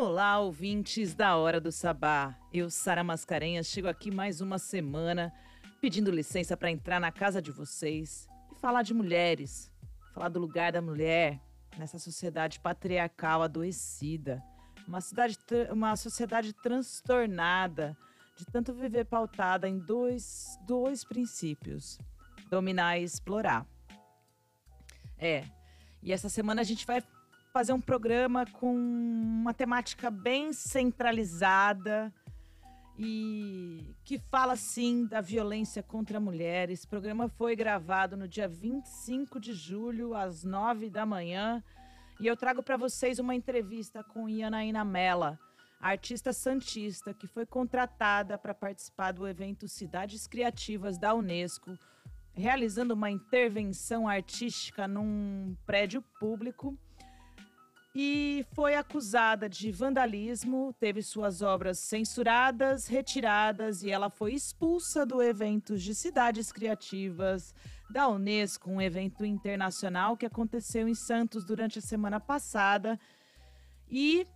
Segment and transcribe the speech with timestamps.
[0.00, 2.38] Olá, ouvintes da Hora do Sabá.
[2.52, 5.34] Eu, Sara Mascarenhas, chego aqui mais uma semana
[5.80, 9.72] pedindo licença para entrar na casa de vocês e falar de mulheres,
[10.14, 11.42] falar do lugar da mulher
[11.76, 14.40] nessa sociedade patriarcal adoecida,
[14.86, 15.36] uma, cidade,
[15.72, 17.98] uma sociedade transtornada
[18.36, 21.98] de tanto viver pautada em dois, dois princípios:
[22.48, 23.66] dominar e explorar.
[25.18, 25.42] É,
[26.00, 27.02] e essa semana a gente vai
[27.52, 32.12] fazer um programa com uma temática bem centralizada
[32.98, 36.80] e que fala sim da violência contra mulheres.
[36.80, 41.62] Esse programa foi gravado no dia 25 de julho, às 9 da manhã,
[42.20, 45.38] e eu trago para vocês uma entrevista com Ianaína Mela,
[45.80, 51.78] artista santista que foi contratada para participar do evento Cidades Criativas da Unesco,
[52.32, 56.76] realizando uma intervenção artística num prédio público
[57.94, 65.22] e foi acusada de vandalismo, teve suas obras censuradas, retiradas e ela foi expulsa do
[65.22, 67.54] evento de cidades criativas
[67.90, 73.00] da Unesco, um evento internacional que aconteceu em Santos durante a semana passada
[73.90, 74.26] e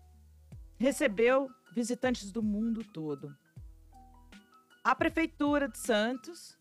[0.78, 3.36] recebeu visitantes do mundo todo.
[4.82, 6.56] A prefeitura de Santos,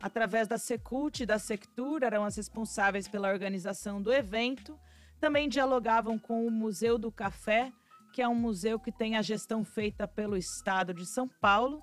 [0.00, 4.76] através da Secult e da Sectur, eram as responsáveis pela organização do evento
[5.20, 7.72] também dialogavam com o Museu do Café,
[8.12, 11.82] que é um museu que tem a gestão feita pelo Estado de São Paulo.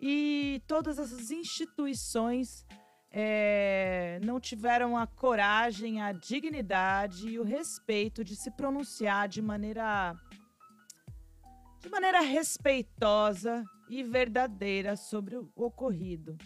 [0.00, 2.66] E todas essas instituições
[3.10, 10.14] é, não tiveram a coragem, a dignidade e o respeito de se pronunciar de maneira
[11.78, 16.36] de maneira respeitosa e verdadeira sobre o ocorrido.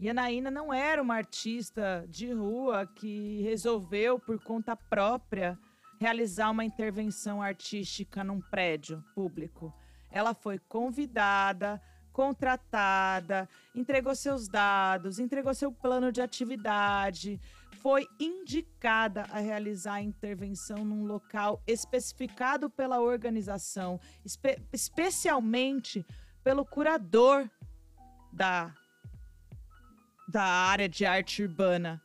[0.00, 5.58] E a Naína não era uma artista de rua que resolveu, por conta própria,
[6.00, 9.70] realizar uma intervenção artística num prédio público.
[10.10, 11.78] Ela foi convidada,
[12.14, 17.38] contratada, entregou seus dados, entregou seu plano de atividade,
[17.82, 26.06] foi indicada a realizar a intervenção num local especificado pela organização, espe especialmente
[26.42, 27.46] pelo curador
[28.32, 28.74] da
[30.30, 32.00] da área de arte urbana.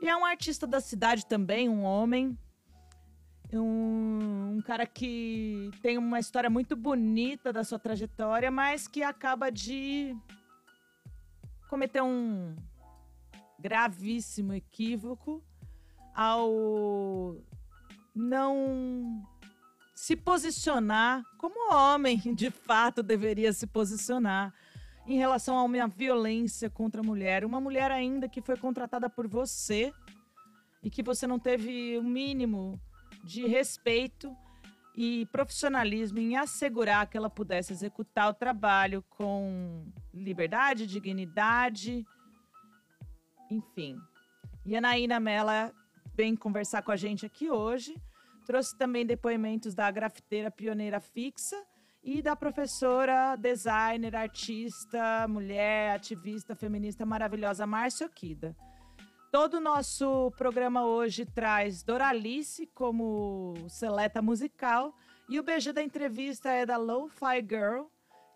[0.00, 2.38] E é um artista da cidade também, um homem.
[3.52, 9.50] Um, um, cara que tem uma história muito bonita da sua trajetória, mas que acaba
[9.50, 10.16] de
[11.68, 12.54] cometer um
[13.58, 15.42] gravíssimo equívoco
[16.14, 17.36] ao
[18.14, 19.26] não
[19.94, 24.54] se posicionar como homem de fato deveria se posicionar
[25.10, 27.44] em relação a uma violência contra a mulher.
[27.44, 29.92] Uma mulher ainda que foi contratada por você
[30.84, 32.80] e que você não teve o mínimo
[33.24, 34.32] de respeito
[34.94, 39.84] e profissionalismo em assegurar que ela pudesse executar o trabalho com
[40.14, 42.06] liberdade, dignidade,
[43.50, 43.98] enfim.
[44.64, 45.74] E a Mela
[46.14, 48.00] vem conversar com a gente aqui hoje.
[48.46, 51.56] Trouxe também depoimentos da grafiteira pioneira fixa
[52.02, 58.56] e da professora, designer, artista, mulher, ativista feminista maravilhosa Márcia Okida.
[59.30, 64.94] Todo o nosso programa hoje traz Doralice como seleta musical
[65.28, 67.84] e o BG da entrevista é da Lo-Fi Girl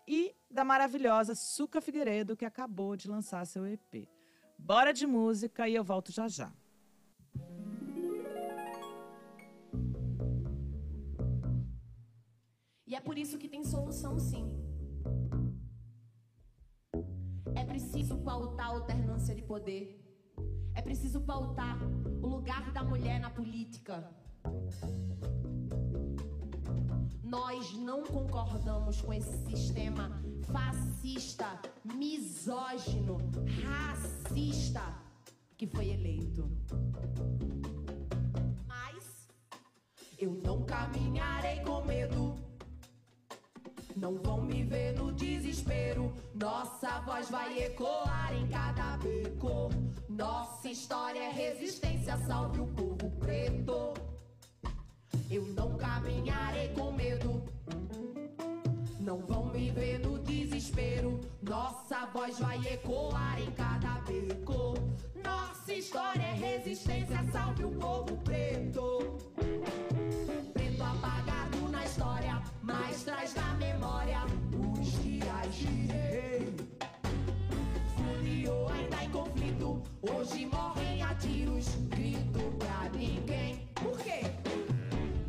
[0.07, 4.07] e da maravilhosa Suca Figueiredo, que acabou de lançar seu EP.
[4.57, 6.53] Bora de música e eu volto já já.
[12.95, 14.49] E é por isso que tem solução sim.
[17.53, 19.83] É preciso pautar a alternância de poder.
[20.73, 21.77] É preciso pautar
[22.23, 24.09] o lugar da mulher na política.
[27.21, 33.17] Nós não concordamos com esse sistema fascista, misógino,
[33.61, 34.83] racista
[35.57, 36.49] que foi eleito.
[38.65, 39.27] Mas
[40.17, 42.44] eu não caminharei com medo
[43.95, 46.13] não vão me ver no desespero.
[46.33, 49.69] Nossa voz vai ecoar em cada beco.
[50.09, 53.93] Nossa história é resistência, salve o povo preto.
[55.31, 57.43] Eu não caminharei com medo.
[58.99, 61.21] Não vão me ver no desespero.
[61.41, 64.73] Nossa voz vai ecoar em cada beco.
[65.23, 69.17] Nossa história é resistência, salve o povo preto
[72.65, 74.21] mas traz na memória
[74.79, 76.55] os dias de rei.
[77.95, 83.67] Furiou ainda em conflito, hoje morrem a tiros, grito pra ninguém.
[83.75, 84.21] Por quê?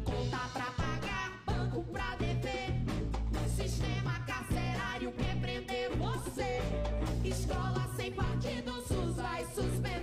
[0.04, 2.74] Conta pra pagar, banco pra dever,
[3.54, 6.62] sistema carcerário que prender você.
[7.22, 9.95] Escola sem partido, SUS vai suspender.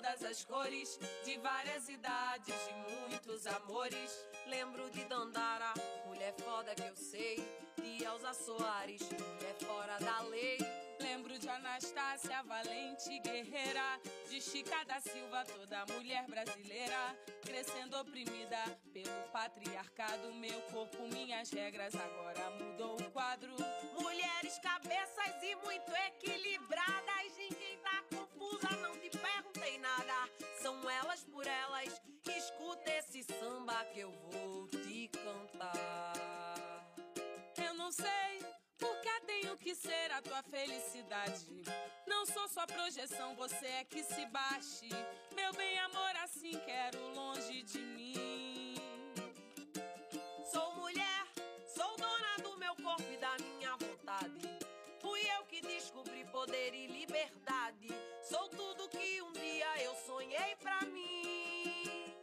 [0.00, 4.26] Muitas cores, de várias idades, de muitos amores.
[4.46, 5.74] Lembro de Dandara,
[6.06, 7.36] mulher foda que eu sei.
[7.76, 10.58] De Elza Soares, mulher fora da lei.
[11.00, 14.00] Lembro de Anastácia, valente guerreira.
[14.30, 17.14] De Chica da Silva, toda mulher brasileira.
[17.42, 18.62] Crescendo oprimida
[18.94, 20.32] pelo patriarcado.
[20.34, 23.54] Meu corpo, minhas regras, agora mudou o quadro.
[24.00, 27.19] Mulheres, cabeças e muito equilibradas.
[40.22, 41.46] Tua felicidade.
[42.06, 44.88] Não sou só projeção, você é que se baixe.
[45.34, 48.74] Meu bem, amor, assim quero longe de mim.
[50.52, 51.26] Sou mulher,
[51.74, 54.58] sou dona do meu corpo e da minha vontade.
[55.00, 57.88] Fui eu que descobri poder e liberdade.
[58.22, 62.14] Sou tudo que um dia eu sonhei pra mim.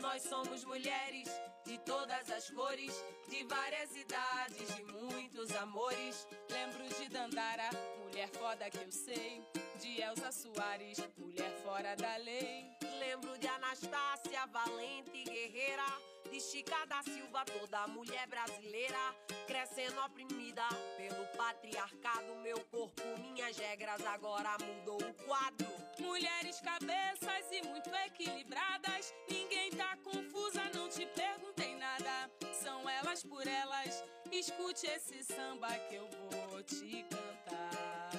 [0.00, 1.28] Nós somos mulheres
[1.64, 2.92] de todas as cores,
[3.28, 6.26] de várias idades, de muitos amores.
[6.50, 7.70] Lembro de Dandara,
[8.02, 9.42] mulher foda que eu sei.
[9.80, 12.70] De Elza Soares, mulher fora da lei.
[12.98, 16.13] Lembro de Anastácia, valente guerreira.
[16.30, 18.98] De Chica da Silva, toda mulher brasileira.
[19.46, 20.62] Crescendo oprimida
[20.96, 22.34] pelo patriarcado.
[22.42, 25.66] Meu corpo, minhas regras, agora mudou o quadro.
[25.98, 29.14] Mulheres, cabeças e muito equilibradas.
[29.30, 32.30] Ninguém tá confusa, não te perguntei nada.
[32.52, 34.02] São elas por elas.
[34.32, 38.10] Escute esse samba que eu vou te cantar.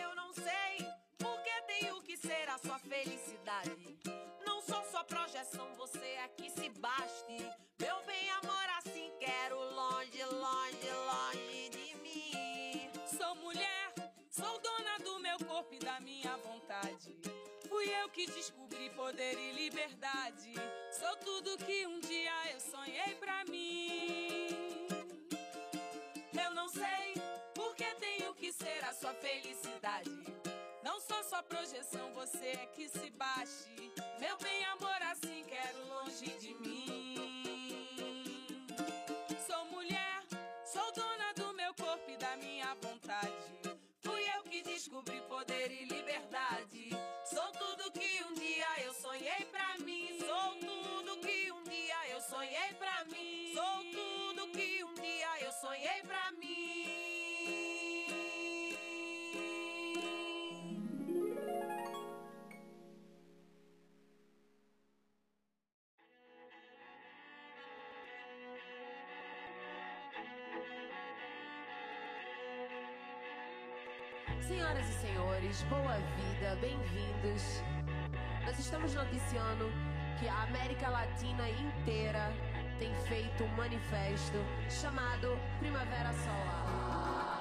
[0.00, 0.86] Eu não sei
[1.18, 4.31] porque tenho que ser a sua felicidade.
[4.66, 7.36] Sou sua projeção, você é que se baste.
[7.80, 12.90] Meu bem, amor, assim quero longe, longe, longe de mim.
[13.06, 13.92] Sou mulher,
[14.30, 17.16] sou dona do meu corpo e da minha vontade.
[17.68, 20.54] Fui eu que descobri poder e liberdade.
[20.92, 24.86] Sou tudo que um dia eu sonhei pra mim.
[26.32, 27.14] Eu não sei
[27.54, 30.51] porque tenho que ser a sua felicidade.
[30.92, 33.90] Não sou sua projeção, você é que se baixe.
[34.20, 37.14] Meu bem, amor, assim quero longe de mim.
[39.46, 40.22] Sou mulher,
[40.66, 43.32] sou dona do meu corpo e da minha vontade.
[44.02, 46.90] Fui eu que descobri poder e liberdade.
[47.24, 50.18] Sou tudo que um dia eu sonhei pra mim.
[50.18, 53.54] Sou tudo que um dia eu sonhei pra mim.
[53.54, 57.11] Sou tudo que um dia eu sonhei pra mim.
[74.52, 77.62] Senhoras e senhores, boa vida, bem-vindos.
[78.44, 79.72] Nós estamos noticiando
[80.20, 82.30] que a América Latina inteira
[82.78, 84.36] tem feito um manifesto
[84.68, 87.31] chamado Primavera Solar.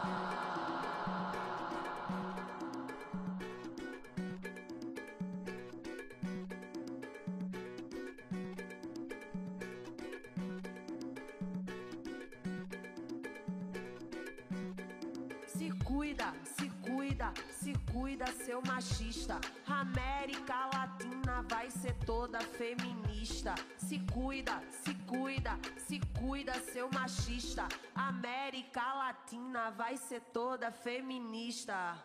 [30.34, 31.98] Toda feminista.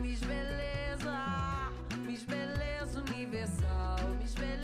[0.00, 1.70] Miss Beleza,
[2.06, 4.59] Miss Beleza Universal, Miss Beleza.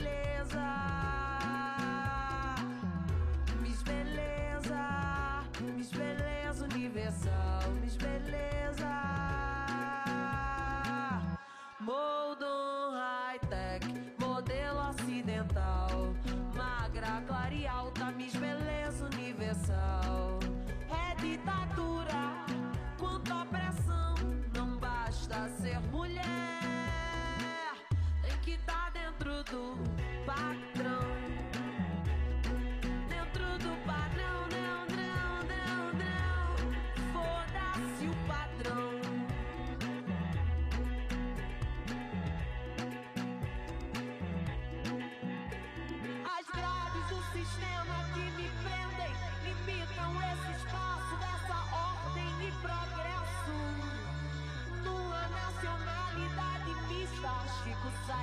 [25.36, 26.24] pra ser mulher
[28.22, 29.76] tem que tá dentro do
[30.24, 30.65] pacto.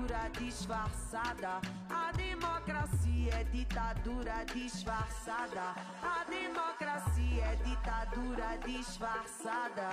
[0.00, 1.60] ditadura disfarçada.
[1.90, 5.74] A democracia é ditadura disfarçada.
[6.02, 9.88] A democracia é ditadura disfarçada.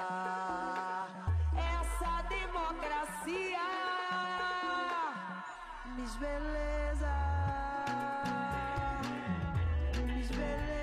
[1.56, 3.60] Essa democracia
[5.98, 7.14] Miss Beleza.
[9.94, 10.77] Beleza.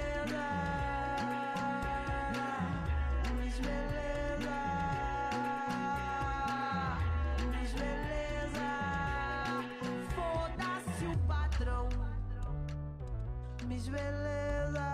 [13.95, 14.91] Beleza.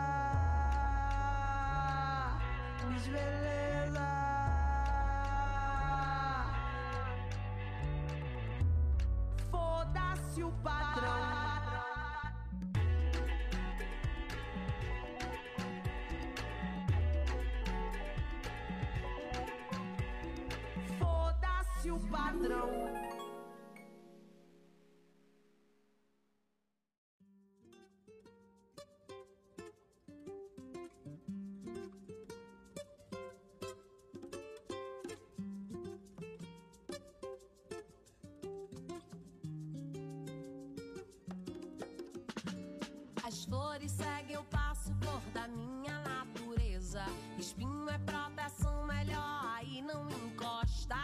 [9.51, 11.21] Foda-se o patrão.
[20.99, 23.10] Foda-se o padrão.
[43.51, 47.05] Flores seguem o passo, cor da minha natureza.
[47.37, 50.97] Espinho é proteção melhor, aí não encosta.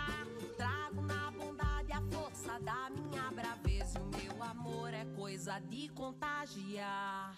[0.56, 3.98] Trago na bondade a força da minha braveza.
[4.22, 7.36] E o meu amor é coisa de contagiar.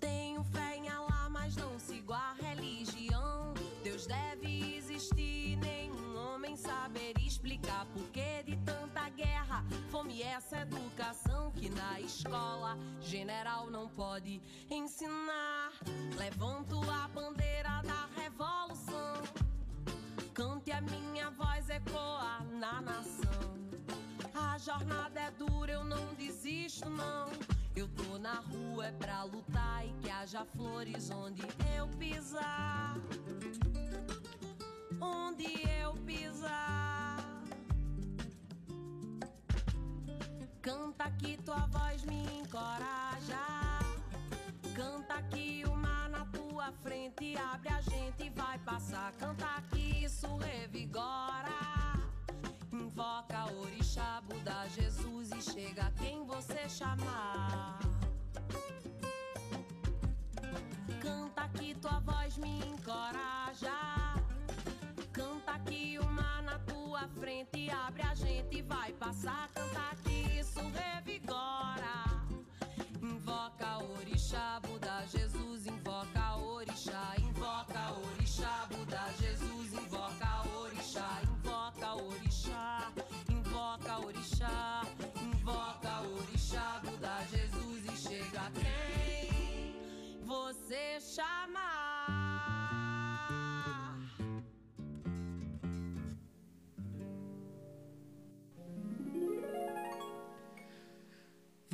[0.00, 3.52] Tenho fé em Allah, mas não sigo a religião.
[3.84, 7.05] Deus deve existir, nenhum homem saber
[9.90, 15.72] Fome essa educação que na escola general não pode ensinar.
[16.16, 19.22] Levanto a bandeira da revolução.
[20.34, 23.56] Cante a minha voz ecoa na nação.
[24.34, 27.30] A jornada é dura, eu não desisto, não.
[27.74, 31.42] Eu tô na rua é pra lutar e que haja flores onde
[31.76, 32.96] eu pisar.
[35.00, 35.46] Onde
[35.80, 37.15] eu pisar.
[40.66, 43.46] Canta que tua voz me encoraja.
[44.74, 49.12] Canta que o mar na tua frente abre a gente e vai passar.
[49.12, 52.02] Canta que isso revigora.
[52.72, 57.78] Invoca orixá, Buda, Jesus e chega quem você chamar.
[61.00, 64.16] Canta que tua voz me encoraja.
[65.12, 66.15] Canta que o
[66.96, 69.48] tua frente abre a gente vai passar.
[69.52, 72.24] Canta que isso revigora.
[73.02, 82.92] Invoca orixá, Buda, Jesus, invoca orixá, invoca orixá, Buda, Jesus, invoca orixá, invoca orixá,
[83.28, 84.82] invoca orixá,
[85.20, 89.36] invoca orixá, Buda, Jesus e chega quem
[90.98, 91.85] chamar.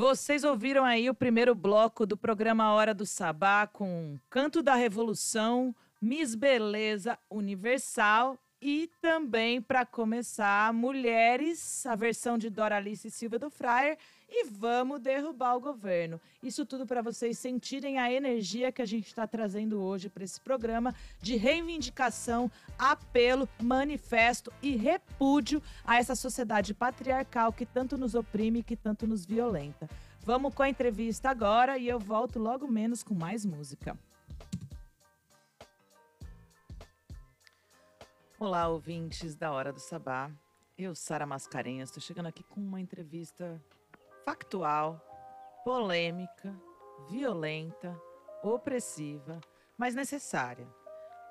[0.05, 5.73] Vocês ouviram aí o primeiro bloco do programa Hora do Sabá com Canto da Revolução,
[6.01, 13.97] Miss Beleza Universal e também, para começar, Mulheres, a versão de Doralice Silva do Fryer
[14.35, 16.19] e Vamos Derrubar o Governo.
[16.43, 20.41] Isso tudo para vocês sentirem a energia que a gente está trazendo hoje para esse
[20.41, 28.61] programa de reivindicação, apelo, manifesto e repúdio a essa sociedade patriarcal que tanto nos oprime
[28.61, 29.87] e que tanto nos violenta.
[30.25, 33.99] Vamos com a entrevista agora e eu volto logo menos com mais música.
[38.39, 40.31] Olá, ouvintes da Hora do Sabá.
[40.79, 43.63] Eu, Sara Mascarenhas, estou chegando aqui com uma entrevista
[44.25, 45.01] factual,
[45.65, 46.55] polêmica,
[47.09, 48.01] violenta,
[48.43, 49.41] opressiva,
[49.77, 50.67] mas necessária.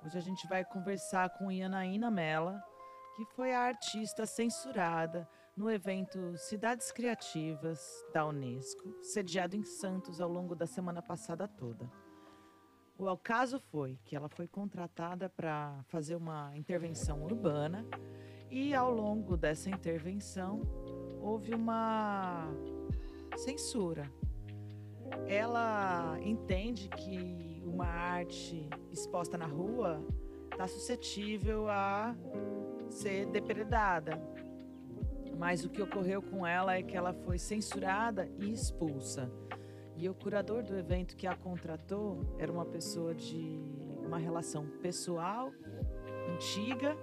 [0.03, 2.61] Hoje a gente vai conversar com Ianaína Mela,
[3.15, 7.79] que foi a artista censurada no evento Cidades Criativas
[8.13, 11.89] da Unesco, sediado em Santos ao longo da semana passada toda.
[12.97, 17.85] O caso foi que ela foi contratada para fazer uma intervenção urbana
[18.49, 20.61] e ao longo dessa intervenção
[21.21, 22.47] houve uma
[23.37, 24.11] censura.
[25.27, 30.05] Ela entende que uma arte exposta na rua
[30.51, 32.15] está suscetível a
[32.89, 34.21] ser depredada.
[35.37, 39.31] Mas o que ocorreu com ela é que ela foi censurada e expulsa.
[39.95, 43.59] E o curador do evento que a contratou era uma pessoa de
[44.05, 45.51] uma relação pessoal
[46.33, 46.97] antiga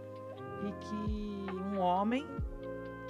[0.67, 2.27] e que um homem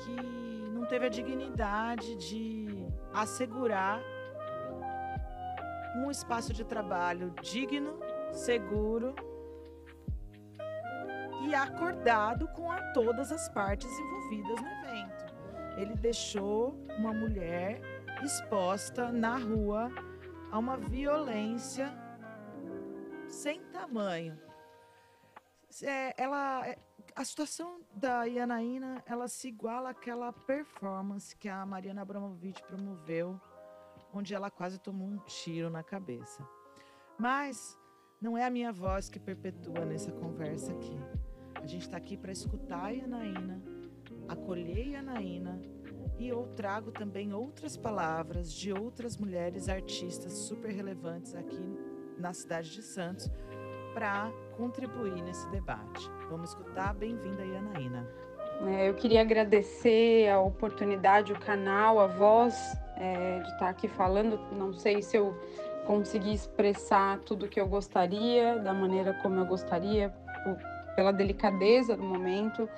[0.04, 2.67] que não teve a dignidade de
[3.12, 4.00] assegurar
[5.96, 7.98] um espaço de trabalho digno,
[8.32, 9.14] seguro
[11.46, 15.34] e acordado com a todas as partes envolvidas no evento.
[15.76, 17.80] Ele deixou uma mulher
[18.22, 19.90] exposta na rua
[20.50, 21.92] a uma violência
[23.28, 24.38] sem tamanho.
[25.82, 26.78] É, ela, é,
[27.18, 33.40] a situação da Ianaína, ela se iguala àquela performance que a Mariana Abramovic promoveu,
[34.14, 36.48] onde ela quase tomou um tiro na cabeça.
[37.18, 37.76] Mas
[38.22, 40.96] não é a minha voz que perpetua nessa conversa aqui.
[41.56, 43.60] A gente está aqui para escutar a Ianaína,
[44.28, 45.60] acolher a Ianaína
[46.20, 51.66] e eu trago também outras palavras de outras mulheres artistas super relevantes aqui
[52.16, 53.28] na cidade de Santos
[53.92, 56.17] para contribuir nesse debate.
[56.30, 56.94] Vamos escutar.
[56.94, 58.06] Bem-vinda, Ianaína.
[58.66, 62.54] É, eu queria agradecer a oportunidade, o canal, a voz
[62.96, 64.38] é, de estar aqui falando.
[64.52, 65.34] Não sei se eu
[65.86, 70.12] consegui expressar tudo o que eu gostaria, da maneira como eu gostaria,
[70.94, 72.68] pela delicadeza do momento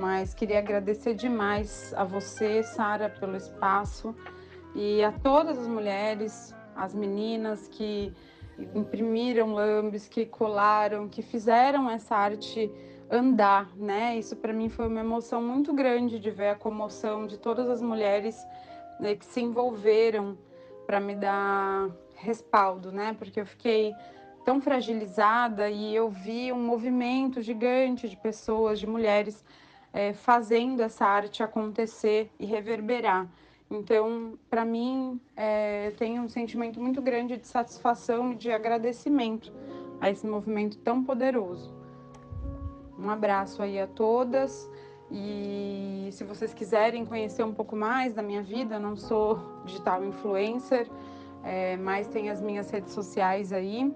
[0.00, 4.14] mas queria agradecer demais a você, Sara, pelo espaço
[4.74, 8.12] e a todas as mulheres, as meninas que
[8.74, 12.70] imprimiram lambes, que colaram, que fizeram essa arte
[13.10, 14.16] andar, né?
[14.16, 17.82] Isso para mim foi uma emoção muito grande de ver a comoção de todas as
[17.82, 18.36] mulheres
[19.00, 20.38] né, que se envolveram
[20.86, 23.14] para me dar respaldo, né?
[23.18, 23.92] Porque eu fiquei
[24.44, 29.44] tão fragilizada e eu vi um movimento gigante de pessoas, de mulheres
[29.92, 33.28] é, fazendo essa arte acontecer e reverberar.
[33.70, 39.52] Então, para mim, é, tenho um sentimento muito grande de satisfação e de agradecimento
[40.00, 41.72] a esse movimento tão poderoso.
[42.98, 44.68] Um abraço aí a todas.
[45.10, 50.88] E se vocês quiserem conhecer um pouco mais da minha vida, não sou digital influencer,
[51.42, 53.92] é, mas tem as minhas redes sociais aí.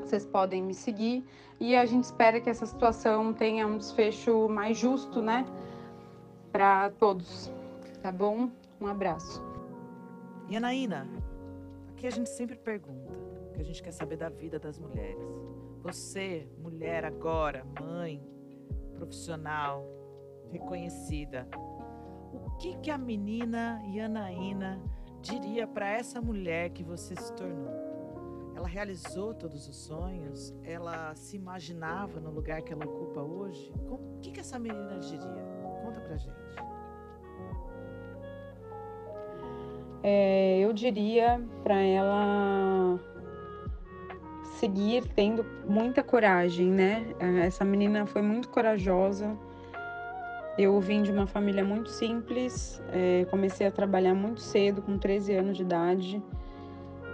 [0.00, 1.24] Vocês podem me seguir
[1.60, 5.46] e a gente espera que essa situação tenha um desfecho mais justo, né,
[6.52, 7.50] para todos.
[8.02, 8.50] Tá bom?
[8.80, 9.42] Um abraço.
[10.48, 11.08] E Anaína,
[11.90, 13.12] aqui a gente sempre pergunta,
[13.54, 15.26] que a gente quer saber da vida das mulheres.
[15.82, 18.22] Você, mulher agora, mãe,
[18.94, 19.84] profissional,
[20.50, 21.48] reconhecida,
[22.32, 24.80] o que que a menina Yanaína
[25.22, 27.86] diria para essa mulher que você se tornou?
[28.54, 30.54] Ela realizou todos os sonhos?
[30.62, 33.72] Ela se imaginava no lugar que ela ocupa hoje?
[33.88, 35.44] o que, que essa menina diria?
[35.82, 36.75] Conta pra gente.
[40.08, 42.96] É, eu diria para ela
[44.60, 47.12] seguir tendo muita coragem, né?
[47.44, 49.36] Essa menina foi muito corajosa.
[50.56, 55.34] Eu vim de uma família muito simples, é, comecei a trabalhar muito cedo, com 13
[55.34, 56.22] anos de idade.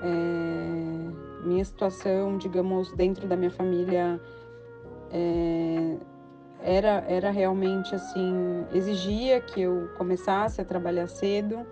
[0.02, 4.20] É, minha situação, digamos, dentro da minha família
[5.11, 5.96] é,
[6.61, 11.66] era, era realmente assim, exigia que eu começasse a trabalhar cedo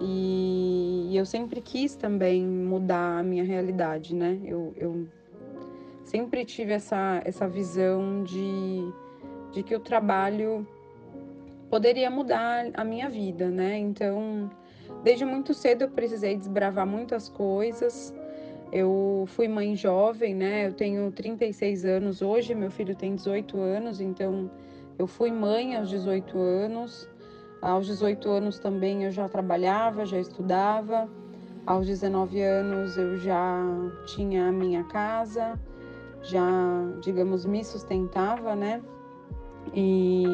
[0.00, 4.38] e, eu sempre quis também mudar a minha realidade, né?
[4.44, 5.06] Eu, eu
[6.04, 8.92] sempre tive essa, essa visão de,
[9.52, 10.66] de que o trabalho
[11.68, 13.78] poderia mudar a minha vida, né?
[13.78, 14.50] Então,
[15.02, 18.14] desde muito cedo eu precisei desbravar muitas coisas.
[18.70, 20.66] Eu fui mãe jovem, né?
[20.66, 24.50] Eu tenho 36 anos hoje, meu filho tem 18 anos, então
[24.98, 27.08] eu fui mãe aos 18 anos.
[27.60, 31.08] Aos 18 anos também eu já trabalhava, já estudava.
[31.66, 33.62] Aos 19 anos eu já
[34.06, 35.60] tinha a minha casa,
[36.22, 36.48] já,
[37.02, 38.80] digamos, me sustentava, né?
[39.74, 40.24] E,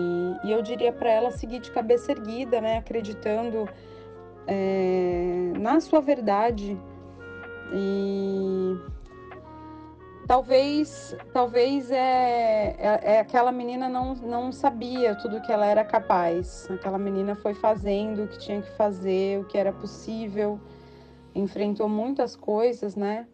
[0.45, 2.79] e eu diria para ela seguir de cabeça erguida, né?
[2.79, 3.69] Acreditando
[4.47, 6.79] é, na sua verdade.
[7.73, 8.77] E
[10.27, 16.69] talvez talvez é, é, é, aquela menina não, não sabia tudo que ela era capaz.
[16.71, 20.59] Aquela menina foi fazendo o que tinha que fazer, o que era possível,
[21.35, 23.27] enfrentou muitas coisas, né?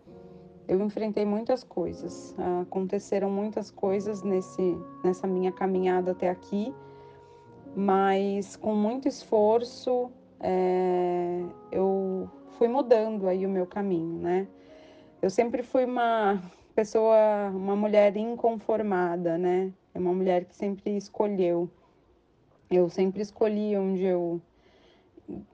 [0.66, 6.72] Eu enfrentei muitas coisas, aconteceram muitas coisas nesse, nessa minha caminhada até aqui,
[7.74, 14.46] mas com muito esforço é, eu fui mudando aí o meu caminho, né?
[15.20, 16.40] Eu sempre fui uma
[16.80, 19.70] pessoa, uma mulher inconformada, né?
[19.92, 21.68] É uma mulher que sempre escolheu.
[22.70, 24.40] Eu sempre escolhi onde eu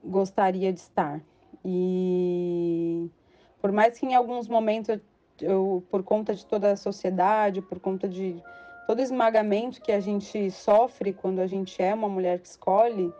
[0.01, 1.19] gostaria de estar.
[1.65, 3.09] E
[3.61, 5.01] por mais que em alguns momentos
[5.41, 8.41] eu, por conta de toda a sociedade, por conta de
[8.85, 13.13] todo esmagamento que a gente sofre quando a gente é uma mulher que escolhe,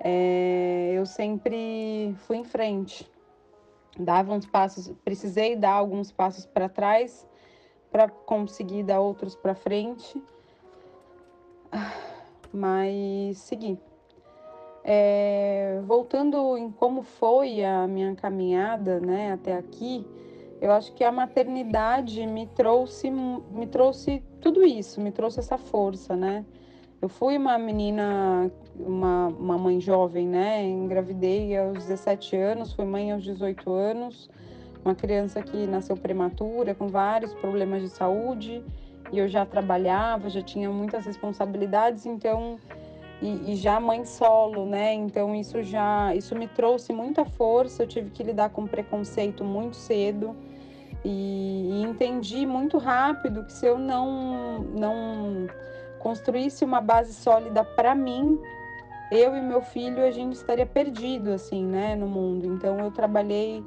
[0.00, 3.06] é, eu sempre fui em frente.
[3.98, 7.26] Dava uns passos, precisei dar alguns passos para trás
[7.90, 10.22] para conseguir dar outros para frente,
[12.52, 13.78] mas segui.
[14.84, 20.06] É, voltando em como foi a minha caminhada, né, até aqui,
[20.60, 26.14] eu acho que a maternidade me trouxe, me trouxe tudo isso, me trouxe essa força,
[26.14, 26.44] né?
[27.00, 30.64] Eu fui uma menina, uma, uma mãe jovem, né?
[30.64, 34.30] Engravidei aos 17 anos, fui mãe aos 18 anos,
[34.84, 38.62] uma criança que nasceu prematura, com vários problemas de saúde,
[39.12, 42.58] e eu já trabalhava, já tinha muitas responsabilidades, então
[43.22, 44.92] e, e, já mãe solo, né?
[44.92, 47.82] Então isso já isso me trouxe muita força.
[47.82, 50.36] Eu tive que lidar com preconceito muito cedo
[51.04, 55.46] e, e entendi muito rápido que se eu não não
[55.98, 58.38] construísse uma base sólida para mim,
[59.10, 62.46] eu e meu filho a gente estaria perdido assim, né, no mundo.
[62.46, 63.62] Então eu trabalhei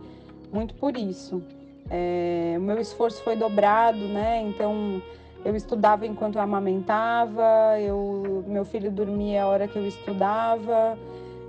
[0.51, 1.41] muito por isso.
[1.89, 4.41] É, o meu esforço foi dobrado, né?
[4.41, 5.01] Então
[5.43, 10.97] eu estudava enquanto eu amamentava, eu, meu filho dormia a hora que eu estudava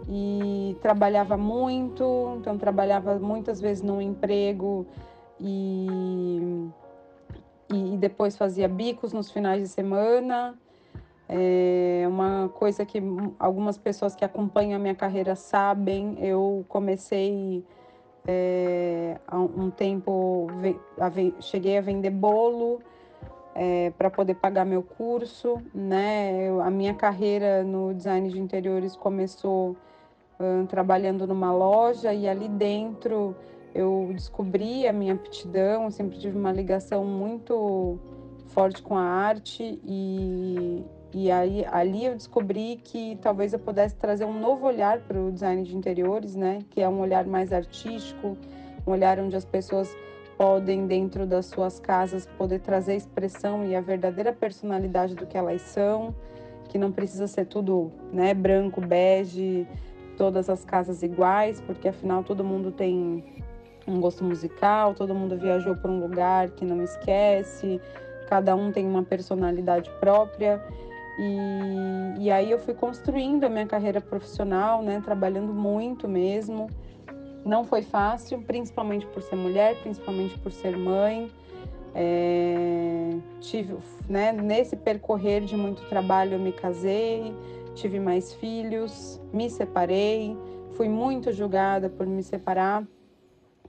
[0.09, 4.87] e trabalhava muito, então trabalhava muitas vezes num emprego
[5.39, 6.69] e,
[7.73, 10.57] e depois fazia bicos nos finais de semana.
[11.33, 13.01] É uma coisa que
[13.39, 17.65] algumas pessoas que acompanham a minha carreira sabem, eu comecei
[18.27, 20.49] é, há um tempo,
[21.41, 22.81] cheguei a vender bolo,
[23.55, 26.49] é, para poder pagar meu curso, né?
[26.49, 29.77] Eu, a minha carreira no design de interiores começou
[30.41, 33.37] uh, trabalhando numa loja e ali dentro
[33.73, 37.99] eu descobri a minha aptidão, eu sempre tive uma ligação muito
[38.49, 44.25] forte com a arte e, e aí ali eu descobri que talvez eu pudesse trazer
[44.25, 46.61] um novo olhar para o design de interiores, né?
[46.71, 48.37] Que é um olhar mais artístico,
[48.87, 49.95] um olhar onde as pessoas
[50.39, 55.37] podem, dentro das suas casas, poder trazer a expressão e a verdadeira personalidade do que
[55.37, 56.15] elas são,
[56.69, 59.67] que não precisa ser tudo né, branco, bege,
[60.17, 63.25] todas as casas iguais, porque afinal todo mundo tem
[63.87, 67.81] um gosto musical, todo mundo viajou para um lugar que não esquece,
[68.29, 70.63] cada um tem uma personalidade própria.
[71.21, 76.71] E, e aí eu fui construindo a minha carreira profissional, né, trabalhando muito mesmo.
[77.45, 81.31] Não foi fácil, principalmente por ser mulher, principalmente por ser mãe.
[81.95, 83.77] É, tive,
[84.09, 87.35] né, nesse percorrer de muito trabalho, eu me casei,
[87.75, 90.37] tive mais filhos, me separei,
[90.73, 92.87] fui muito julgada por me separar.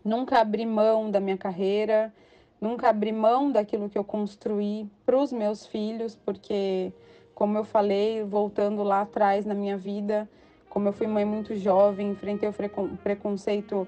[0.05, 2.13] Nunca abri mão da minha carreira,
[2.61, 6.93] nunca abri mão daquilo que eu construí para os meus filhos, porque,
[7.41, 10.30] como eu falei, voltando lá atrás na minha vida,
[10.69, 13.88] como eu fui mãe muito jovem, enfrentei o preconceito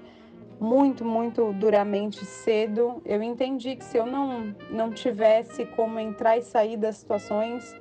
[0.58, 3.00] muito, muito duramente cedo.
[3.06, 7.80] Eu entendi que se eu não, não tivesse como entrar e sair das situações,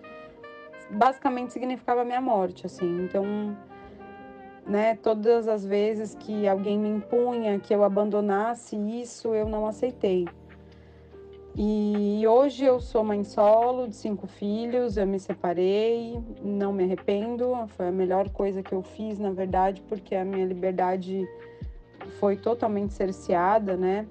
[0.91, 3.05] basicamente significava a minha morte, assim.
[3.05, 3.57] Então,
[4.67, 10.27] né, todas as vezes que alguém me impunha que eu abandonasse isso, eu não aceitei.
[11.55, 17.53] E hoje eu sou mãe solo de cinco filhos, eu me separei, não me arrependo,
[17.77, 21.27] foi a melhor coisa que eu fiz, na verdade, porque a minha liberdade
[22.19, 24.07] foi totalmente cerceada, né?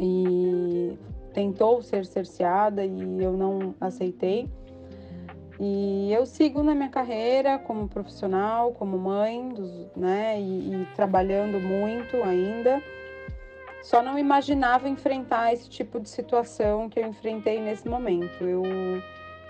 [0.00, 0.98] E
[1.32, 4.50] tentou ser cerceada e eu não aceitei.
[5.60, 9.48] E eu sigo na minha carreira como profissional, como mãe,
[9.96, 10.40] né?
[10.40, 12.82] E, e trabalhando muito ainda.
[13.82, 18.44] Só não imaginava enfrentar esse tipo de situação que eu enfrentei nesse momento.
[18.44, 18.62] Eu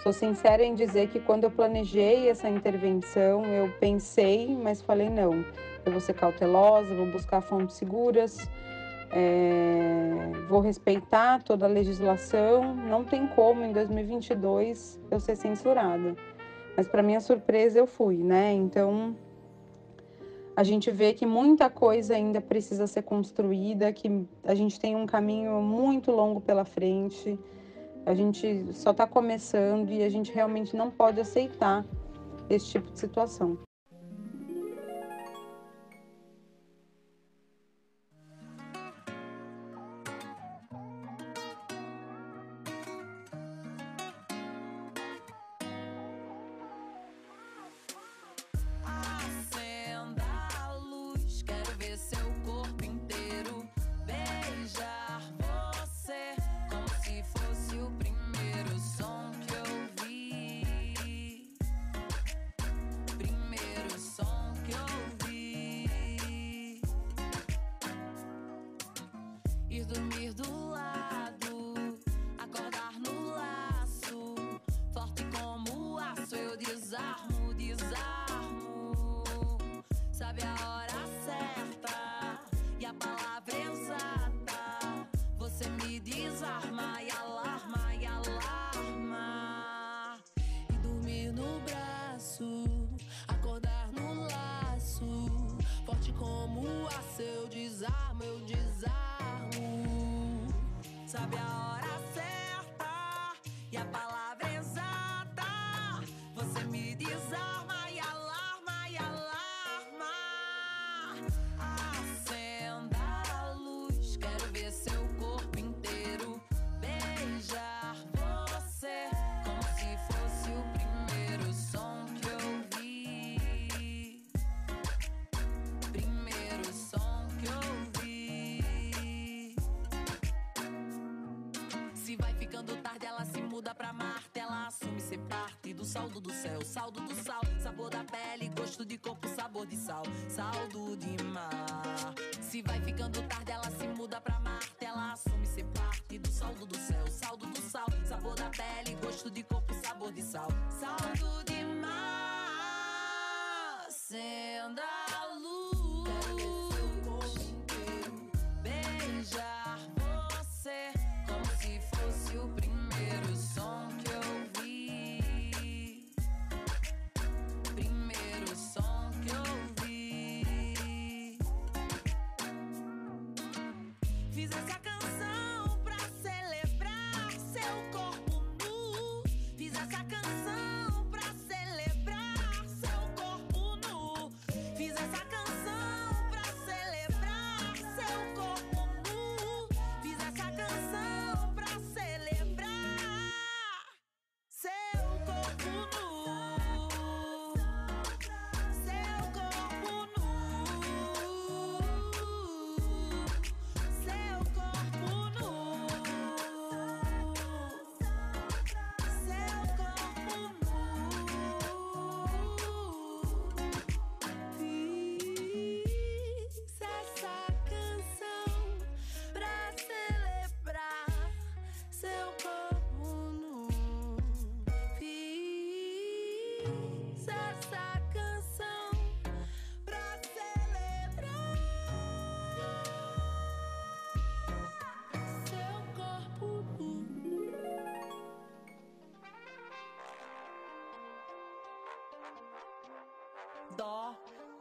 [0.03, 5.45] sou sincera em dizer que quando eu planejei essa intervenção, eu pensei, mas falei não.
[5.85, 8.39] Eu vou ser cautelosa, vou buscar fontes seguras,
[9.11, 12.75] é, vou respeitar toda a legislação.
[12.75, 16.17] Não tem como em 2022 eu ser censurada.
[16.75, 18.51] Mas para minha surpresa eu fui, né?
[18.53, 19.15] Então
[20.55, 25.07] a gente vê que muita coisa ainda precisa ser construída, que a gente tem um
[25.07, 27.39] caminho muito longo pela frente.
[28.05, 31.85] A gente só está começando e a gente realmente não pode aceitar
[32.51, 33.59] esse tipo de situação.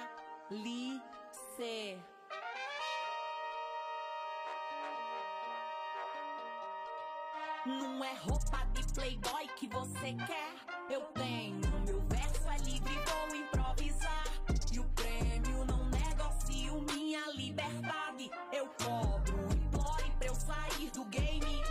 [7.65, 10.53] Não é roupa de playboy que você quer.
[10.89, 14.23] Eu tenho, meu verso é livre, vou improvisar.
[14.71, 18.29] E o prêmio não negocio minha liberdade.
[18.53, 21.61] Eu cobro, implore pra eu sair do game.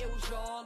[0.00, 0.57] Eu jogo.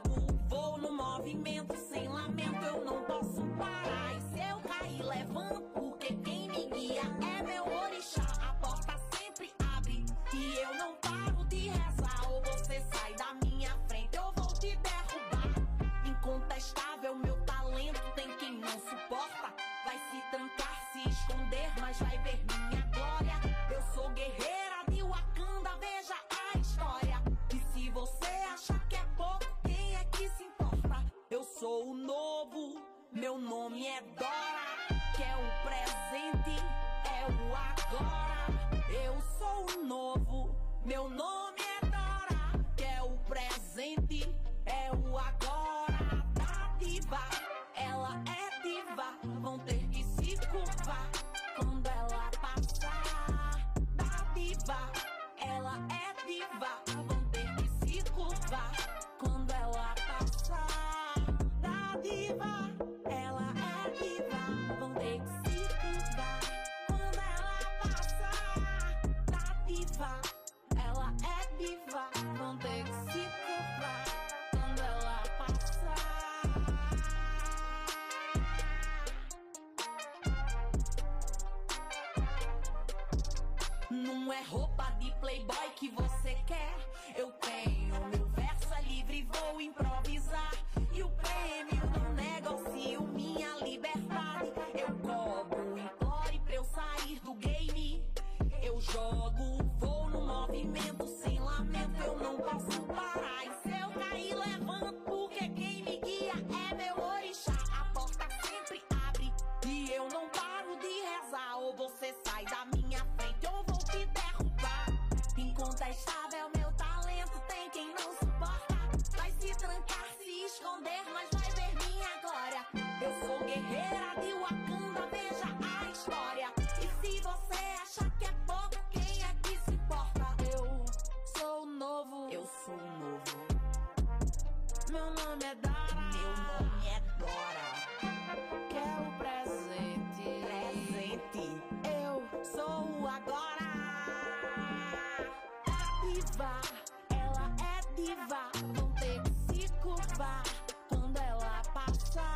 [146.13, 146.61] diva,
[147.09, 148.51] ela é diva.
[148.75, 150.43] Vão ter que se curvar
[150.89, 152.35] quando ela passar.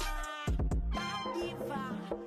[0.93, 1.83] Tá diva,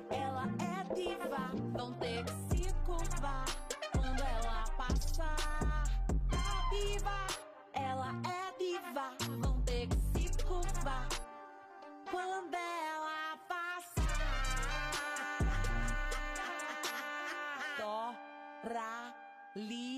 [0.09, 1.51] ela é diva.
[1.77, 3.45] Vão ter que se curvar
[3.91, 5.83] quando ela passar.
[6.29, 7.27] Tá diva,
[7.73, 9.05] ela é diva.
[9.41, 11.07] Vão ter que se curvar
[12.09, 14.07] quando ela passar.
[17.77, 18.15] Dó,
[18.63, 19.13] ra,
[19.55, 19.90] li.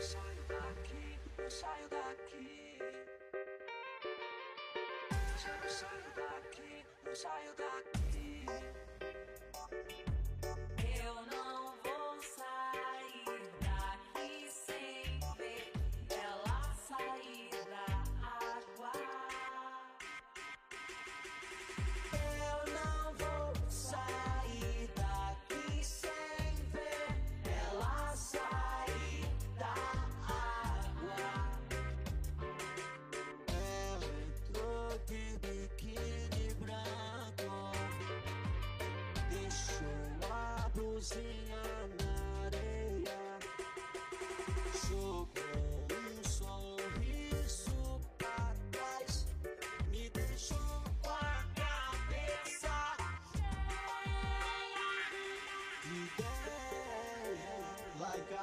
[0.00, 2.78] Eu saio daqui, não saio daqui.
[5.62, 8.46] Eu saio daqui, não saio daqui.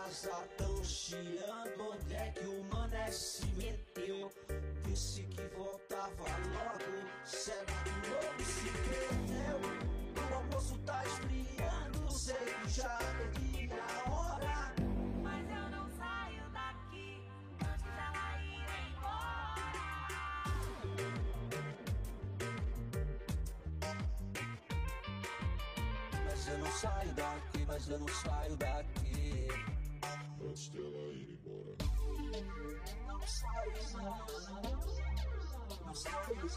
[0.08, 4.32] Casa tão chiando, onde é que o mané se meteu?
[4.86, 9.60] Disse que voltava logo, será que logo se perdeu?
[10.16, 14.74] O almoço tá esfriando, sei que já perdi a hora.
[15.22, 17.30] Mas eu não saio daqui
[17.62, 19.78] antes dela ir embora.
[26.26, 29.07] Mas eu não saio daqui, mas eu não saio daqui.
[35.98, 36.48] Não saio,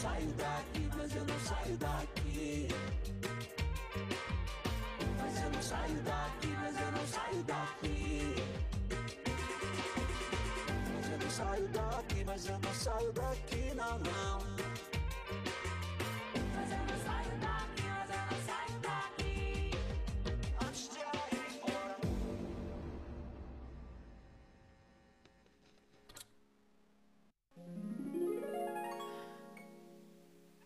[0.00, 2.68] saio daqui, mas eu não saio daqui.
[5.18, 8.34] Mas eu não saio daqui, mas eu não saio daqui.
[10.94, 12.09] Mas eu não saio daqui,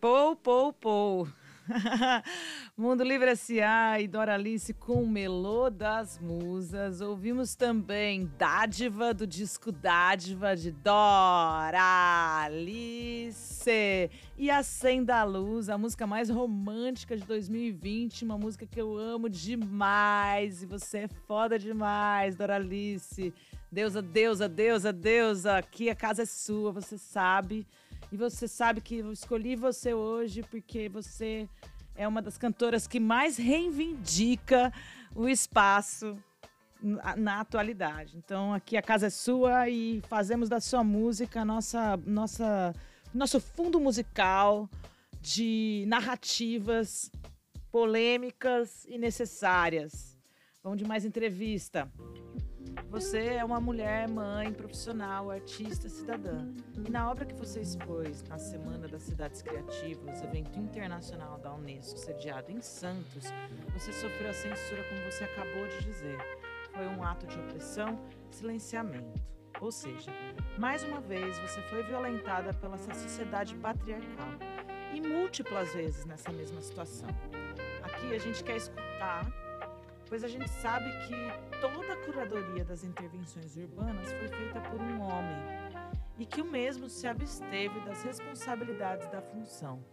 [0.05, 1.27] Pou, pou, pou.
[2.77, 3.99] Mundo Livre S.A.
[3.99, 7.01] e Doralice com o Melô das Musas.
[7.01, 11.71] Ouvimos também Dádiva, do disco Dádiva, de Doralice.
[14.37, 18.27] E Acenda a Luz, a música mais romântica de 2020.
[18.27, 20.63] Uma música que eu amo demais.
[20.63, 23.33] E você é foda demais, Doralice.
[23.73, 25.57] Deusa, deusa, deusa, deusa.
[25.57, 27.67] Aqui a casa é sua, você sabe.
[28.13, 31.49] E você sabe que eu escolhi você hoje porque você
[31.95, 34.73] é uma das cantoras que mais reivindica
[35.15, 36.17] o espaço
[37.17, 38.17] na, atualidade.
[38.17, 42.75] Então aqui a casa é sua e fazemos da sua música nossa, nossa,
[43.13, 44.69] nosso fundo musical
[45.21, 47.11] de narrativas
[47.71, 50.17] polêmicas e necessárias.
[50.63, 51.91] Vamos de mais entrevista.
[52.89, 56.47] Você é uma mulher, mãe, profissional, artista, cidadã.
[56.87, 61.99] E na obra que você expôs na Semana das Cidades Criativas, evento internacional da Unesco,
[61.99, 63.33] sediado em Santos,
[63.73, 66.19] você sofreu a censura, como você acabou de dizer.
[66.73, 67.99] Foi um ato de opressão,
[68.31, 69.21] silenciamento.
[69.61, 70.11] Ou seja,
[70.59, 74.29] mais uma vez você foi violentada pela essa sociedade patriarcal.
[74.93, 77.09] E múltiplas vezes nessa mesma situação.
[77.83, 79.27] Aqui a gente quer escutar
[80.09, 81.15] pois a gente sabe que
[81.73, 85.39] toda a curadoria das intervenções urbanas foi feita por um homem
[86.19, 89.85] e que o mesmo se absteve das responsabilidades da função.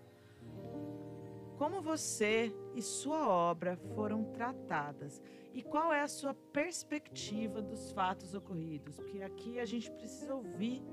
[1.58, 5.22] Como você e sua obra foram tratadas
[5.54, 8.98] e qual é a sua perspectiva dos fatos ocorridos?
[8.98, 10.84] Porque aqui a gente precisa ouvir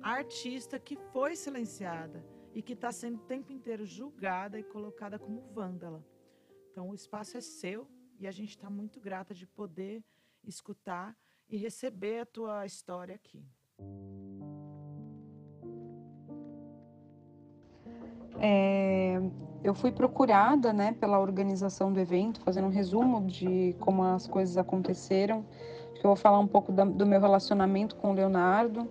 [0.00, 2.24] a artista que foi silenciada
[2.54, 6.04] e que está sendo o tempo inteiro julgada e colocada como vândala.
[6.70, 7.86] Então, o espaço é seu
[8.22, 10.00] e a gente está muito grata de poder
[10.44, 11.16] escutar
[11.48, 13.44] e receber a tua história aqui.
[18.38, 19.20] É,
[19.64, 24.56] eu fui procurada né, pela organização do evento, fazendo um resumo de como as coisas
[24.56, 25.44] aconteceram.
[25.96, 28.88] Eu vou falar um pouco da, do meu relacionamento com o Leonardo.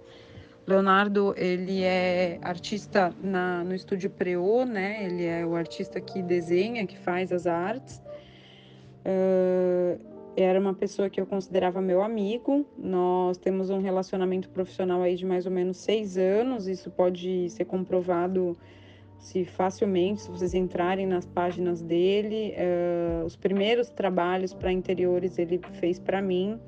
[0.67, 5.05] Leonardo, ele é artista na, no estúdio Preô, né?
[5.05, 8.01] Ele é o artista que desenha, que faz as artes.
[9.06, 9.99] Uh,
[10.36, 12.66] era uma pessoa que eu considerava meu amigo.
[12.78, 16.68] Nós temos um relacionamento profissional aí de mais ou menos seis anos.
[16.68, 18.58] Isso pode ser comprovado
[19.20, 22.54] se facilmente, se vocês entrarem nas páginas dele.
[22.56, 26.60] Uh, os primeiros trabalhos para interiores ele fez para mim.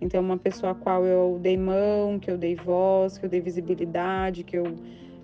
[0.00, 3.40] Então, uma pessoa a qual eu dei mão, que eu dei voz, que eu dei
[3.40, 4.64] visibilidade, que eu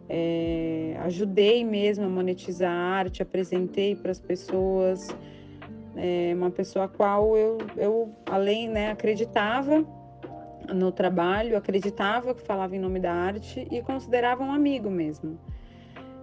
[0.09, 5.09] é, ajudei mesmo a monetizar a arte, apresentei para as pessoas.
[6.01, 9.84] É uma pessoa a qual eu, eu além, né, acreditava
[10.72, 15.38] no trabalho, acreditava que falava em nome da arte e considerava um amigo mesmo.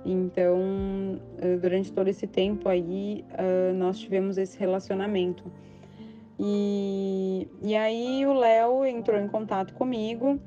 [0.06, 1.20] Então,
[1.60, 3.26] durante todo esse tempo aí,
[3.76, 5.52] nós tivemos esse relacionamento.
[6.40, 10.40] E, e aí o Léo entrou em contato comigo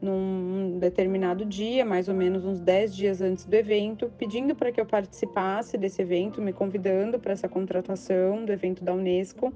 [0.00, 4.80] num determinado dia, mais ou menos uns 10 dias antes do evento, pedindo para que
[4.80, 9.52] eu participasse desse evento, me convidando para essa contratação do evento da Unesco.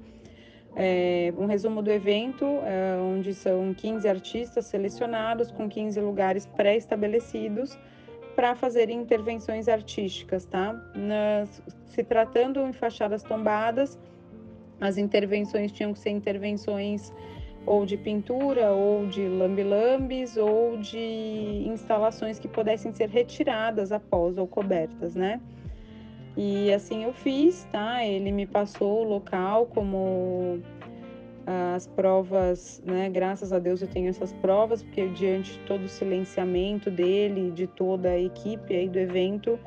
[0.75, 7.77] É, um resumo do evento, é, onde são 15 artistas selecionados com 15 lugares pré-estabelecidos
[8.35, 10.73] para fazerem intervenções artísticas, tá?
[10.95, 13.99] Nas, se tratando em fachadas tombadas,
[14.79, 17.13] as intervenções tinham que ser intervenções
[17.65, 24.47] ou de pintura, ou de lambi-lambis, ou de instalações que pudessem ser retiradas após ou
[24.47, 25.39] cobertas, né?
[26.35, 28.05] E assim eu fiz, tá?
[28.05, 30.59] Ele me passou o local como
[31.45, 33.09] as provas, né?
[33.09, 37.67] Graças a Deus eu tenho essas provas, porque diante de todo o silenciamento dele, de
[37.67, 39.59] toda a equipe aí do evento,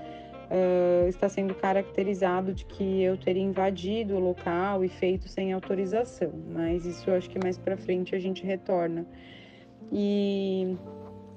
[0.51, 6.33] uh, está sendo caracterizado de que eu teria invadido o local e feito sem autorização,
[6.53, 9.07] mas isso eu acho que mais para frente a gente retorna.
[9.93, 10.77] E,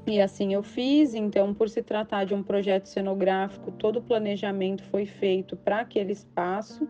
[0.05, 4.83] e assim eu fiz, então, por se tratar de um projeto cenográfico, todo o planejamento
[4.83, 6.87] foi feito para aquele espaço.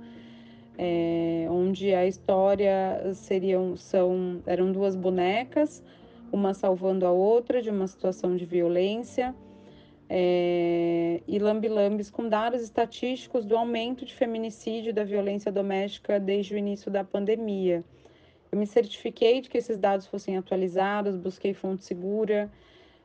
[0.79, 5.83] É, onde a história seriam são eram duas bonecas,
[6.31, 9.33] uma salvando a outra de uma situação de violência
[10.09, 16.53] é, e lambilambes com dados estatísticos do aumento de feminicídio e da violência doméstica desde
[16.53, 17.83] o início da pandemia.
[18.51, 22.49] Eu me certifiquei de que esses dados fossem atualizados, busquei fonte segura,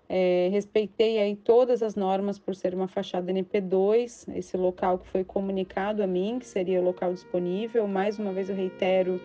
[0.09, 5.25] é, respeitei aí todas as normas por ser uma fachada NP2, esse local que foi
[5.25, 7.89] comunicado a mim, que seria o local disponível.
[7.89, 9.21] Mais uma vez eu reitero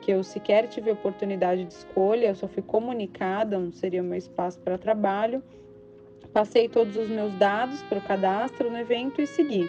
[0.00, 4.16] que eu sequer tive oportunidade de escolha, eu só fui comunicada, não seria o meu
[4.16, 5.42] espaço para trabalho.
[6.32, 9.68] Passei todos os meus dados para o cadastro no evento e segui.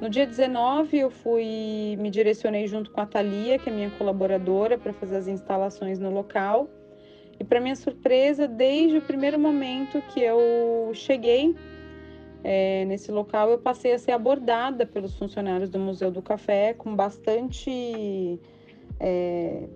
[0.00, 4.76] No dia 19, eu fui, me direcionei junto com a Thalia, que é minha colaboradora,
[4.76, 6.68] para fazer as instalações no local.
[7.38, 11.54] E para minha surpresa, desde o primeiro momento que eu cheguei
[12.44, 16.94] é, nesse local, eu passei a ser abordada pelos funcionários do Museu do Café com
[16.94, 18.40] bastante.
[18.98, 19.68] É,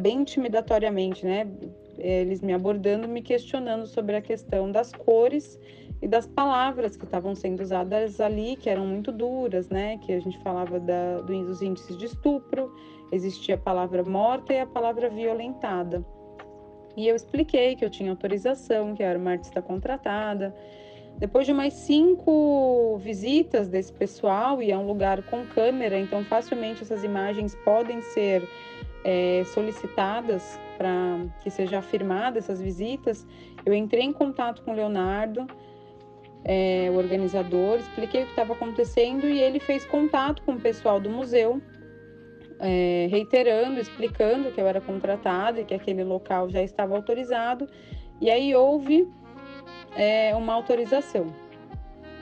[0.00, 1.46] bem intimidatoriamente, né?
[1.98, 5.58] Eles me abordando, me questionando sobre a questão das cores
[6.00, 9.98] e das palavras que estavam sendo usadas ali, que eram muito duras, né?
[9.98, 12.72] Que a gente falava da, dos índices de estupro,
[13.10, 16.04] existia a palavra morta e a palavra violentada.
[16.96, 20.54] E eu expliquei que eu tinha autorização, que era uma artista contratada.
[21.18, 26.82] Depois de mais cinco visitas desse pessoal, e é um lugar com câmera, então facilmente
[26.82, 28.48] essas imagens podem ser
[29.08, 33.26] é, solicitadas para que seja afirmada essas visitas,
[33.64, 35.46] eu entrei em contato com o Leonardo,
[36.44, 41.00] é, o organizador, expliquei o que estava acontecendo e ele fez contato com o pessoal
[41.00, 41.58] do museu,
[42.60, 47.66] é, reiterando, explicando que eu era contratada e que aquele local já estava autorizado.
[48.20, 49.08] E aí houve
[49.96, 51.32] é, uma autorização,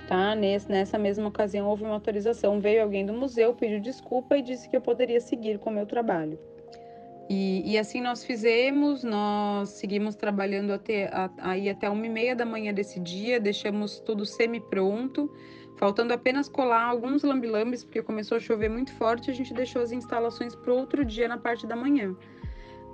[0.06, 0.36] tá?
[0.36, 2.60] Nesse, nessa mesma ocasião houve uma autorização.
[2.60, 5.86] Veio alguém do museu, pediu desculpa e disse que eu poderia seguir com o meu
[5.86, 6.38] trabalho.
[7.28, 12.44] E, e, assim nós fizemos, nós seguimos trabalhando até, aí até uma e meia da
[12.44, 15.28] manhã desse dia, deixamos tudo semi-pronto,
[15.76, 19.90] faltando apenas colar alguns lambilambes, porque começou a chover muito forte, a gente deixou as
[19.90, 22.14] instalações para outro dia na parte da manhã.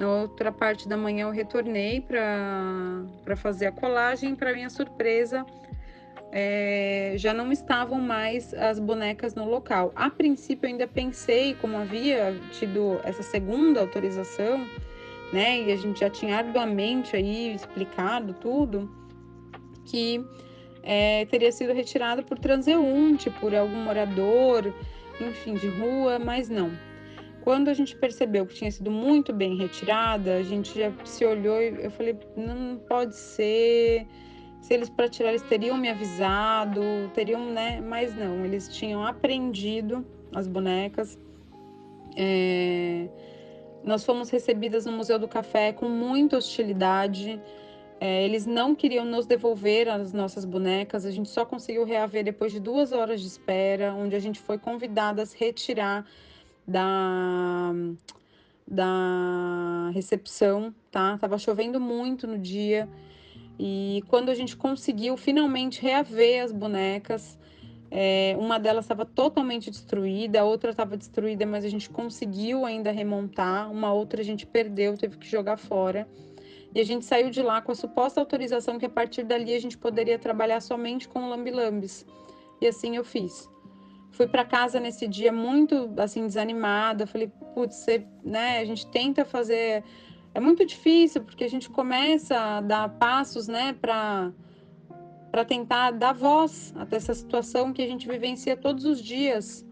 [0.01, 5.45] Na outra parte da manhã eu retornei para fazer a colagem, para minha surpresa,
[6.33, 9.93] é, já não estavam mais as bonecas no local.
[9.95, 14.67] A princípio, eu ainda pensei, como havia tido essa segunda autorização,
[15.31, 18.91] né, e a gente já tinha arduamente aí explicado tudo,
[19.85, 20.25] que
[20.83, 24.73] é, teria sido retirado por transeunte, por algum morador,
[25.21, 26.73] enfim, de rua, mas não.
[27.43, 31.61] Quando a gente percebeu que tinha sido muito bem retirada, a gente já se olhou
[31.61, 34.07] e eu falei, não pode ser
[34.63, 36.81] se eles para tirar eles teriam me avisado,
[37.13, 37.81] teriam, né?
[37.81, 41.19] Mas não, eles tinham apreendido as bonecas.
[42.17, 43.09] É...
[43.83, 47.43] Nós fomos recebidas no Museu do Café com muita hostilidade.
[48.01, 51.05] É, eles não queriam nos devolver as nossas bonecas.
[51.05, 54.59] A gente só conseguiu reaver depois de duas horas de espera, onde a gente foi
[54.59, 56.07] convidada a retirar
[56.67, 57.73] da
[58.65, 61.19] da recepção, tá?
[61.19, 62.89] Tava chovendo muito no dia.
[63.65, 67.39] E quando a gente conseguiu finalmente reaver as bonecas,
[67.93, 72.91] é, uma delas estava totalmente destruída, a outra estava destruída, mas a gente conseguiu ainda
[72.91, 76.09] remontar, uma outra a gente perdeu, teve que jogar fora.
[76.75, 79.61] E a gente saiu de lá com a suposta autorização que a partir dali a
[79.61, 82.05] gente poderia trabalhar somente com lambilambes.
[82.61, 83.49] E assim eu fiz.
[84.11, 87.87] Fui para casa nesse dia muito assim desanimada, falei, putz,
[88.25, 89.85] né, a gente tenta fazer
[90.35, 94.33] é muito difícil porque a gente começa a dar passos, né, para
[95.31, 99.65] para tentar dar voz até essa situação que a gente vivencia todos os dias.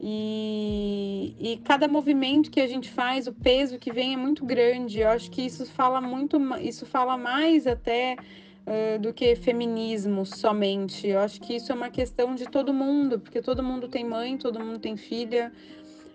[0.00, 5.00] E, e cada movimento que a gente faz, o peso que vem é muito grande.
[5.00, 8.16] Eu acho que isso fala muito, isso fala mais até
[8.64, 11.08] uh, do que feminismo somente.
[11.08, 14.38] Eu acho que isso é uma questão de todo mundo, porque todo mundo tem mãe,
[14.38, 15.52] todo mundo tem filha,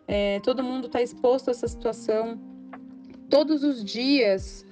[0.08, 2.55] é, todo mundo está exposto a essa situação
[3.30, 4.66] todos os dias.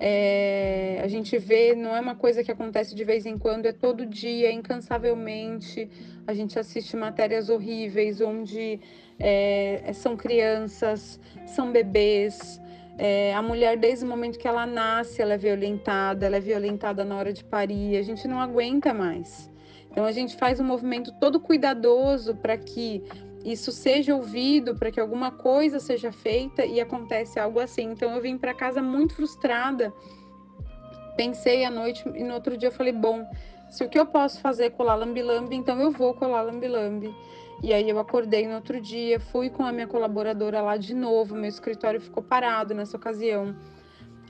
[0.00, 3.72] É, a gente vê, não é uma coisa que acontece de vez em quando, é
[3.72, 5.88] todo dia, incansavelmente.
[6.26, 8.80] A gente assiste matérias horríveis onde
[9.18, 12.60] é, são crianças, são bebês.
[12.96, 17.04] É, a mulher, desde o momento que ela nasce, ela é violentada, ela é violentada
[17.04, 17.96] na hora de parir.
[17.96, 19.50] A gente não aguenta mais.
[19.90, 23.04] Então, a gente faz um movimento todo cuidadoso para que
[23.44, 27.90] isso seja ouvido, para que alguma coisa seja feita e acontece algo assim.
[27.92, 29.92] Então eu vim para casa muito frustrada.
[31.16, 33.24] Pensei à noite e no outro dia eu falei, bom,
[33.70, 37.14] se o que eu posso fazer é colar lambi-lambi, então eu vou colar lambi-lambi.
[37.62, 41.34] E aí eu acordei no outro dia, fui com a minha colaboradora lá de novo,
[41.34, 43.54] meu escritório ficou parado nessa ocasião.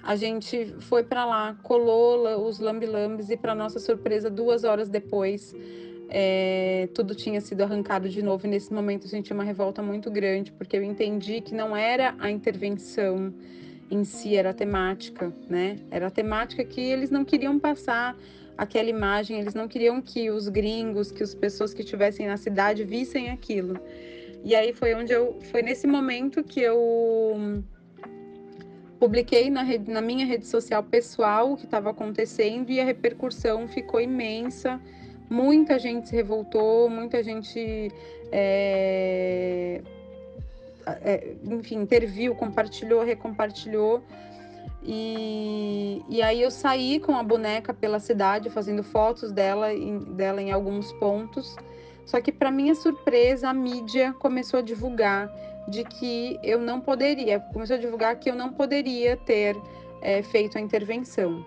[0.02, 5.54] A gente foi para lá, colou os lambi-lambis e para nossa surpresa, duas horas depois,
[6.09, 8.46] é, tudo tinha sido arrancado de novo.
[8.46, 12.14] E nesse momento eu senti uma revolta muito grande, porque eu entendi que não era
[12.18, 13.32] a intervenção
[13.90, 15.76] em si, era a temática, né?
[15.90, 18.16] Era a temática que eles não queriam passar
[18.57, 22.84] aquela imagem, eles não queriam que os gringos, que as pessoas que estivessem na cidade
[22.84, 23.78] vissem aquilo.
[24.44, 27.62] E aí foi onde eu, foi nesse momento que eu
[28.98, 33.66] publiquei na, rede, na minha rede social pessoal o que estava acontecendo e a repercussão
[33.66, 34.80] ficou imensa
[35.28, 37.90] Muita gente se revoltou, muita gente,
[38.30, 39.80] é,
[40.86, 44.02] é, enfim, interviu, compartilhou, recompartilhou.
[44.82, 50.42] E, e aí eu saí com a boneca pela cidade, fazendo fotos dela em, dela
[50.42, 51.56] em alguns pontos.
[52.04, 55.30] Só que, para minha surpresa, a mídia começou a divulgar
[55.68, 59.56] de que eu não poderia, começou a divulgar que eu não poderia ter
[60.02, 61.44] é, feito a intervenção.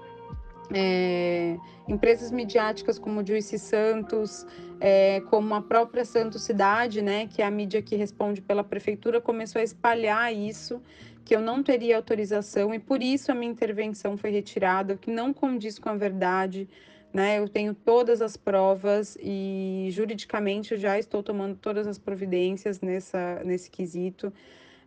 [0.73, 1.57] É,
[1.87, 4.45] empresas midiáticas como o Juicy Santos,
[4.79, 9.21] é, como a própria Santos Cidade, né, que é a mídia que responde pela prefeitura,
[9.21, 10.81] começou a espalhar isso,
[11.23, 15.11] que eu não teria autorização e por isso a minha intervenção foi retirada, o que
[15.11, 16.67] não condiz com a verdade.
[17.13, 17.39] Né?
[17.39, 23.41] Eu tenho todas as provas e juridicamente eu já estou tomando todas as providências nessa,
[23.43, 24.31] nesse quesito.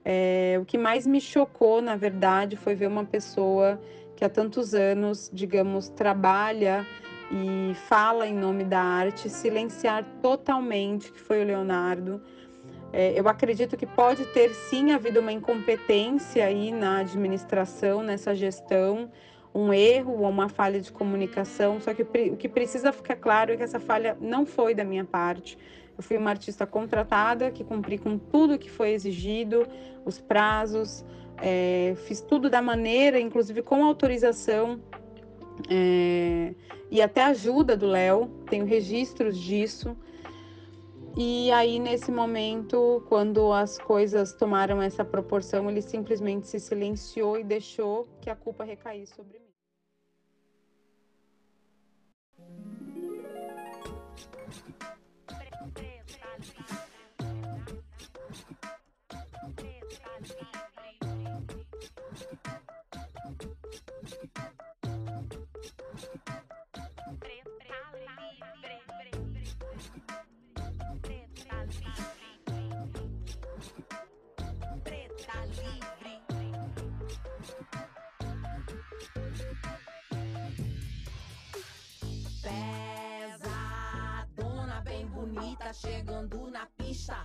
[0.04, 3.80] É, o que mais me chocou, na verdade, foi ver uma pessoa
[4.20, 6.86] que há tantos anos, digamos, trabalha
[7.32, 12.20] e fala em nome da arte, silenciar totalmente, que foi o Leonardo.
[12.92, 19.10] É, eu acredito que pode ter sim havido uma incompetência aí na administração, nessa gestão,
[19.54, 23.56] um erro ou uma falha de comunicação, só que o que precisa ficar claro é
[23.56, 25.56] que essa falha não foi da minha parte.
[25.96, 29.66] Eu fui uma artista contratada que cumpri com tudo que foi exigido,
[30.04, 31.06] os prazos,
[31.42, 34.80] é, fiz tudo da maneira, inclusive com autorização
[35.68, 36.54] é,
[36.90, 39.96] e até ajuda do Léo, tenho registros disso.
[41.16, 47.44] E aí, nesse momento, quando as coisas tomaram essa proporção, ele simplesmente se silenciou e
[47.44, 49.50] deixou que a culpa recaísse sobre mim.
[85.20, 87.16] Bonita chegando na pista.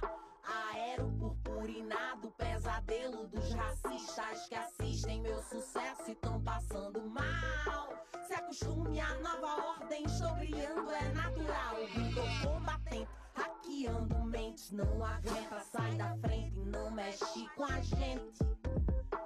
[0.44, 7.90] Aero purpurinado, pesadelo dos racistas que assistem meu sucesso e tão passando mal.
[8.28, 11.76] Se acostume à nova ordem, estou brilhando, é natural.
[12.14, 18.40] Tô combatente, hackeando mentes, não aguenta, sai da frente, não mexe com a gente.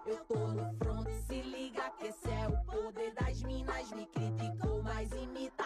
[0.05, 3.91] Eu tô no front, se liga que esse é o poder das minas.
[3.91, 5.58] Me criticou, mas imita,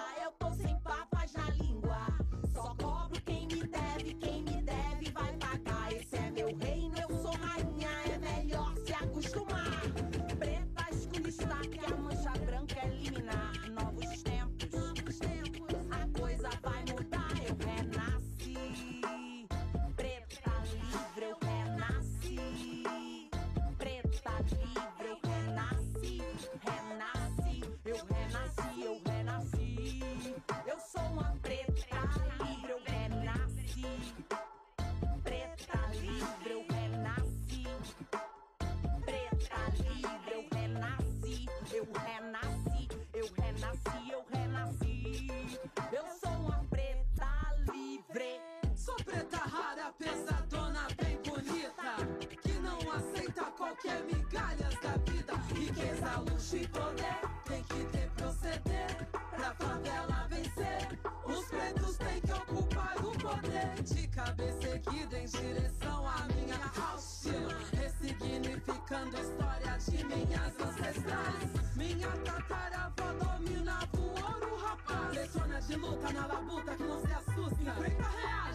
[53.83, 55.33] que é migalhas da vida.
[55.53, 57.19] Riqueza, luxo e poder.
[57.45, 60.99] Tem que ter proceder pra favela vencer.
[61.25, 63.83] Os pretos têm que ocupar o poder.
[63.83, 67.27] De cabeça erguida em direção à minha house.
[67.73, 71.75] Ressignificando história de minhas ancestrais.
[71.75, 75.13] Minha tataravó dominava o ouro, rapaz.
[75.13, 77.61] Leciona de luta na labuta que não se assusta.
[77.61, 78.52] Enfrenta real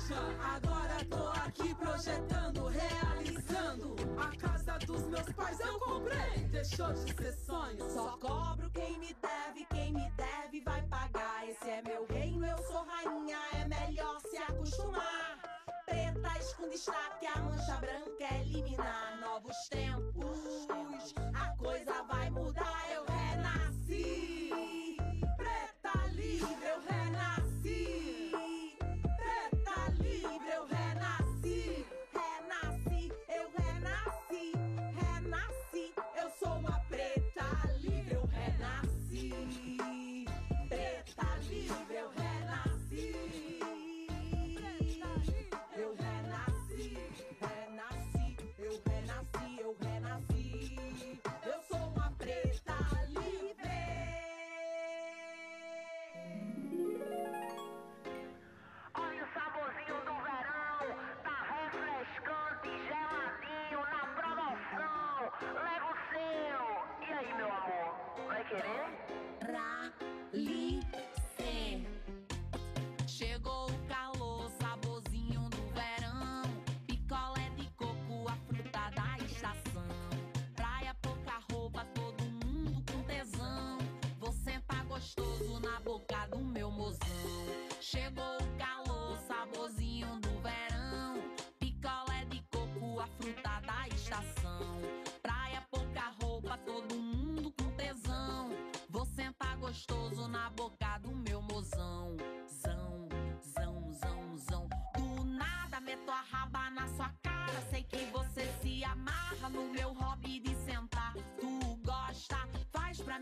[1.99, 3.97] projetando, realizando.
[4.19, 7.91] A casa dos meus pais eu comprei, deixou de ser sonho.
[7.91, 11.49] Só cobro quem me deve, quem me deve vai pagar.
[11.49, 15.39] Esse é meu reino, eu sou rainha, é melhor se acostumar.
[15.87, 19.19] Preta esconde destaque, a mancha branca é eliminar.
[19.21, 24.97] Novos tempos, a coisa vai mudar, eu renasci.
[25.37, 28.08] Preta livre, eu renasci.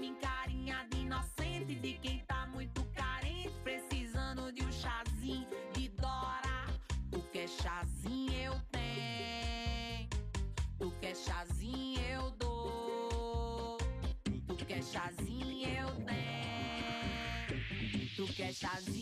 [0.07, 1.75] Mim carinha de inocente.
[1.75, 6.67] De quem tá muito carente, precisando de um chazinho de Dora.
[7.11, 10.09] Tu quer chazinho, eu tenho.
[10.79, 13.79] Tu quer chazinho, eu dou.
[14.47, 18.17] Tu quer chazinho, eu tenho.
[18.17, 18.96] Tu quer chazinho,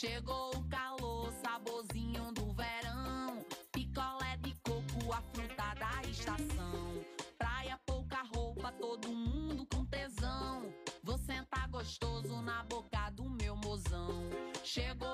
[0.00, 3.44] Chegou o calor, saborzinho do verão.
[3.72, 7.04] Picolé de coco, a fruta da estação.
[7.36, 10.72] Praia, pouca roupa, todo mundo com tesão.
[11.02, 14.22] Vou sentar gostoso na boca do meu mozão.
[14.62, 15.07] Chegou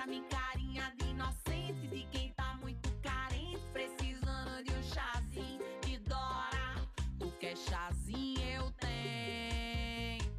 [0.00, 1.86] pra mim carinha de inocente.
[1.88, 6.88] De quem tá muito carente, precisando de um chazinho de Dora.
[7.18, 10.32] Tu quer chazinho, eu tenho.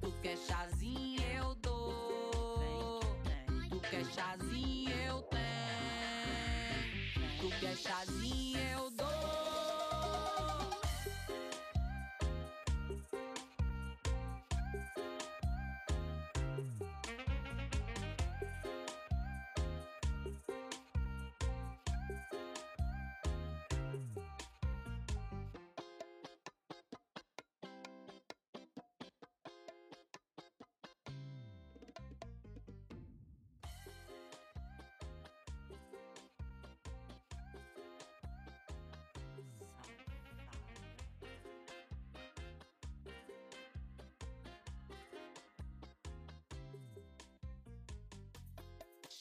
[0.00, 3.00] Tu quer chazinho, eu dou.
[3.70, 5.44] Tu quer chazinho, eu tenho.
[7.38, 8.43] Tu quer chazinho,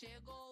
[0.04, 0.43] Chegou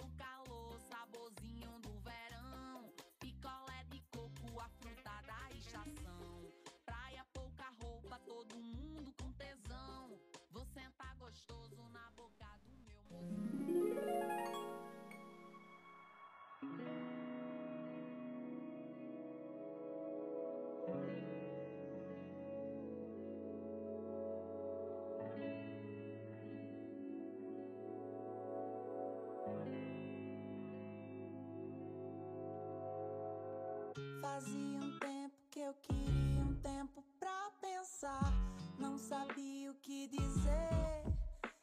[34.22, 38.34] Fazia um tempo que eu queria um tempo pra pensar.
[38.80, 41.04] Não sabia o que dizer.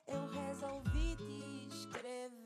[0.06, 2.37] Eu resolvi te escrever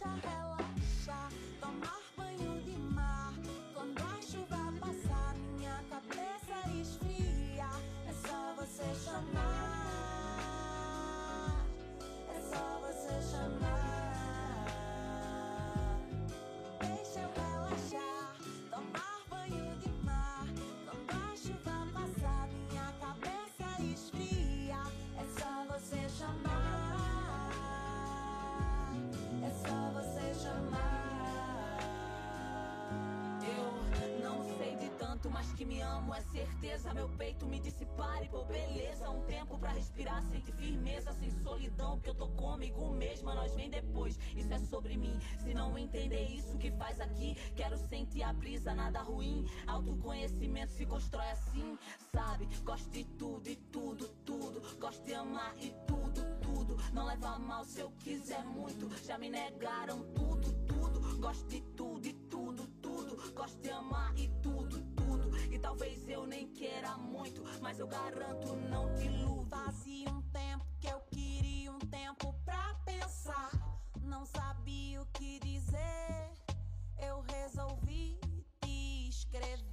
[0.00, 0.39] deixa relaxar,
[35.20, 36.94] tanto, mas que me amo é certeza.
[36.94, 39.08] Meu peito me dissipar e pô, beleza.
[39.10, 42.00] Um tempo pra respirar, sente firmeza, sem solidão.
[42.00, 44.18] Que eu tô comigo mesma, nós vem depois.
[44.34, 45.18] Isso é sobre mim.
[45.38, 49.46] Se não entender isso que faz aqui, quero sentir a brisa, nada ruim.
[49.66, 51.78] Autoconhecimento se constrói assim,
[52.12, 52.48] sabe?
[52.64, 54.78] Gosto de tudo e tudo, tudo.
[54.78, 56.76] Gosto de amar e tudo, tudo.
[56.92, 58.88] Não leva mal se eu quiser muito.
[59.04, 61.18] Já me negaram tudo, tudo.
[61.18, 63.32] Gosto de tudo e tudo, tudo.
[63.34, 64.89] Gosto de amar e tudo, tudo.
[65.50, 69.50] E talvez eu nem queira muito, mas eu garanto, não te iludo.
[69.50, 73.50] Fazia um tempo que eu queria um tempo pra pensar.
[74.00, 76.32] Não sabia o que dizer.
[76.98, 78.18] Eu resolvi
[78.60, 79.69] te escrever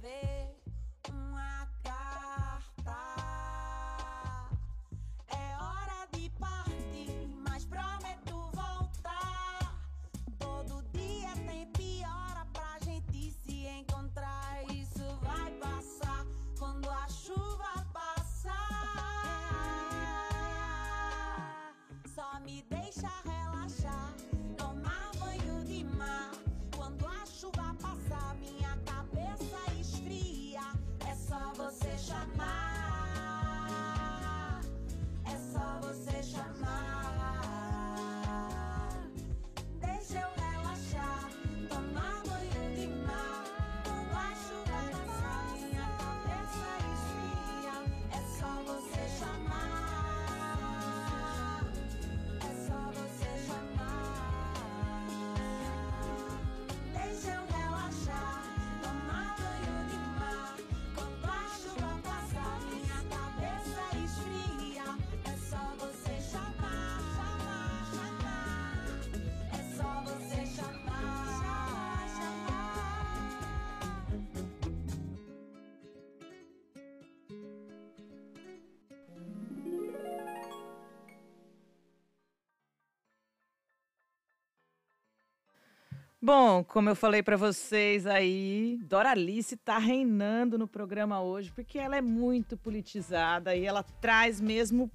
[86.28, 91.96] Bom, como eu falei pra vocês aí, Doralice tá reinando no programa hoje porque ela
[91.96, 94.90] é muito politizada e ela traz mesmo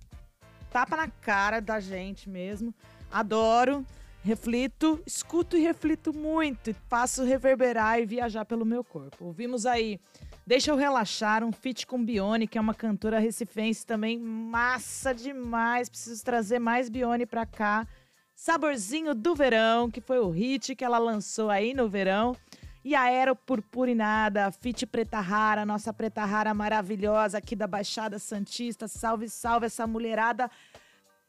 [0.70, 2.72] tapa na cara da gente mesmo.
[3.12, 3.84] Adoro,
[4.24, 9.26] reflito, escuto e reflito muito e faço reverberar e viajar pelo meu corpo.
[9.26, 10.00] Ouvimos aí
[10.46, 15.88] Deixa eu relaxar, um feat com Bione, que é uma cantora recifense também massa demais.
[15.88, 17.88] Preciso trazer mais Bione pra cá.
[18.36, 22.36] Saborzinho do Verão, que foi o hit que ela lançou aí no verão.
[22.84, 28.90] E a Aero Purpurinada, Fit Preta Rara, nossa Preta Rara maravilhosa aqui da Baixada Santista.
[28.90, 30.52] Salve, salve essa mulherada.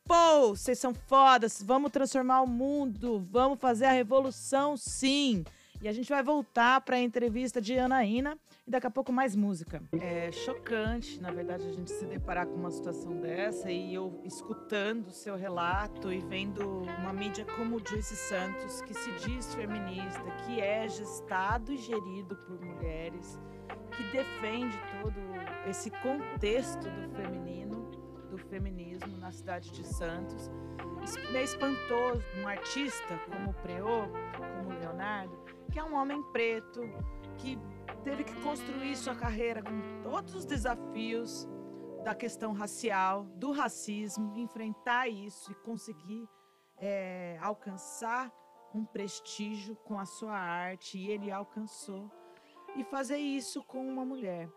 [0.04, 5.44] Pô, vocês são fodas, vamos transformar o mundo, vamos fazer a revolução sim.
[5.84, 9.36] E a gente vai voltar para a entrevista de Anaína e daqui a pouco mais
[9.36, 9.82] música.
[10.00, 15.08] É chocante, na verdade, a gente se deparar com uma situação dessa e eu escutando
[15.08, 16.66] o seu relato e vendo
[16.98, 22.34] uma mídia como o Joyce Santos, que se diz feminista, que é gestado e gerido
[22.34, 23.38] por mulheres,
[23.94, 25.20] que defende todo
[25.68, 27.90] esse contexto do feminino,
[28.30, 30.50] do feminismo na cidade de Santos.
[31.34, 34.08] É espantoso um artista como o Preô,
[34.38, 35.43] como o Leonardo,
[35.74, 36.82] que é um homem preto,
[37.36, 37.58] que
[38.04, 41.48] teve que construir sua carreira com todos os desafios
[42.04, 46.28] da questão racial, do racismo, enfrentar isso e conseguir
[46.78, 48.32] é, alcançar
[48.72, 52.08] um prestígio com a sua arte, e ele alcançou,
[52.76, 54.48] e fazer isso com uma mulher.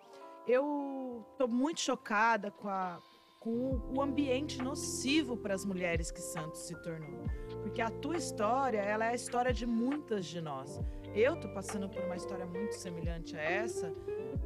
[0.45, 3.01] Eu estou muito chocada com, a,
[3.47, 7.23] com o ambiente nocivo para as mulheres que Santos se tornou.
[7.61, 10.81] Porque a tua história, ela é a história de muitas de nós.
[11.15, 13.93] Eu tô passando por uma história muito semelhante a essa,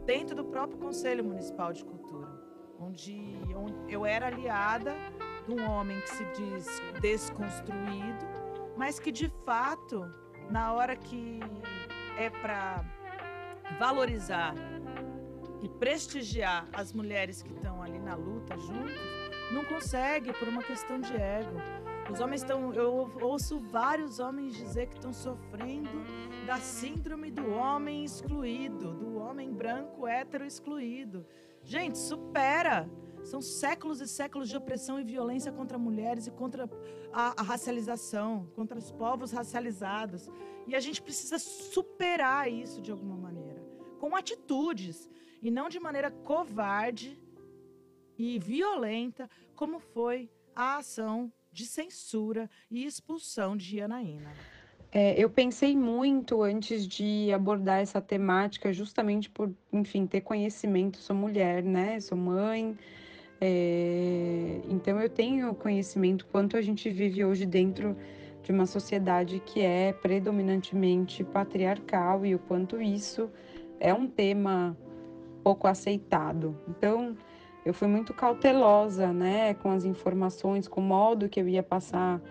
[0.06, 2.30] dentro do próprio Conselho Municipal de Cultura,
[2.80, 3.18] onde
[3.90, 4.94] eu era aliada
[5.48, 6.68] de um homem que se diz
[7.02, 8.28] desconstruído,
[8.78, 10.14] mas que de fato,
[10.52, 11.40] na hora que
[12.20, 12.86] é para
[13.80, 14.54] valorizar
[15.62, 18.96] e prestigiar as mulheres que estão ali na luta juntos,
[19.52, 21.58] não consegue por uma questão de ego.
[22.12, 22.74] Os homens estão.
[22.74, 25.90] Eu ouço vários homens dizer que estão sofrendo
[26.46, 31.26] da síndrome do homem excluído, do homem branco hétero excluído.
[31.64, 32.90] Gente, supera!
[33.24, 36.68] São séculos e séculos de opressão e violência contra mulheres e contra
[37.14, 40.28] a, a racialização, contra os povos racializados.
[40.66, 43.64] E a gente precisa superar isso de alguma maneira,
[44.00, 45.10] com atitudes,
[45.42, 47.18] e não de maneira covarde
[48.18, 54.32] e violenta, como foi a ação de censura e expulsão de Janaína.
[54.92, 60.98] É, eu pensei muito antes de abordar essa temática, justamente por, enfim, ter conhecimento.
[60.98, 62.00] Sou mulher, né?
[62.00, 62.78] Sou mãe.
[63.40, 67.96] é, então eu tenho conhecimento quanto a gente vive hoje dentro
[68.44, 73.32] de uma sociedade que é predominantemente patriarcal e o quanto isso
[73.80, 74.78] é um tema
[75.44, 76.58] pouco aceitado.
[76.68, 77.16] Então
[77.66, 82.22] eu fui muito cautelosa, né, com as informações, com o modo que eu ia passar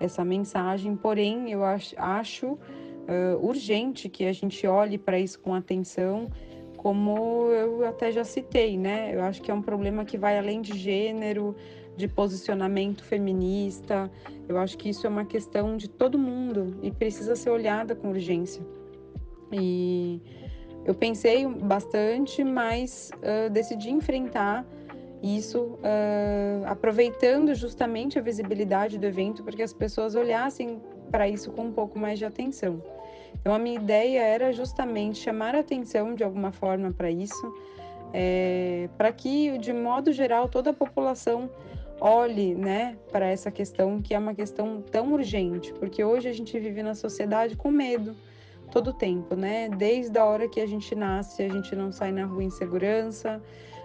[0.00, 2.58] essa mensagem, porém eu acho,
[3.06, 6.30] eh, urgente que a gente olhe para isso com atenção,
[6.76, 9.12] como eu até já citei, né?
[9.12, 11.56] Eu acho que é um problema que vai além de gênero,
[11.96, 14.08] de posicionamento feminista.
[14.48, 18.10] Eu acho que isso é uma questão de todo mundo e precisa ser olhada com
[18.10, 18.64] urgência.
[19.52, 20.22] E
[20.84, 24.64] eu pensei bastante, mas uh, decidi enfrentar
[25.22, 31.50] isso, uh, aproveitando justamente a visibilidade do evento para que as pessoas olhassem para isso
[31.50, 32.82] com um pouco mais de atenção.
[33.40, 37.54] Então, a minha ideia era justamente chamar a atenção de alguma forma para isso,
[38.12, 41.50] é, para que, de modo geral, toda a população
[42.00, 46.58] olhe né, para essa questão, que é uma questão tão urgente, porque hoje a gente
[46.58, 48.14] vive na sociedade com medo
[48.70, 49.68] todo tempo, né?
[49.68, 53.42] Desde a hora que a gente nasce, a gente não sai na rua em segurança,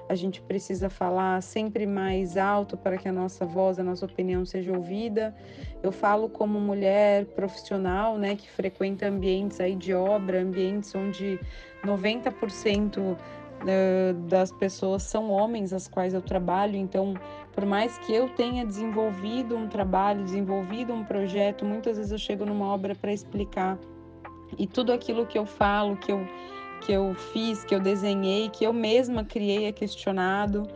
[0.10, 4.46] a gente precisa falar sempre mais alto para que a nossa voz, a nossa opinião
[4.46, 5.36] seja ouvida.
[5.82, 11.40] Eu falo como mulher profissional, né, que frequenta ambientes aí de obra, ambientes onde
[11.86, 13.18] 90%
[13.66, 17.14] eh, das pessoas são homens as quais eu trabalho, então
[17.54, 22.46] por mais que eu tenha desenvolvido um trabalho, desenvolvido um projeto, muitas vezes eu chego
[22.46, 23.78] numa obra para explicar
[24.58, 26.28] e tudo aquilo que eu falo, que eu
[26.86, 30.68] que eu fiz, que eu desenhei, que eu mesma criei é questionado.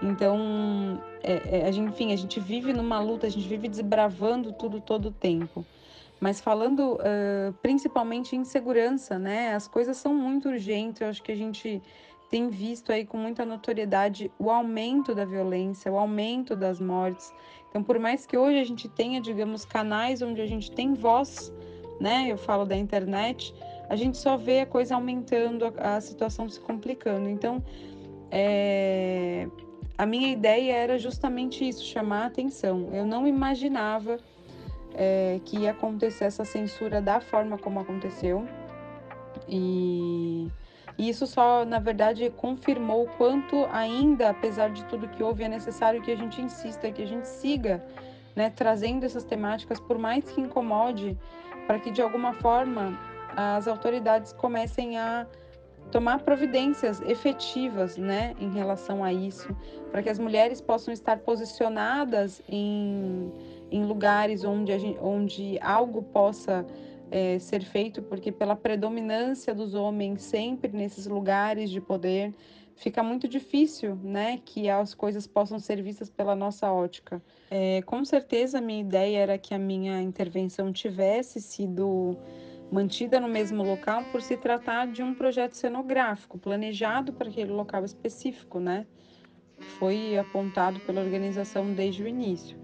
[0.00, 5.06] Então, é, é, enfim, a gente vive numa luta, a gente vive desbravando tudo todo
[5.06, 5.66] o tempo.
[6.20, 9.54] Mas falando uh, principalmente em segurança, né?
[9.54, 11.00] As coisas são muito urgentes.
[11.00, 11.80] Eu acho que a gente
[12.28, 17.32] tem visto aí com muita notoriedade o aumento da violência, o aumento das mortes.
[17.68, 21.52] Então, por mais que hoje a gente tenha, digamos, canais onde a gente tem voz,
[22.00, 22.26] né?
[22.28, 23.54] Eu falo da internet,
[23.88, 27.28] a gente só vê a coisa aumentando, a, a situação se complicando.
[27.28, 27.62] Então,
[28.30, 29.48] é,
[29.96, 32.90] a minha ideia era justamente isso, chamar a atenção.
[32.92, 34.18] Eu não imaginava
[34.94, 38.46] é, que ia acontecer essa censura da forma como aconteceu.
[39.48, 40.48] E,
[40.98, 45.48] e isso só, na verdade, confirmou o quanto ainda, apesar de tudo que houve, é
[45.48, 47.84] necessário que a gente insista, que a gente siga
[48.36, 51.18] né, trazendo essas temáticas, por mais que incomode,
[51.68, 52.98] para que de alguma forma
[53.36, 55.26] as autoridades comecem a
[55.92, 59.54] tomar providências efetivas, né, em relação a isso,
[59.90, 63.30] para que as mulheres possam estar posicionadas em,
[63.70, 66.66] em lugares onde, gente, onde algo possa
[67.10, 72.34] é, ser feito, porque pela predominância dos homens sempre nesses lugares de poder,
[72.78, 77.20] fica muito difícil, né, que as coisas possam ser vistas pela nossa ótica.
[77.50, 82.16] É, com certeza, a minha ideia era que a minha intervenção tivesse sido
[82.70, 87.84] mantida no mesmo local por se tratar de um projeto cenográfico planejado para aquele local
[87.84, 88.86] específico, né?
[89.78, 92.56] Foi apontado pela organização desde o início.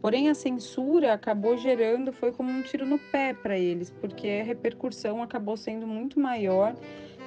[0.00, 4.44] Porém, a censura acabou gerando, foi como um tiro no pé para eles, porque a
[4.44, 6.74] repercussão acabou sendo muito maior.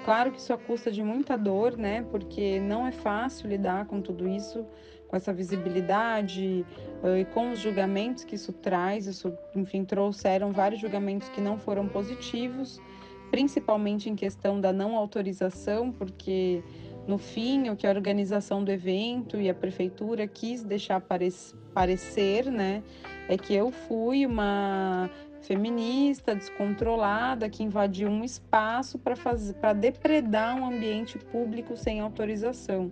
[0.03, 2.05] Claro que isso custa de muita dor, né?
[2.09, 4.65] Porque não é fácil lidar com tudo isso
[5.11, 6.65] com essa visibilidade
[7.19, 11.85] e com os julgamentos que isso traz, isso, enfim, trouxeram vários julgamentos que não foram
[11.85, 12.79] positivos,
[13.29, 16.63] principalmente em questão da não autorização, porque
[17.05, 21.01] no fim o que a organização do evento e a prefeitura quis deixar
[21.73, 22.81] parecer, né,
[23.27, 25.09] é que eu fui uma
[25.41, 32.91] feminista descontrolada que invadiu um espaço para depredar um ambiente público sem autorização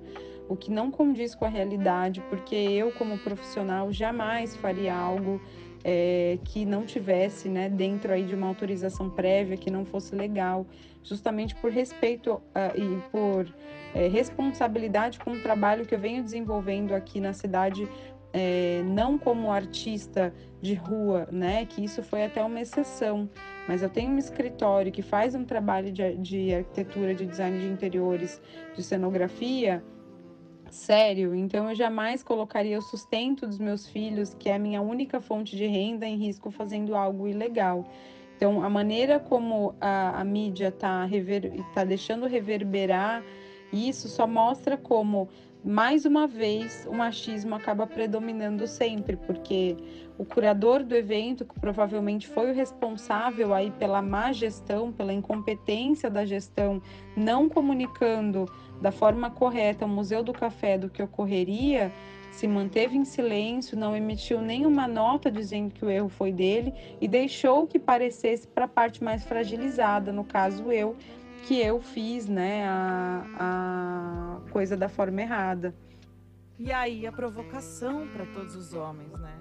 [0.50, 5.40] o que não condiz com a realidade, porque eu, como profissional, jamais faria algo
[5.84, 10.66] é, que não tivesse né, dentro aí de uma autorização prévia, que não fosse legal,
[11.04, 12.42] justamente por respeito uh,
[12.76, 13.48] e por
[13.94, 17.88] é, responsabilidade com o trabalho que eu venho desenvolvendo aqui na cidade
[18.34, 21.66] é, não como artista de rua, né?
[21.66, 23.30] Que isso foi até uma exceção.
[23.68, 27.68] Mas eu tenho um escritório que faz um trabalho de, de arquitetura, de design de
[27.68, 28.42] interiores,
[28.76, 29.84] de cenografia
[30.72, 35.20] sério, então eu jamais colocaria o sustento dos meus filhos, que é a minha única
[35.20, 37.86] fonte de renda, em risco fazendo algo ilegal.
[38.36, 43.24] Então, a maneira como a, a mídia está rever, tá deixando reverberar
[43.72, 45.30] isso só mostra como,
[45.64, 49.76] mais uma vez, o machismo acaba predominando sempre, porque
[50.18, 56.10] o curador do evento, que provavelmente foi o responsável aí pela má gestão, pela incompetência
[56.10, 56.82] da gestão,
[57.16, 58.46] não comunicando
[58.82, 61.92] da forma correta ao Museu do Café do que ocorreria,
[62.32, 67.08] se manteve em silêncio, não emitiu nenhuma nota dizendo que o erro foi dele e
[67.08, 70.96] deixou que parecesse para a parte mais fragilizada, no caso eu,
[71.40, 75.74] que eu fiz né, a, a coisa da forma errada.
[76.58, 79.38] E aí a provocação para todos os homens, né?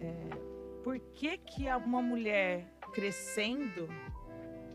[0.00, 0.30] É,
[0.82, 3.88] por que, que uma mulher crescendo,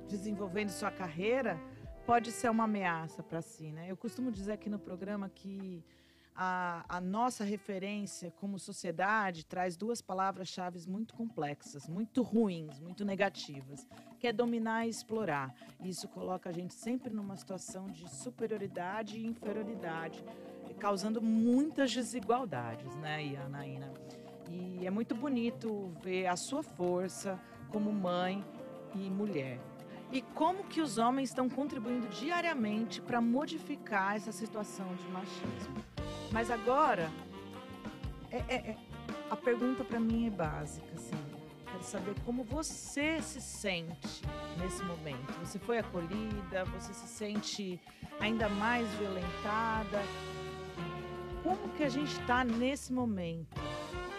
[0.08, 1.60] desenvolvendo sua carreira,
[2.06, 3.88] pode ser uma ameaça para si, né?
[3.90, 5.84] Eu costumo dizer aqui no programa que
[6.36, 13.88] a, a nossa referência como sociedade traz duas palavras-chave muito complexas, muito ruins, muito negativas,
[14.20, 15.56] que é dominar e explorar.
[15.80, 20.24] Isso coloca a gente sempre numa situação de superioridade e inferioridade,
[20.78, 23.94] causando muitas desigualdades, né, Anaína?
[24.50, 27.40] E é muito bonito ver a sua força
[27.70, 28.44] como mãe
[28.94, 29.60] e mulher.
[30.12, 35.95] E como que os homens estão contribuindo diariamente para modificar essa situação de machismo?
[36.32, 37.12] Mas agora,
[38.32, 38.78] é, é, é,
[39.30, 41.16] a pergunta para mim é básica, assim.
[41.66, 44.22] Quero saber como você se sente
[44.58, 45.34] nesse momento.
[45.40, 46.66] Você foi acolhida?
[46.66, 47.80] Você se sente
[48.20, 50.04] ainda mais violentada?
[51.44, 53.62] Como que a gente está nesse momento?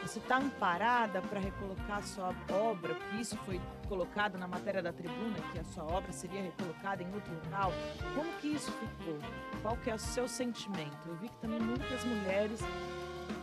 [0.02, 5.36] Você está amparada para recolocar sua obra, porque isso foi colocado na matéria da tribuna,
[5.52, 7.72] que a sua obra seria recolocada em outro local.
[8.14, 9.18] Como que isso ficou?
[9.62, 10.96] Qual que é o seu sentimento?
[11.06, 12.60] Eu vi que também muitas mulheres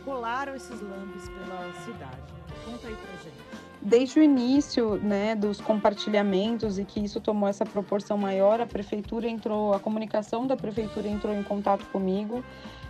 [0.06, 2.34] colaram esses lambes pela cidade.
[2.66, 3.64] Conta aí pra gente.
[3.82, 9.28] Desde o início, né, dos compartilhamentos e que isso tomou essa proporção maior, a prefeitura
[9.28, 12.44] entrou, a comunicação da prefeitura entrou em contato comigo.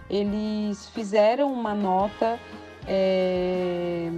[0.07, 2.39] Eles fizeram uma nota
[2.87, 4.11] é,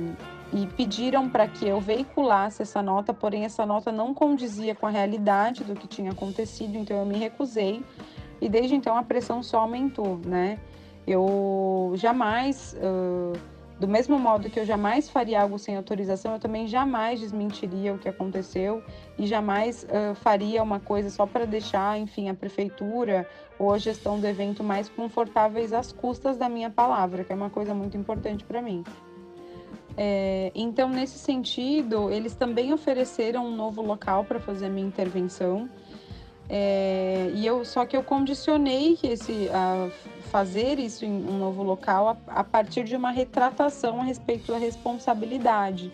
[0.55, 4.89] e pediram para que eu veiculasse essa nota, porém essa nota não condizia com a
[4.89, 7.83] realidade do que tinha acontecido, então eu me recusei
[8.39, 10.57] e desde então a pressão só aumentou, né?
[11.05, 13.37] Eu jamais, uh,
[13.77, 17.99] do mesmo modo que eu jamais faria algo sem autorização, eu também jamais desmentiria o
[17.99, 18.81] que aconteceu
[19.19, 23.29] e jamais uh, faria uma coisa só para deixar, enfim, a prefeitura
[23.59, 27.49] ou a gestão do evento mais confortáveis às custas da minha palavra, que é uma
[27.49, 28.85] coisa muito importante para mim.
[29.97, 35.69] É, então, nesse sentido, eles também ofereceram um novo local para fazer a minha intervenção.
[36.49, 39.89] É, e eu só que eu condicionei esse a
[40.29, 44.57] fazer isso em um novo local a, a partir de uma retratação a respeito da
[44.59, 45.91] responsabilidade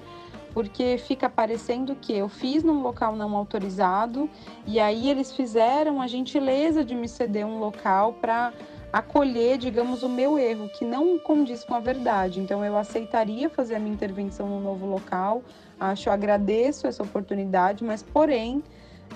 [0.53, 4.29] porque fica parecendo que eu fiz num local não autorizado
[4.67, 8.53] e aí eles fizeram a gentileza de me ceder um local para
[8.91, 12.39] acolher, digamos, o meu erro, que não condiz com a verdade.
[12.39, 15.43] Então eu aceitaria fazer a minha intervenção no novo local,
[15.79, 18.63] acho, agradeço essa oportunidade, mas porém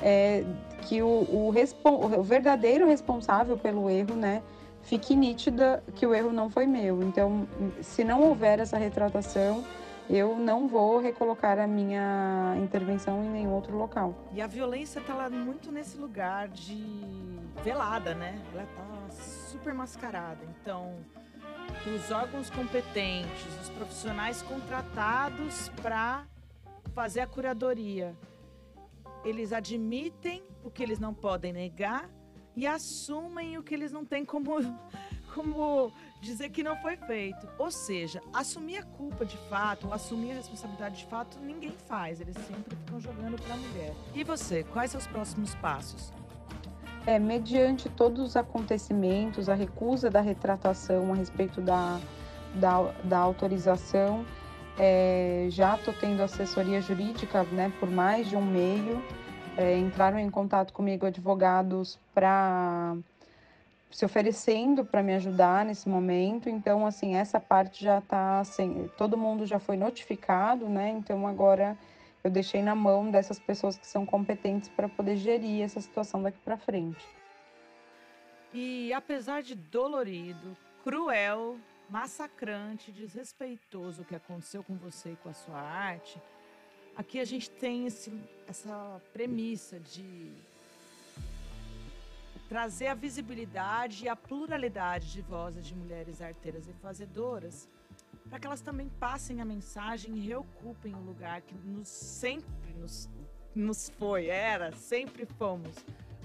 [0.01, 0.43] é,
[0.83, 1.53] que o, o,
[2.17, 4.41] o verdadeiro responsável pelo erro, né,
[4.81, 7.03] fique nítida que o erro não foi meu.
[7.03, 7.47] Então,
[7.81, 9.63] se não houver essa retratação,
[10.09, 14.13] eu não vou recolocar a minha intervenção em nenhum outro local.
[14.31, 16.79] E a violência está lá muito nesse lugar de
[17.63, 18.39] velada, né?
[18.53, 18.94] Ela está
[19.55, 20.43] super mascarada.
[20.43, 20.99] Então,
[21.87, 26.25] os órgãos competentes, os profissionais contratados para
[26.93, 28.15] fazer a curadoria,
[29.23, 32.09] eles admitem o que eles não podem negar
[32.55, 34.55] e assumem o que eles não têm como,
[35.33, 35.91] como
[36.21, 37.47] dizer que não foi feito.
[37.57, 42.19] Ou seja, assumir a culpa de fato, assumir a responsabilidade de fato, ninguém faz.
[42.19, 43.93] Eles sempre ficam jogando para a mulher.
[44.13, 46.11] E você, quais são os próximos passos?
[47.07, 51.99] É, mediante todos os acontecimentos, a recusa da retratação a respeito da,
[52.55, 54.25] da, da autorização,
[54.77, 59.03] é, já estou tendo assessoria jurídica né, por mais de um meio.
[59.57, 62.97] É, entraram em contato comigo advogados para
[63.89, 66.49] se oferecendo para me ajudar nesse momento.
[66.49, 70.89] Então, assim, essa parte já está assim, todo mundo já foi notificado, né?
[70.89, 71.77] Então agora
[72.25, 76.39] eu deixei na mão dessas pessoas que são competentes para poder gerir essa situação daqui
[76.39, 77.07] para frente.
[78.51, 85.35] E apesar de dolorido, cruel, massacrante, desrespeitoso o que aconteceu com você e com a
[85.35, 86.19] sua arte,
[86.97, 88.11] aqui a gente tem esse,
[88.47, 90.33] essa premissa de
[92.49, 97.69] trazer a visibilidade e a pluralidade de vozes de mulheres arteiras e fazedoras,
[98.29, 103.09] para que elas também passem a mensagem e reocupem o lugar que nos sempre nos,
[103.53, 105.75] nos foi, era, sempre fomos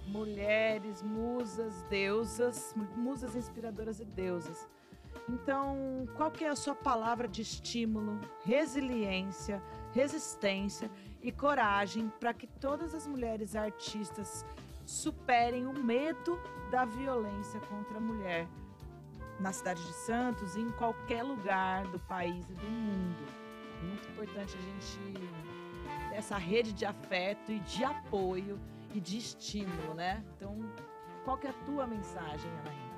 [0.06, 4.68] mulheres, musas, deusas, musas inspiradoras e deusas.
[5.28, 9.62] Então, qual que é a sua palavra de estímulo, resiliência,
[9.92, 10.90] resistência
[11.22, 14.44] e coragem para que todas as mulheres artistas
[14.84, 16.40] superem o medo
[16.70, 18.48] da violência contra a mulher
[19.40, 23.24] na cidade de Santos e em qualquer lugar do país e do mundo?
[23.80, 25.30] É muito importante a gente
[26.10, 28.58] ter essa rede de afeto e de apoio
[28.94, 30.22] e de estímulo, né?
[30.36, 30.56] Então,
[31.24, 32.90] qual que é a tua mensagem, Anaína?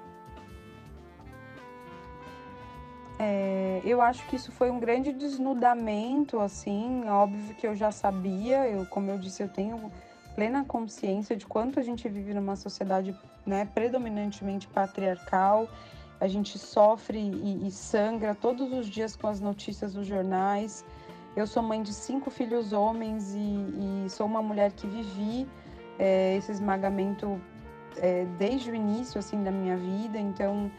[3.19, 8.66] É, eu acho que isso foi um grande desnudamento, assim, óbvio que eu já sabia,
[8.69, 9.93] eu, como eu disse, eu tenho
[10.35, 13.14] plena consciência de quanto a gente vive numa sociedade
[13.47, 15.69] né, predominantemente patriarcal,
[16.23, 20.85] a gente sofre e, e sangra todos os dias com as notícias dos jornais.
[21.35, 25.49] Eu sou mãe de cinco filhos homens e, e sou uma mulher que vivi
[25.99, 27.40] é, esse esmagamento
[27.97, 30.70] é, desde o início assim da minha vida, então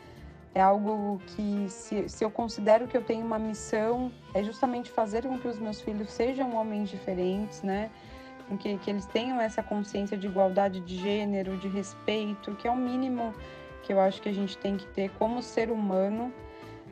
[0.55, 5.23] é algo que se, se eu considero que eu tenho uma missão é justamente fazer
[5.23, 7.91] com que os meus filhos sejam homens diferentes, né?
[8.59, 12.77] Que, que eles tenham essa consciência de igualdade de gênero, de respeito, que é o
[12.77, 13.33] mínimo
[13.83, 16.33] que eu acho que a gente tem que ter como ser humano.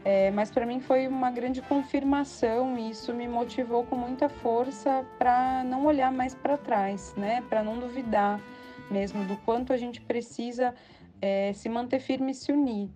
[0.04, 5.06] É, mas para mim foi uma grande confirmação e isso me motivou com muita força
[5.20, 7.44] para não olhar mais para trás, né?
[7.48, 8.42] Para não duvidar
[8.90, 10.74] mesmo do quanto a gente precisa
[11.22, 12.90] é, se manter firme e se unir.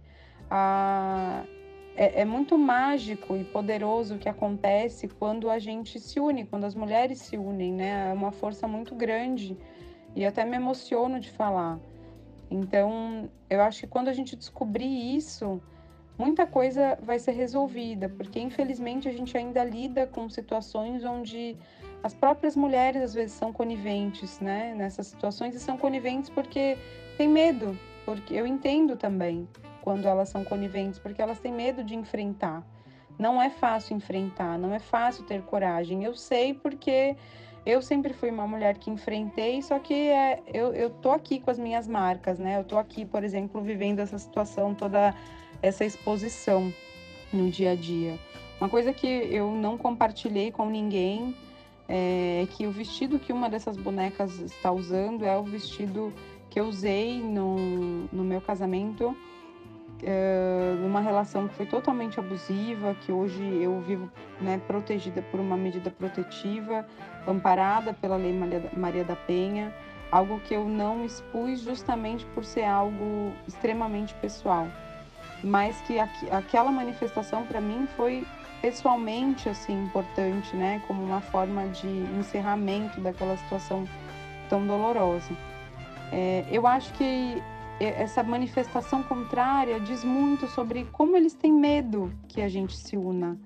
[0.49, 1.43] Ah,
[1.95, 6.65] é, é muito mágico e poderoso o que acontece quando a gente se une, quando
[6.65, 8.09] as mulheres se unem, né?
[8.09, 9.55] É uma força muito grande
[10.15, 11.79] e até me emociono de falar.
[12.55, 15.61] Então, eu acho que quando a gente descobrir isso,
[16.17, 21.57] muita coisa vai ser resolvida, porque infelizmente a gente ainda lida com situações onde
[22.01, 26.77] as próprias mulheres às vezes são coniventes, né, nessas situações e são coniventes porque
[27.17, 29.47] tem medo, porque eu entendo também
[29.81, 32.65] quando elas são coniventes, porque elas têm medo de enfrentar.
[33.19, 36.03] Não é fácil enfrentar, não é fácil ter coragem.
[36.03, 37.15] Eu sei porque
[37.65, 41.49] eu sempre fui uma mulher que enfrentei, só que é, eu, eu tô aqui com
[41.49, 42.59] as minhas marcas, né?
[42.59, 45.15] Eu tô aqui, por exemplo, vivendo essa situação, toda
[45.61, 46.71] essa exposição
[47.33, 48.19] no dia a dia.
[48.59, 51.35] Uma coisa que eu não compartilhei com ninguém
[51.87, 56.13] é que o vestido que uma dessas bonecas está usando é o vestido
[56.49, 59.15] que eu usei no, no meu casamento
[60.03, 64.09] é, numa relação que foi totalmente abusiva, que hoje eu vivo
[64.41, 66.85] né, protegida por uma medida protetiva,
[67.27, 68.33] amparada pela Lei
[68.75, 69.73] Maria da Penha,
[70.11, 74.67] algo que eu não expus justamente por ser algo extremamente pessoal,
[75.43, 78.25] mas que aqu aquela manifestação para mim foi
[78.61, 83.87] pessoalmente assim importante, né, como uma forma de encerramento daquela situação
[84.49, 85.31] tão dolorosa.
[86.11, 87.41] É, eu acho que
[87.79, 93.37] essa manifestação contrária diz muito sobre como eles têm medo que a gente se una,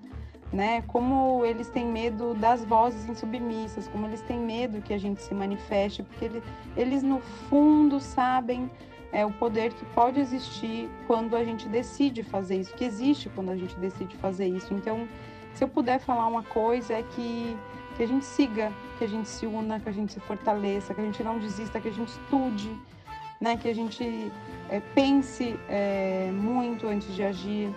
[0.53, 0.84] né?
[0.88, 5.34] Como eles têm medo das vozes insubmissas, como eles têm medo que a gente se
[5.34, 6.43] manifeste, porque ele,
[6.77, 7.19] eles no
[7.49, 8.69] fundo sabem
[9.11, 13.49] é, o poder que pode existir quando a gente decide fazer isso, que existe quando
[13.49, 14.73] a gente decide fazer isso.
[14.73, 15.07] Então,
[15.56, 17.57] se eu puder falar uma coisa é que
[17.99, 21.01] que a gente siga, que a gente se una, que a gente se fortaleça, que
[21.01, 22.73] a gente não desista, que a gente estude,
[23.39, 23.57] né?
[23.57, 24.31] Que a gente
[24.69, 27.73] é, pense é, muito antes de agir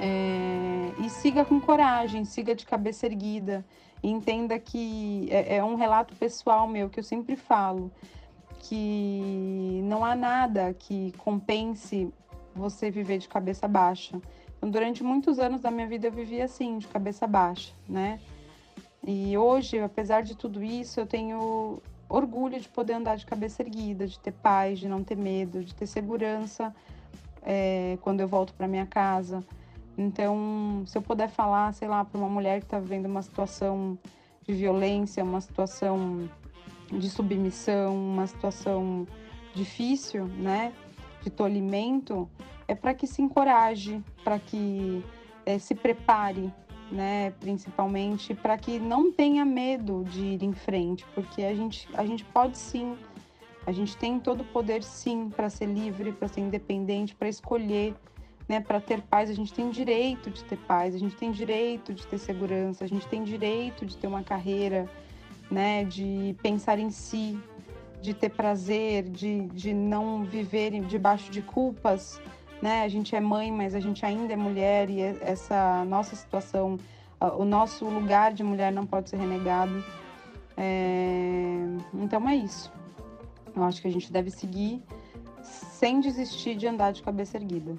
[0.00, 3.64] é, e siga com coragem, siga de cabeça erguida
[4.02, 7.90] entenda que é, é um relato pessoal meu que eu sempre falo
[8.60, 12.12] que não há nada que compense
[12.54, 14.20] você viver de cabeça baixa.
[14.56, 18.18] Então, durante muitos anos da minha vida eu vivi assim, de cabeça baixa, né?
[19.06, 24.06] E hoje, apesar de tudo isso, eu tenho orgulho de poder andar de cabeça erguida,
[24.06, 26.74] de ter paz, de não ter medo, de ter segurança
[27.42, 29.44] é, quando eu volto para minha casa.
[29.96, 33.98] Então, se eu puder falar, sei lá, para uma mulher que está vivendo uma situação
[34.46, 36.28] de violência, uma situação
[36.90, 39.06] de submissão, uma situação
[39.54, 40.72] difícil, né,
[41.22, 42.28] de tolimento,
[42.66, 45.04] é para que se encoraje, para que
[45.44, 46.52] é, se prepare,
[46.90, 52.04] né, principalmente para que não tenha medo de ir em frente, porque a gente, a
[52.04, 52.96] gente pode sim,
[53.66, 57.94] a gente tem todo o poder sim para ser livre, para ser independente, para escolher
[58.48, 61.92] né, para ter paz, a gente tem direito de ter paz, a gente tem direito
[61.92, 64.88] de ter segurança, a gente tem direito de ter uma carreira,
[65.50, 67.38] né, de pensar em si,
[68.00, 72.20] de ter prazer, de, de não viver debaixo de culpas,
[72.60, 72.82] né?
[72.82, 76.78] A gente é mãe, mas a gente ainda é mulher e essa nossa situação,
[77.20, 79.84] o nosso lugar de mulher não pode ser renegado.
[80.56, 81.64] É...
[81.94, 82.72] Então é isso.
[83.54, 84.82] Eu acho que a gente deve seguir
[85.42, 87.76] sem desistir de andar de cabeça erguida.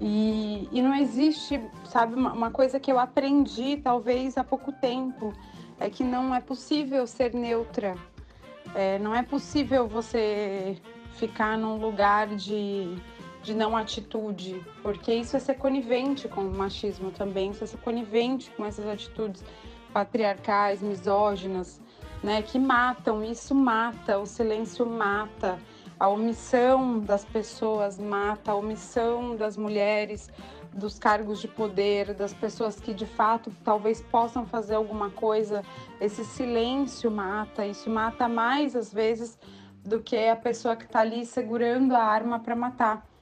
[0.00, 5.32] E, e não existe, sabe, uma, uma coisa que eu aprendi talvez há pouco tempo,
[5.78, 7.96] é que não é possível ser neutra.
[8.74, 10.76] É, não é possível você
[11.12, 12.96] ficar num lugar de,
[13.46, 17.76] de não atitude, porque isso é ser conivente com o machismo também, isso é ser
[17.78, 19.44] conivente com essas atitudes
[19.92, 21.80] patriarcais, misóginas,
[22.24, 25.60] né, que matam, isso mata, o silêncio mata,
[25.98, 30.28] a omissão das pessoas mata, a omissão das mulheres,
[30.74, 35.62] dos cargos de poder, das pessoas que de fato talvez possam fazer alguma coisa,
[36.00, 39.38] esse silêncio mata, isso mata mais às vezes
[39.84, 43.15] do que a pessoa que está ali segurando a arma para matar.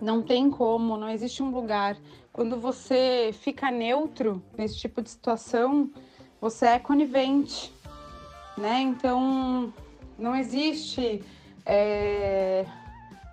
[0.00, 1.96] Não tem como, não existe um lugar.
[2.32, 5.90] Quando você fica neutro nesse tipo de situação,
[6.40, 7.72] você é conivente,
[8.58, 8.80] né?
[8.80, 9.72] Então
[10.18, 11.22] não existe
[11.64, 12.66] é,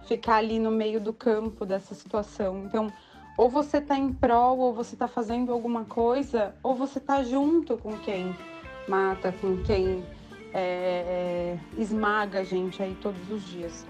[0.08, 2.64] ficar ali no meio do campo dessa situação.
[2.66, 2.92] Então
[3.36, 7.78] ou você está em prol, ou você está fazendo alguma coisa, ou você está junto
[7.78, 8.36] com quem
[8.88, 10.04] mata, com quem
[10.54, 13.86] é, é, esmaga a gente aí todos os dias.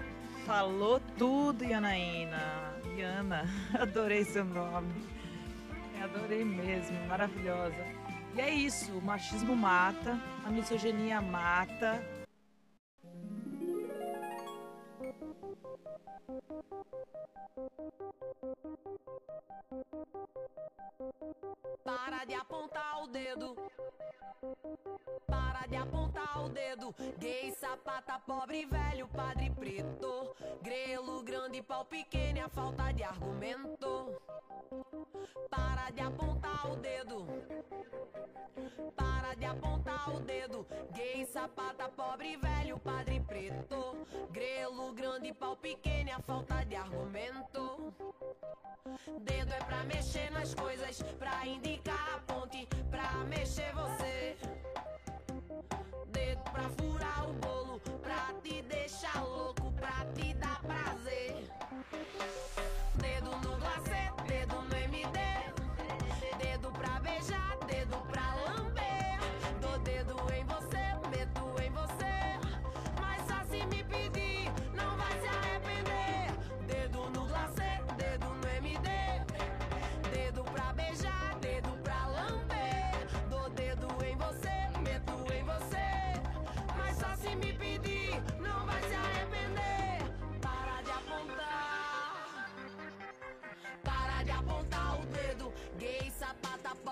[0.46, 2.63] Falou tudo, Yanaína.
[3.80, 4.94] Adorei seu nome.
[6.02, 7.84] Adorei mesmo, maravilhosa.
[8.36, 12.02] E é isso, o machismo mata, a misoginia mata.
[21.84, 23.56] Para de apontar o dedo.
[25.26, 26.94] Para de apontar o dedo.
[27.18, 30.34] Gay, sapata, pobre, velho, padre preto.
[30.62, 34.20] Grelo grande, pau pequeno, é a falta de argumento.
[35.50, 37.26] Para de apontar o dedo.
[38.96, 40.66] Para de apontar o dedo.
[40.92, 44.06] Gay, sapata, pobre, velho, padre preto.
[44.30, 47.94] Grelo grande, pau pequeno, é a falta de argumento.
[49.20, 54.36] Dedo é pra mexer nas coisas, pra indicar a ponte, pra mexer você.
[56.08, 60.33] Dedo pra furar o bolo, pra te deixar louco, pra te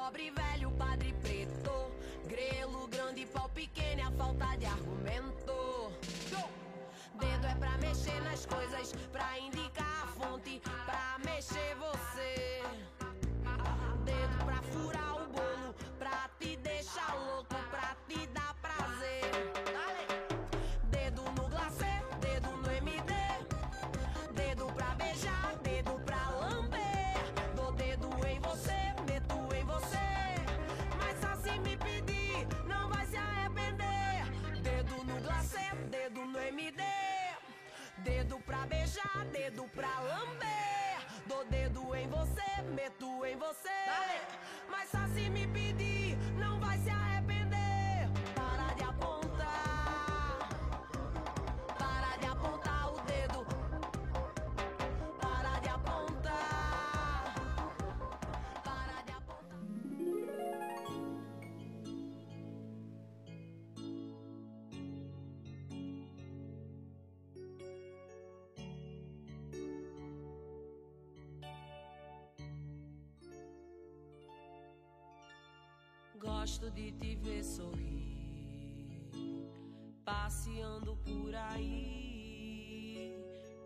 [0.03, 1.73] pobre, velho, padre preto.
[2.27, 5.93] Grelo grande, pau pequeno, é a falta de argumento.
[7.21, 12.82] Dedo é pra mexer nas coisas, pra indicar a fonte, pra mexer você.
[38.05, 40.99] Dedo pra beijar, dedo pra lamber.
[41.27, 43.69] Dou dedo em você, meto em você.
[44.69, 45.92] Mas só se me pedir,
[76.43, 79.13] Gosto de te ver sorrir,
[80.05, 83.15] passeando por aí.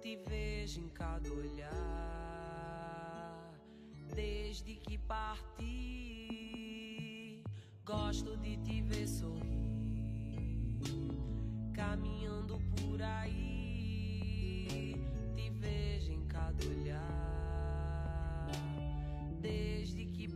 [0.02, 1.72] Te vejo em cada olhar,
[4.14, 5.62] desde que parti.
[7.82, 10.78] Gosto de te ver sorrir,
[11.72, 15.00] caminhando por aí.
[15.34, 17.16] Te vejo em cada olhar.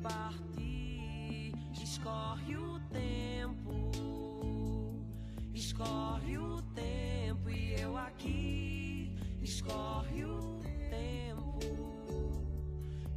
[0.02, 0.49] partir,
[1.82, 3.90] escorre o tempo,
[5.54, 11.58] escorre o tempo e eu aqui, escorre o tempo,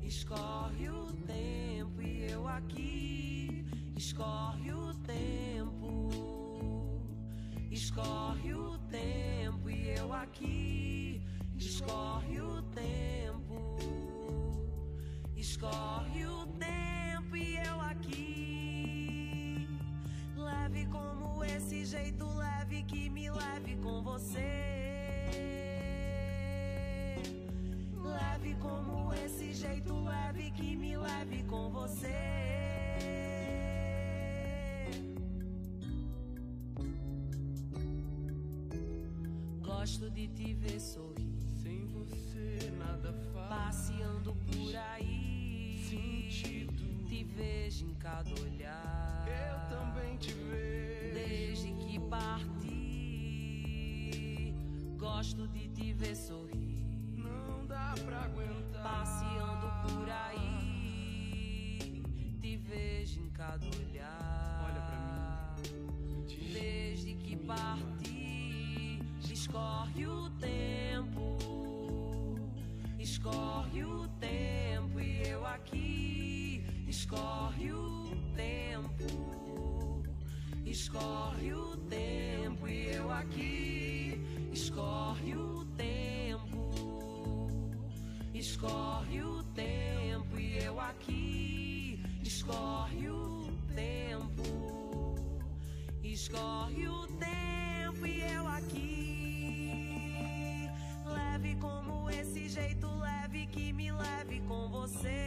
[0.01, 3.65] escorre o tempo e eu aqui,
[3.97, 6.09] escorre o tempo,
[7.69, 11.21] escorre o tempo e eu aqui,
[11.57, 13.77] escorre o tempo,
[15.35, 16.82] escorre o tempo
[20.73, 24.39] leve como esse jeito leve que me leve com você.
[27.93, 32.07] Leve como esse jeito leve que me leve com você.
[39.61, 41.33] Gosto de te ver sorrir.
[41.61, 45.77] Sem você nada faz Passeando por aí.
[45.87, 47.05] sentido.
[47.07, 49.25] Te vejo em cada olhar.
[49.27, 50.62] Eu também te vejo.
[52.13, 52.73] Desde que
[53.39, 54.03] parti.
[54.97, 56.83] Gosto de te ver sorrir.
[57.15, 58.83] Não dá pra aguentar.
[58.83, 62.03] Passeando por aí.
[62.39, 63.92] Te vejo em cada olhar.
[96.23, 99.89] Escorre o tempo e eu aqui.
[101.05, 105.19] Leve como esse jeito leve que me leve com você.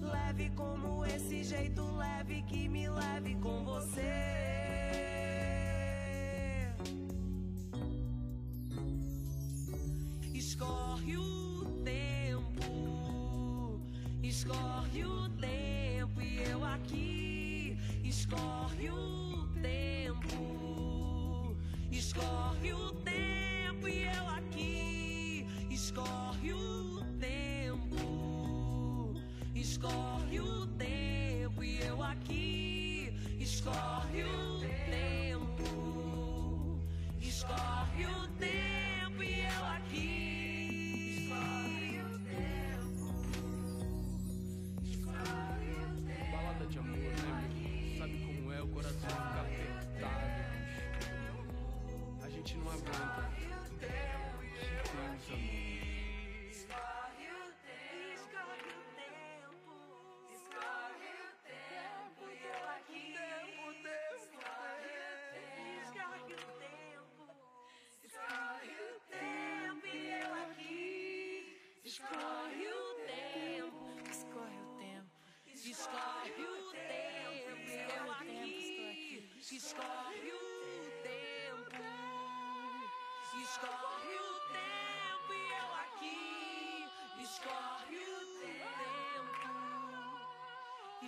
[0.00, 2.88] Leve como esse jeito leve que me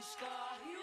[0.05, 0.73] Escorre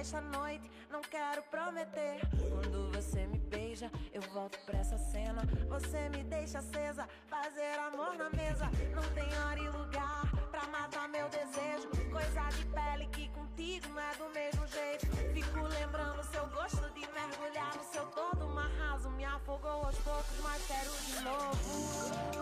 [0.00, 2.20] esta noite, não quero prometer.
[2.48, 5.42] Quando você me beija, eu volto pra essa cena.
[5.68, 8.70] Você me deixa acesa, fazer amor na mesa.
[8.94, 11.90] Não tem hora e lugar pra matar meu desejo.
[12.10, 15.06] Coisa de pele que contigo não é do mesmo jeito.
[15.34, 18.46] Fico lembrando seu gosto de mergulhar no seu todo.
[18.46, 22.40] Um arraso me afogou aos poucos, mas quero de novo.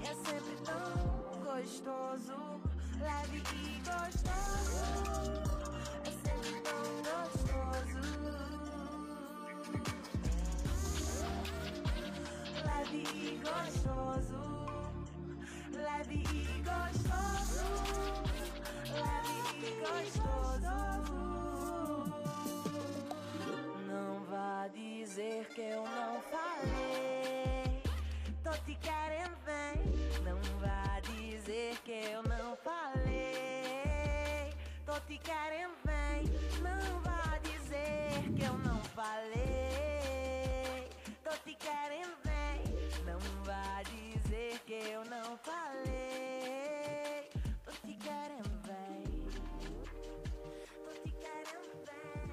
[0.00, 2.62] É sempre tão gostoso.
[2.98, 4.22] leve e gostoso.
[4.22, 5.52] Sempre tão gostoso.
[5.52, 6.11] Leve gostoso.
[25.12, 27.82] Dizer que eu não falei.
[28.42, 29.82] Tô te querendo bem.
[30.24, 33.51] Não vá dizer que eu não falei.
[34.92, 36.24] Tô te querendo bem.
[36.60, 40.86] Não vá dizer que eu não falei.
[41.24, 42.62] Tô te querendo bem.
[43.06, 47.30] Não vá dizer que eu não falei.
[47.64, 49.04] Tô te querendo bem.
[50.84, 52.26] Tô te querendo bem.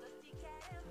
[0.00, 0.88] Tô te querendo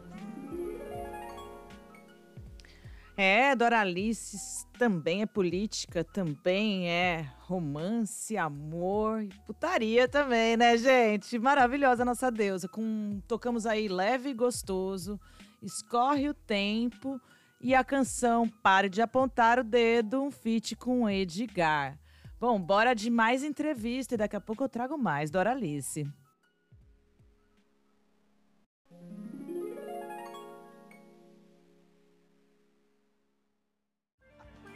[3.18, 4.38] É, Doralice
[4.78, 11.40] também é política, também é romance, amor e putaria também, né, gente?
[11.40, 12.68] Maravilhosa nossa deusa.
[12.68, 15.20] Com, tocamos aí leve e gostoso,
[15.62, 17.20] escorre o tempo
[17.60, 21.98] e a canção Pare de Apontar o Dedo, um feat com Edgar.
[22.40, 26.06] Bom, bora de mais entrevista e daqui a pouco eu trago mais, Doralice.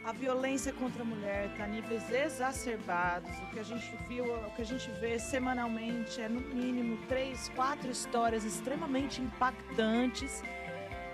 [0.04, 3.30] A violência contra a mulher está a níveis exacerbados.
[3.38, 7.48] O que a gente viu, o que a gente vê semanalmente é no mínimo três,
[7.50, 10.42] quatro histórias extremamente impactantes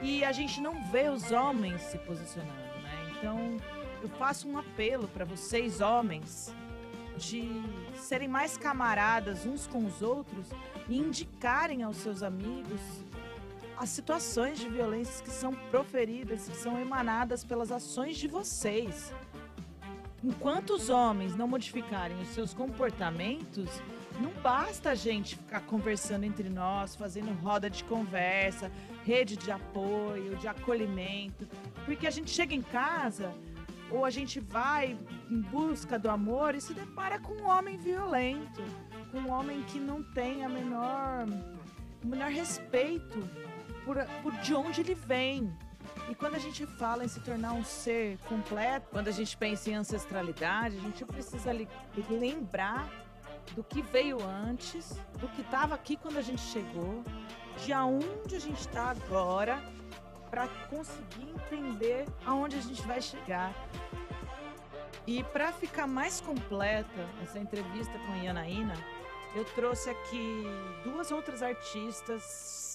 [0.01, 3.13] e a gente não vê os homens se posicionando, né?
[3.19, 3.59] Então
[4.01, 6.55] eu faço um apelo para vocês homens
[7.19, 7.61] de
[7.95, 10.47] serem mais camaradas uns com os outros
[10.89, 12.81] e indicarem aos seus amigos
[13.79, 19.15] as situações de violência que são proferidas, que são emanadas pelas ações de vocês.
[20.23, 23.71] Enquanto os homens não modificarem os seus comportamentos,
[24.21, 28.69] não basta a gente ficar conversando entre nós, fazendo roda de conversa,
[29.05, 31.47] rede de apoio, de acolhimento,
[31.85, 33.33] porque a gente chega em casa
[33.93, 34.99] ou a gente vai
[35.31, 38.61] em busca do amor e se depara com um homem violento,
[39.13, 41.27] com um homem que não tem a menor,
[42.03, 43.23] o menor respeito
[43.89, 45.51] por, por de onde ele vem.
[46.11, 49.71] E quando a gente fala em se tornar um ser completo, quando a gente pensa
[49.71, 51.51] em ancestralidade, a gente precisa
[52.11, 52.87] lembrar
[53.55, 57.03] do que veio antes, do que estava aqui quando a gente chegou,
[57.65, 59.59] de aonde a gente está agora,
[60.29, 63.55] para conseguir entender aonde a gente vai chegar.
[65.07, 68.75] E para ficar mais completa essa entrevista com a Yanaína,
[69.35, 70.45] eu trouxe aqui
[70.85, 72.68] duas outras artistas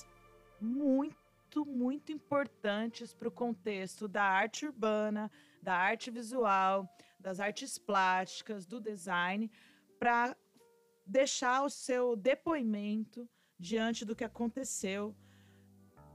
[0.64, 5.30] muito, muito importantes para o contexto da arte urbana,
[5.62, 9.52] da arte visual, das artes plásticas, do design,
[10.00, 10.36] para
[11.06, 13.30] deixar o seu depoimento
[13.60, 15.16] diante do que aconteceu,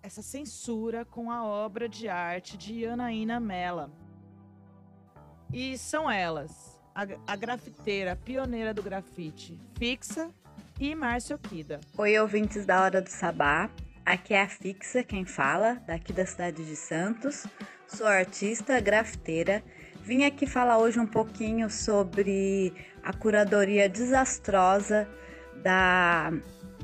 [0.03, 3.91] essa censura com a obra de arte de Anaína Mella.
[5.53, 10.31] E são elas, a, a grafiteira pioneira do grafite, Fixa
[10.81, 11.81] e Márcia Okida.
[11.97, 13.71] Oi, ouvintes da Hora do Sabá.
[14.09, 17.47] Aqui é a Fixa quem fala, daqui da cidade de Santos.
[17.87, 19.63] Sou artista, grafiteira.
[20.01, 22.73] Vim aqui falar hoje um pouquinho sobre
[23.03, 25.07] a curadoria desastrosa
[25.63, 26.33] da,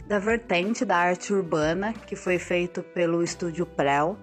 [0.07, 4.19] da vertente da arte urbana que foi feito pelo Estúdio Prel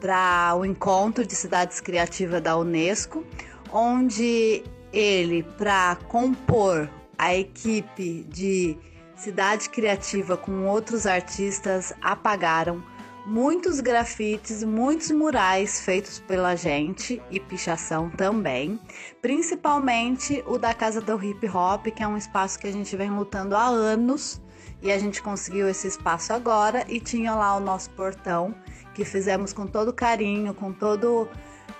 [0.00, 3.24] para o encontro de cidades criativas da Unesco,
[3.72, 8.76] onde ele, para compor a equipe de
[9.16, 12.82] cidade criativa com outros artistas, apagaram
[13.26, 18.78] muitos grafites, muitos murais feitos pela gente e pichação também,
[19.20, 23.10] principalmente o da Casa do Hip Hop, que é um espaço que a gente vem
[23.10, 24.40] lutando há anos
[24.80, 28.54] e a gente conseguiu esse espaço agora e tinha lá o nosso portão
[28.94, 31.28] que fizemos com todo carinho, com todo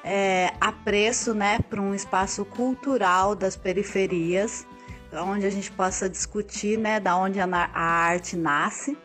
[0.02, 4.66] é, apreço, né, para um espaço cultural das periferias,
[5.12, 8.96] onde a gente possa discutir, né, da onde a, arte nasce.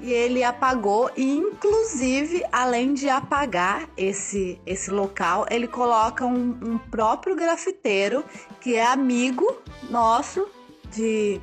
[0.00, 6.78] E ele apagou e, inclusive, além de apagar esse esse local, ele coloca um, um
[6.78, 8.24] próprio grafiteiro
[8.60, 10.48] que é amigo nosso
[10.90, 11.40] de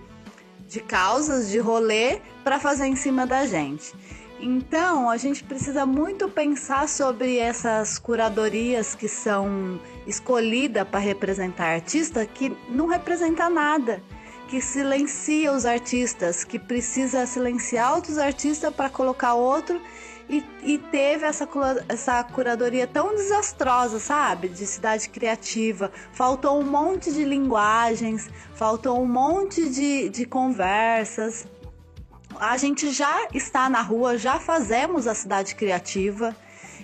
[0.67, 3.91] de causas, de rolê, para fazer em cima da gente.
[4.39, 12.25] Então, a gente precisa muito pensar sobre essas curadorias que são escolhidas para representar artista
[12.25, 14.01] que não representa nada,
[14.47, 19.79] que silencia os artistas, que precisa silenciar outros artistas para colocar outro
[20.29, 21.47] e, e teve essa,
[21.87, 24.47] essa curadoria tão desastrosa, sabe?
[24.47, 25.91] De cidade criativa.
[26.13, 31.47] Faltou um monte de linguagens, faltou um monte de, de conversas.
[32.39, 36.35] A gente já está na rua, já fazemos a cidade criativa.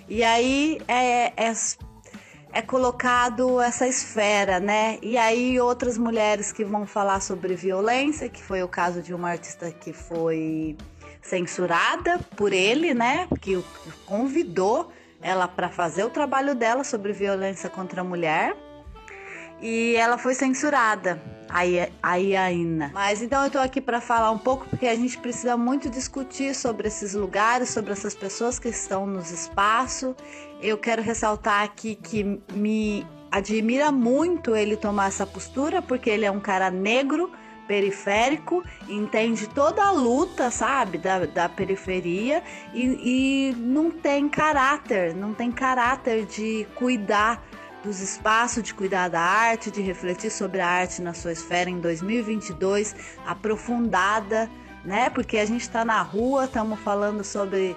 [0.08, 1.54] E aí é, é,
[2.56, 4.98] é colocado essa esfera, né?
[5.02, 9.28] E aí outras mulheres que vão falar sobre violência, que foi o caso de uma
[9.28, 10.74] artista que foi
[11.20, 13.28] censurada por ele, né?
[13.42, 13.62] Que
[14.06, 18.56] convidou ela para fazer o trabalho dela sobre violência contra a mulher.
[19.60, 21.20] E ela foi censurada,
[22.02, 22.90] a Iaina.
[22.92, 26.54] Mas então eu tô aqui para falar um pouco porque a gente precisa muito discutir
[26.54, 30.14] sobre esses lugares, sobre essas pessoas que estão nos espaços.
[30.60, 36.30] Eu quero ressaltar aqui que me admira muito ele tomar essa postura, porque ele é
[36.30, 37.30] um cara negro,
[37.66, 42.42] periférico, entende toda a luta, sabe, da, da periferia
[42.72, 47.44] e, e não tem caráter, não tem caráter de cuidar
[47.84, 51.78] dos espaços, de cuidar da arte, de refletir sobre a arte na sua esfera em
[51.80, 52.94] 2022,
[53.26, 54.50] aprofundada,
[54.84, 55.10] né?
[55.10, 57.76] Porque a gente está na rua, estamos falando sobre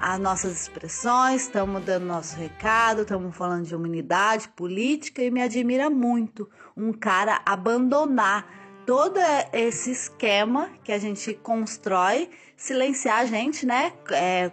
[0.00, 5.90] as nossas expressões, estamos dando nosso recado, estamos falando de humanidade, política e me admira
[5.90, 8.46] muito um cara abandonar
[8.86, 9.18] todo
[9.52, 13.92] esse esquema que a gente constrói, silenciar a gente, né?
[14.12, 14.50] É,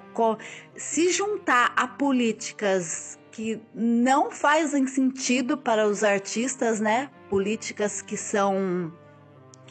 [0.76, 7.10] se juntar a políticas que não fazem sentido para os artistas, né?
[7.30, 8.92] Políticas que são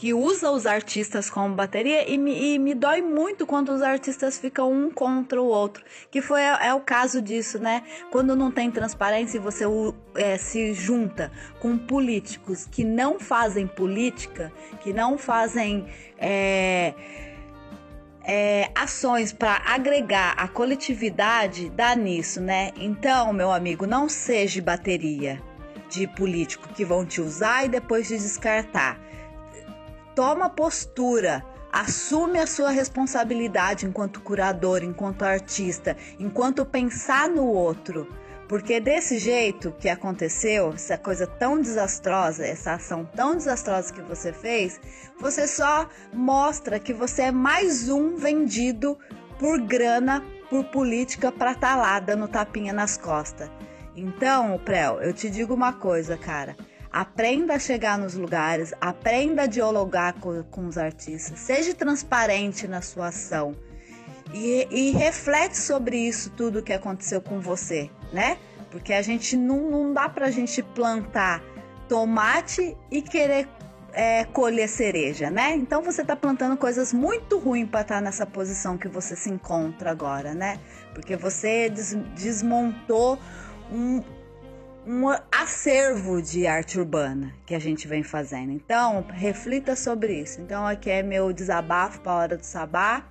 [0.00, 4.38] que usa os artistas como bateria e me, e me dói muito quando os artistas
[4.38, 7.82] ficam um contra o outro, que foi é o caso disso, né?
[8.10, 9.66] Quando não tem transparência e você
[10.14, 14.50] é, se junta com políticos que não fazem política,
[14.82, 15.86] que não fazem
[16.16, 16.94] é,
[18.24, 22.70] é, ações para agregar a coletividade, dá nisso, né?
[22.76, 25.38] Então, meu amigo, não seja bateria
[25.90, 29.10] de político que vão te usar e depois te descartar
[30.14, 38.06] toma postura, assume a sua responsabilidade enquanto curador, enquanto artista, enquanto pensar no outro.
[38.48, 44.32] Porque desse jeito que aconteceu, essa coisa tão desastrosa, essa ação tão desastrosa que você
[44.32, 44.80] fez,
[45.20, 48.98] você só mostra que você é mais um vendido
[49.38, 53.48] por grana, por política para estar lá dando tapinha nas costas.
[53.94, 56.56] Então, Prel, eu te digo uma coisa, cara.
[56.92, 62.82] Aprenda a chegar nos lugares, aprenda a dialogar com, com os artistas, seja transparente na
[62.82, 63.54] sua ação
[64.34, 68.38] e, e reflete sobre isso tudo que aconteceu com você, né?
[68.72, 71.42] Porque a gente não, não dá pra gente plantar
[71.88, 73.48] tomate e querer
[73.92, 75.54] é, colher cereja, né?
[75.56, 79.90] Então você tá plantando coisas muito ruins para estar nessa posição que você se encontra
[79.90, 80.58] agora, né?
[80.94, 83.18] Porque você des- desmontou
[83.72, 84.02] um,
[84.86, 88.52] um acervo de arte urbana que a gente vem fazendo.
[88.52, 90.40] Então, reflita sobre isso.
[90.40, 93.06] Então, aqui é meu desabafo para a hora do sabá.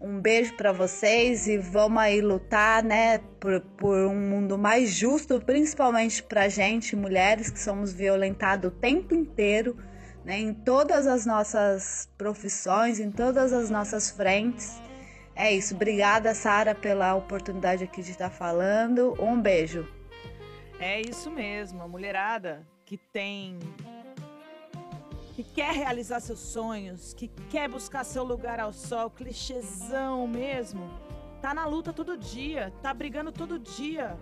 [0.00, 5.40] Um beijo para vocês e vamos aí lutar, né, por, por um mundo mais justo,
[5.40, 9.76] principalmente para gente, mulheres que somos violentadas o tempo inteiro,
[10.24, 14.74] né, em todas as nossas profissões, em todas as nossas frentes.
[15.34, 15.74] É isso.
[15.74, 19.14] Obrigada, Sara, pela oportunidade aqui de estar falando.
[19.18, 19.88] Um beijo.
[20.86, 23.58] É isso mesmo, a mulherada que tem.
[25.34, 30.88] que quer realizar seus sonhos, que quer buscar seu lugar ao sol, clichêzão mesmo,
[31.42, 34.16] tá na luta todo dia, tá brigando todo dia,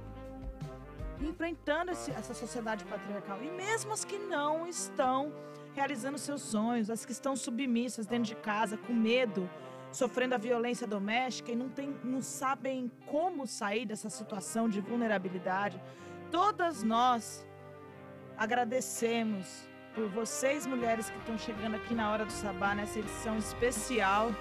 [1.20, 3.42] enfrentando esse- essa sociedade patriarcal.
[3.42, 5.32] E mesmo as que não estão
[5.74, 9.50] realizando seus sonhos, as que estão submissas dentro de casa, com medo,
[9.90, 15.78] sofrendo a violência doméstica e não, tem, não sabem como sair dessa situação de vulnerabilidade.
[16.32, 17.46] Todas nós
[18.38, 24.32] agradecemos por vocês, mulheres que estão chegando aqui na Hora do Sabá, nessa edição especial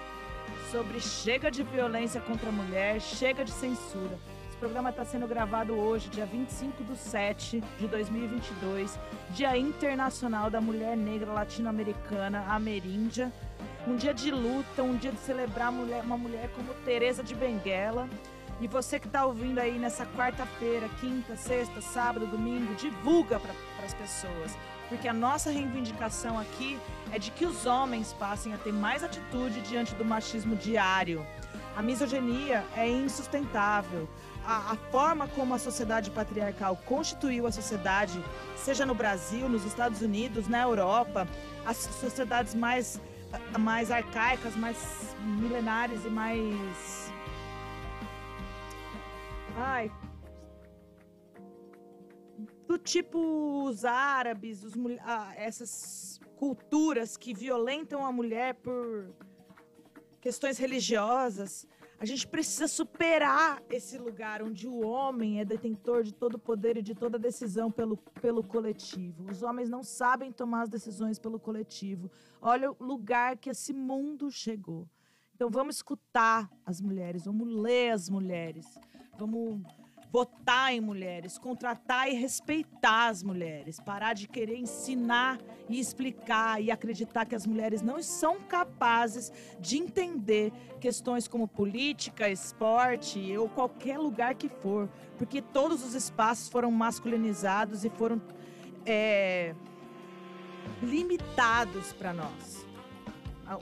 [0.70, 4.18] sobre chega de violência contra a mulher, chega de censura.
[4.48, 8.98] Esse programa está sendo gravado hoje, dia 25 de 7 de 2022,
[9.28, 13.30] Dia Internacional da Mulher Negra Latino-Americana, Ameríndia.
[13.86, 18.08] Um dia de luta, um dia de celebrar uma mulher como Teresa de Benguela.
[18.60, 23.52] E você que está ouvindo aí nessa quarta-feira, quinta, sexta, sábado, domingo, divulga para
[23.84, 24.56] as pessoas.
[24.88, 26.78] Porque a nossa reivindicação aqui
[27.10, 31.26] é de que os homens passem a ter mais atitude diante do machismo diário.
[31.76, 34.08] A misoginia é insustentável.
[34.44, 38.22] A, a forma como a sociedade patriarcal constituiu a sociedade,
[38.56, 41.26] seja no Brasil, nos Estados Unidos, na Europa,
[41.64, 43.00] as sociedades mais,
[43.58, 47.11] mais arcaicas, mais milenares e mais
[49.56, 49.90] ai,
[52.66, 59.14] do tipo os árabes, os, ah, essas culturas que violentam a mulher por
[60.20, 61.66] questões religiosas.
[61.98, 66.76] A gente precisa superar esse lugar onde o homem é detentor de todo o poder
[66.76, 69.30] e de toda decisão pelo, pelo coletivo.
[69.30, 72.10] Os homens não sabem tomar as decisões pelo coletivo.
[72.40, 74.88] Olha o lugar que esse mundo chegou.
[75.34, 78.66] Então vamos escutar as mulheres, vamos ler as mulheres,
[79.26, 79.62] vamos
[80.10, 85.38] votar em mulheres, contratar e respeitar as mulheres, parar de querer ensinar
[85.68, 92.28] e explicar e acreditar que as mulheres não são capazes de entender questões como política,
[92.28, 94.86] esporte ou qualquer lugar que for,
[95.16, 98.20] porque todos os espaços foram masculinizados e foram
[98.84, 99.54] é,
[100.82, 102.66] limitados para nós.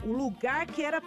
[0.04, 1.00] O lugar que era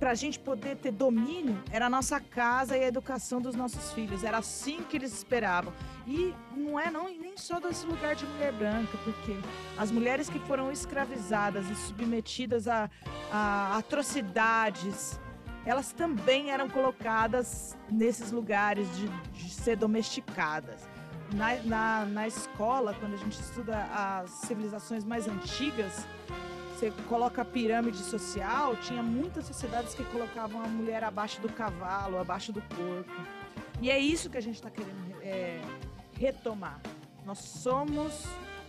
[0.00, 3.92] para a gente poder ter domínio era a nossa casa e a educação dos nossos
[3.92, 4.24] filhos.
[4.24, 5.74] Era assim que eles esperavam.
[6.06, 9.36] E não é não, nem só desse lugar de mulher branca, porque
[9.76, 12.90] as mulheres que foram escravizadas e submetidas a,
[13.30, 15.20] a atrocidades,
[15.66, 20.88] elas também eram colocadas nesses lugares de, de ser domesticadas.
[21.34, 26.06] Na, na, na escola, quando a gente estuda as civilizações mais antigas,
[26.80, 32.18] você coloca a pirâmide social, tinha muitas sociedades que colocavam a mulher abaixo do cavalo,
[32.18, 33.12] abaixo do corpo.
[33.82, 35.60] E é isso que a gente está querendo é,
[36.18, 36.80] retomar.
[37.26, 38.24] Nós somos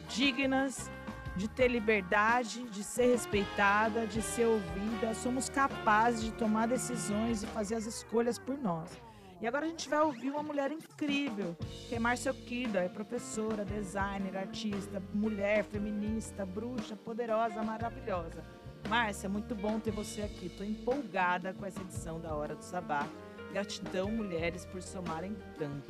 [0.10, 0.92] dignas
[1.38, 5.14] de ter liberdade, de ser respeitada, de ser ouvida.
[5.14, 8.90] Somos capazes de tomar decisões e fazer as escolhas por nós.
[9.42, 11.58] E agora a gente vai ouvir uma mulher incrível,
[11.90, 18.44] que é Márcia Okida, é professora, designer, artista, mulher, feminista, bruxa, poderosa, maravilhosa.
[18.88, 20.46] Márcia, muito bom ter você aqui.
[20.46, 23.08] Estou empolgada com essa edição da Hora do Sabá.
[23.52, 25.90] Gratidão, mulheres, por somarem tanto.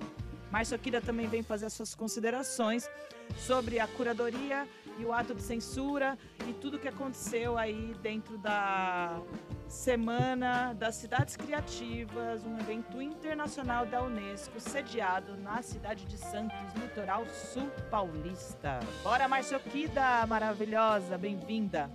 [0.49, 2.89] Márcia Okida também vem fazer as suas considerações
[3.35, 4.65] sobre a curadoria
[4.97, 9.19] e o ato de censura e tudo que aconteceu aí dentro da
[9.67, 17.25] Semana das Cidades Criativas, um evento internacional da Unesco, sediado na cidade de Santos, litoral
[17.27, 18.79] sul paulista.
[19.03, 21.89] Bora, Márcia Okida, maravilhosa, bem-vinda.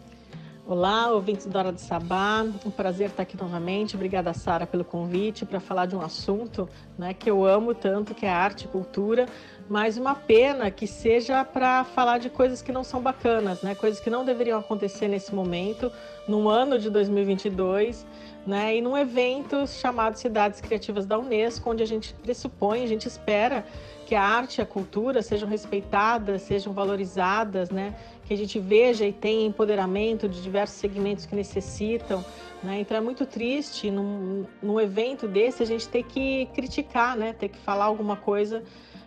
[0.68, 2.42] Olá, ouvintes da Hora do Sabá.
[2.42, 3.94] Um prazer estar aqui novamente.
[3.94, 6.68] Obrigada, Sara, pelo convite para falar de um assunto
[6.98, 9.26] né, que eu amo tanto, que é arte e cultura.
[9.68, 13.74] Mas uma pena que seja para falar de coisas que não são bacanas, né?
[13.74, 15.90] Coisas que não deveriam acontecer nesse momento,
[16.28, 18.06] num ano de 2022,
[18.46, 18.76] né?
[18.76, 23.66] E num evento chamado Cidades Criativas da Unesco, onde a gente pressupõe, a gente espera
[24.06, 27.96] que a arte e a cultura sejam respeitadas, sejam valorizadas, né?
[28.24, 32.24] Que a gente veja e tenha empoderamento de diversos segmentos que necessitam,
[32.62, 32.78] né?
[32.78, 37.32] Então é muito triste num, num evento desse a gente ter que criticar, né?
[37.32, 38.62] Ter que falar alguma coisa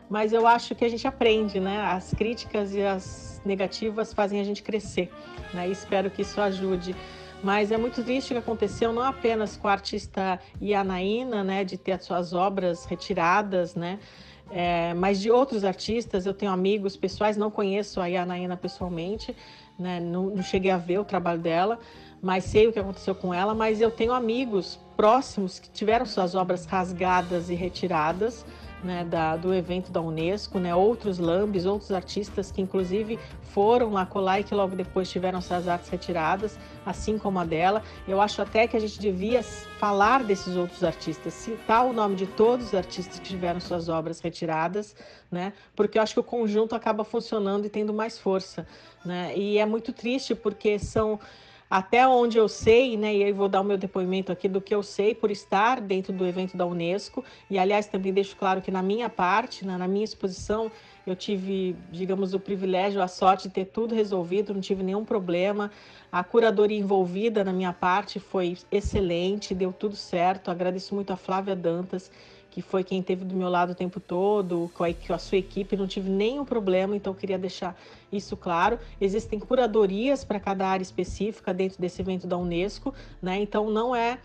[0.09, 1.81] mas eu acho que a gente aprende, né?
[1.81, 5.11] As críticas e as negativas fazem a gente crescer,
[5.53, 5.69] né?
[5.69, 6.95] E espero que isso ajude.
[7.41, 11.77] Mas é muito triste o que aconteceu, não apenas com a artista Ianaína, né, de
[11.77, 13.97] ter as suas obras retiradas, né,
[14.51, 16.25] é, mas de outros artistas.
[16.25, 19.33] Eu tenho amigos pessoais, não conheço a Ianaína pessoalmente,
[19.77, 21.79] né, não, não cheguei a ver o trabalho dela,
[22.21, 23.55] mas sei o que aconteceu com ela.
[23.55, 28.45] Mas eu tenho amigos próximos que tiveram suas obras rasgadas e retiradas,
[28.83, 34.05] né, da, do evento da Unesco, né, outros lambes, outros artistas que inclusive foram lá
[34.05, 37.83] colar e que logo depois tiveram suas artes retiradas, assim como a dela.
[38.07, 42.27] Eu acho até que a gente devia falar desses outros artistas, citar o nome de
[42.27, 44.95] todos os artistas que tiveram suas obras retiradas,
[45.31, 48.65] né, porque eu acho que o conjunto acaba funcionando e tendo mais força.
[49.03, 51.19] Né, e é muito triste porque são
[51.69, 54.73] até onde eu sei, né, e aí vou dar o meu depoimento aqui do que
[54.73, 58.71] eu sei por estar dentro do evento da Unesco, e aliás também deixo claro que
[58.71, 60.71] na minha parte, né, na minha exposição,
[61.05, 65.71] eu tive, digamos, o privilégio, a sorte de ter tudo resolvido, não tive nenhum problema.
[66.11, 70.51] A curadoria envolvida na minha parte foi excelente, deu tudo certo.
[70.51, 72.11] Agradeço muito a Flávia Dantas,
[72.59, 75.87] que foi quem esteve do meu lado o tempo todo, com a, sua equipe, não
[75.87, 77.73] tive nenhum problema, então queria deixar
[78.11, 78.77] isso claro.
[78.99, 83.39] Existem curadorias para cada área específica dentro desse evento da Unesco, né?
[83.39, 84.19] Então não é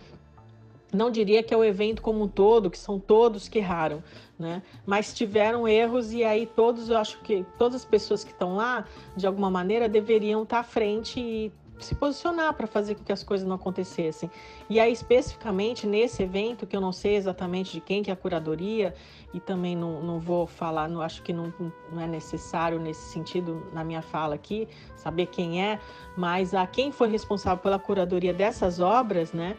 [0.93, 4.03] não diria que é o evento como um todo, que são todos que erraram,
[4.37, 4.63] né?
[4.85, 8.85] Mas tiveram erros e aí todos, eu acho que todas as pessoas que estão lá,
[9.17, 13.23] de alguma maneira, deveriam estar à frente e se posicionar para fazer com que as
[13.23, 14.31] coisas não acontecessem.
[14.69, 18.17] E aí, especificamente nesse evento, que eu não sei exatamente de quem que é a
[18.17, 18.95] curadoria,
[19.33, 21.53] e também não, não vou falar, não acho que não,
[21.91, 25.81] não é necessário nesse sentido na minha fala aqui, saber quem é,
[26.17, 29.57] mas a quem foi responsável pela curadoria dessas obras, né?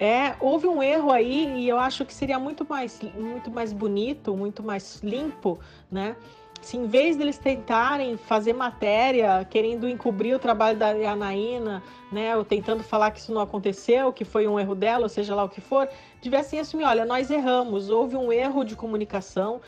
[0.00, 4.34] É, houve um erro aí e eu acho que seria muito mais, muito mais bonito,
[4.34, 5.60] muito mais limpo,
[5.90, 6.16] né?
[6.62, 12.44] Se em vez deles tentarem fazer matéria, querendo encobrir o trabalho da Anaína, né, ou
[12.44, 15.48] tentando falar que isso não aconteceu, que foi um erro dela, ou seja lá o
[15.48, 15.88] que for,
[16.20, 19.60] tivessem assumir, olha, nós erramos, houve um erro de comunicação,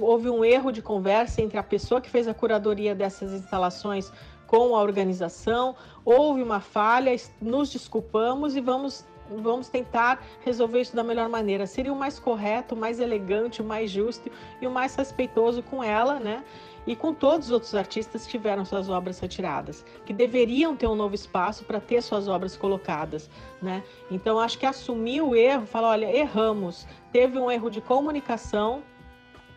[0.00, 4.12] houve um erro de conversa entre a pessoa que fez a curadoria dessas instalações
[4.46, 5.74] com a organização,
[6.04, 7.10] houve uma falha,
[7.42, 11.66] nos desculpamos e vamos vamos tentar resolver isso da melhor maneira.
[11.66, 14.30] Seria o mais correto, o mais elegante, o mais justo
[14.60, 16.44] e o mais respeitoso com ela, né?
[16.86, 20.94] E com todos os outros artistas que tiveram suas obras retiradas, que deveriam ter um
[20.94, 23.28] novo espaço para ter suas obras colocadas,
[23.60, 23.82] né?
[24.10, 28.82] Então acho que assumir o erro, falar, olha, erramos, teve um erro de comunicação,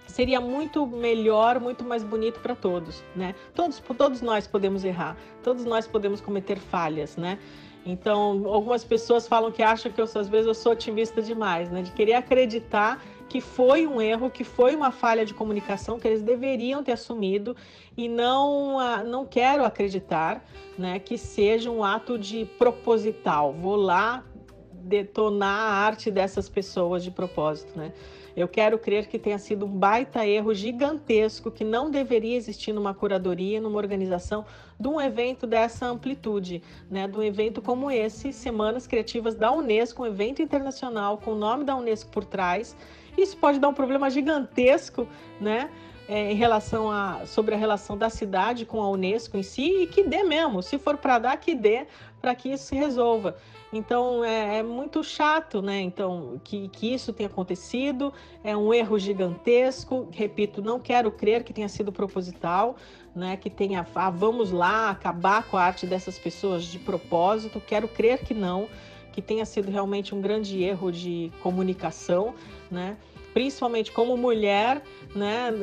[0.09, 3.35] seria muito melhor, muito mais bonito para todos, né?
[3.53, 7.37] Todos, todos nós podemos errar, todos nós podemos cometer falhas, né?
[7.85, 11.81] Então, algumas pessoas falam que acham que eu, às vezes eu sou otimista demais, né?
[11.81, 16.23] De querer acreditar que foi um erro, que foi uma falha de comunicação que eles
[16.23, 17.55] deveriam ter assumido
[17.95, 20.43] e não ah, não quero acreditar,
[20.77, 23.53] né, que seja um ato de proposital.
[23.53, 24.25] Vou lá
[24.73, 27.93] detonar a arte dessas pessoas de propósito, né?
[28.39, 32.93] Eu quero crer que tenha sido um baita erro gigantesco que não deveria existir numa
[32.93, 34.45] curadoria, numa organização
[34.79, 37.05] de um evento dessa amplitude, né?
[37.05, 41.65] De um evento como esse, Semanas Criativas da Unesco, um evento internacional com o nome
[41.65, 42.77] da Unesco por trás.
[43.17, 45.05] Isso pode dar um problema gigantesco,
[45.41, 45.69] né?
[46.07, 49.85] É, em relação a sobre a relação da cidade com a Unesco em si e
[49.85, 51.85] que dê mesmo, se for para dar que dê
[52.21, 53.35] para que isso se resolva.
[53.71, 55.79] Então é, é, muito chato, né?
[55.81, 58.11] Então que, que isso tenha acontecido
[58.43, 60.07] é um erro gigantesco.
[60.11, 62.75] Repito, não quero crer que tenha sido proposital,
[63.15, 63.37] né?
[63.37, 67.61] Que tenha, ah, vamos lá acabar com a arte dessas pessoas de propósito.
[67.61, 68.67] Quero crer que não,
[69.11, 72.33] que tenha sido realmente um grande erro de comunicação,
[72.71, 72.97] né?
[73.33, 74.81] Principalmente como mulher,
[75.13, 75.53] né?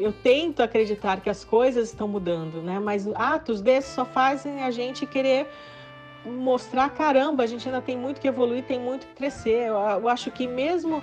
[0.00, 2.80] Eu tento acreditar que as coisas estão mudando, né?
[2.80, 5.46] Mas atos desses só fazem a gente querer
[6.24, 9.68] mostrar, caramba, a gente ainda tem muito que evoluir, tem muito que crescer.
[9.68, 11.02] Eu, eu acho que mesmo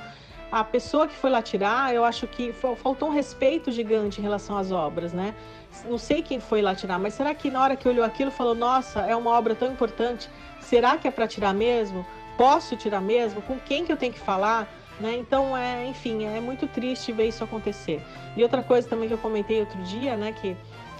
[0.51, 4.57] a pessoa que foi lá tirar, eu acho que faltou um respeito gigante em relação
[4.57, 5.35] às obras, né?
[5.85, 8.55] Não sei quem foi lá tirar, mas será que na hora que olhou aquilo falou,
[8.55, 10.27] nossa, é uma obra tão importante,
[10.59, 12.05] será que é para tirar mesmo?
[12.35, 13.41] Posso tirar mesmo?
[13.43, 14.67] Com quem que eu tenho que falar?
[14.99, 15.15] Né?
[15.17, 18.01] Então, é, enfim, é muito triste ver isso acontecer.
[18.35, 20.57] E outra coisa também que eu comentei outro dia, né, que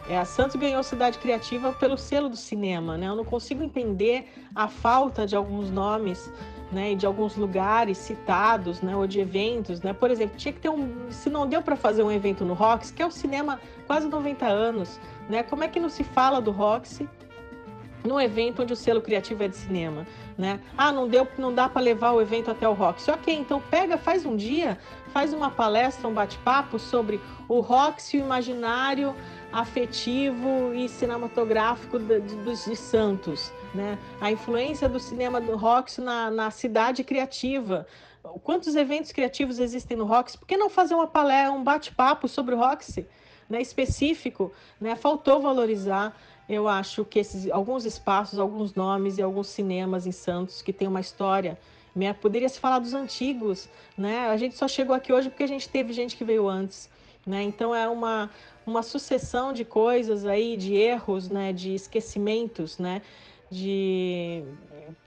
[0.10, 3.08] é, a Santos ganhou Cidade Criativa pelo selo do cinema, né?
[3.08, 6.34] Eu não consigo entender a falta de alguns nomes,
[6.72, 6.96] né?
[6.96, 8.96] De alguns lugares citados, né?
[8.96, 9.94] Ou de eventos, né?
[9.94, 11.12] Por exemplo, tinha que ter um...
[11.12, 14.48] Se não deu para fazer um evento no Rox, que é o cinema quase 90
[14.48, 15.00] anos,
[15.30, 15.44] né?
[15.44, 17.08] Como é que não se fala do Roxy
[18.04, 20.08] num evento onde o selo criativo é de cinema,
[20.38, 20.60] né?
[20.78, 23.12] Ah, não deu, não dá para levar o evento até o Roxy.
[23.12, 24.80] Ok, então pega, faz um dia,
[25.14, 29.14] faz uma palestra, um bate-papo sobre o Roxy, o imaginário
[29.52, 33.98] afetivo e cinematográfico de, de, de Santos, né?
[34.22, 37.88] A influência do cinema do Rox na, na cidade criativa.
[38.44, 40.36] Quantos eventos criativos existem no Rox?
[40.36, 43.08] Por que não fazer uma palestra, um bate-papo sobre o Roxy,
[43.50, 44.52] né, específico?
[44.80, 44.96] Né?
[44.96, 46.16] Faltou valorizar,
[46.48, 50.88] eu acho que esses alguns espaços, alguns nomes e alguns cinemas em Santos que têm
[50.88, 51.58] uma história
[52.22, 53.68] Poderia se falar dos antigos,
[53.98, 54.30] né?
[54.30, 56.90] A gente só chegou aqui hoje porque a gente teve gente que veio antes,
[57.26, 57.44] né?
[57.44, 58.30] Então é uma,
[58.66, 63.02] uma sucessão de coisas aí, de erros, né, de esquecimentos, né,
[63.52, 64.44] de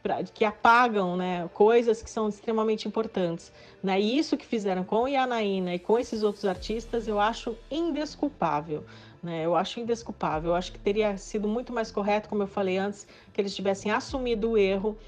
[0.03, 3.53] pra, que apagam, né, coisas que são extremamente importantes,
[3.83, 4.01] né?
[4.01, 8.85] E isso que fizeram com Yanaína e com esses outros artistas, eu acho indesculpável.
[9.23, 10.51] Né, eu acho indesculpável.
[10.51, 13.93] Eu acho que teria sido muito mais correto, como eu falei antes, que eles tivessem
[13.93, 14.99] assumido o erro,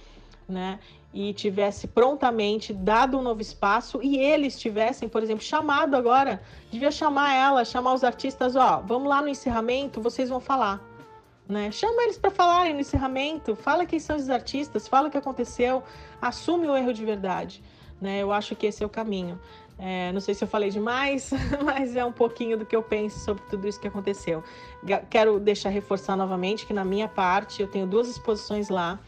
[0.48, 0.78] né?
[1.14, 6.42] E tivesse prontamente dado um novo espaço e eles tivessem, por exemplo, chamado agora,
[6.72, 10.82] devia chamar ela, chamar os artistas, ó, vamos lá no encerramento, vocês vão falar,
[11.48, 11.70] né?
[11.70, 15.84] Chama eles para falarem no encerramento, fala quem são os artistas, fala o que aconteceu,
[16.20, 17.62] assume o erro de verdade,
[18.00, 18.18] né?
[18.18, 19.40] Eu acho que esse é o caminho.
[19.78, 21.30] É, não sei se eu falei demais,
[21.64, 24.42] mas é um pouquinho do que eu penso sobre tudo isso que aconteceu.
[25.08, 28.98] Quero deixar reforçar novamente que na minha parte eu tenho duas exposições lá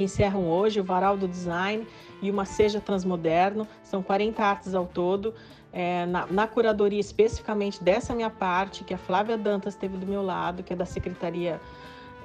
[0.00, 1.86] que encerram hoje o Varal do Design
[2.22, 3.68] e uma Seja Transmoderno.
[3.82, 5.34] São 40 artes ao todo.
[5.70, 10.22] É, na, na, curadoria especificamente dessa minha parte, que a Flávia Dantas teve do meu
[10.22, 11.60] lado, que é da Secretaria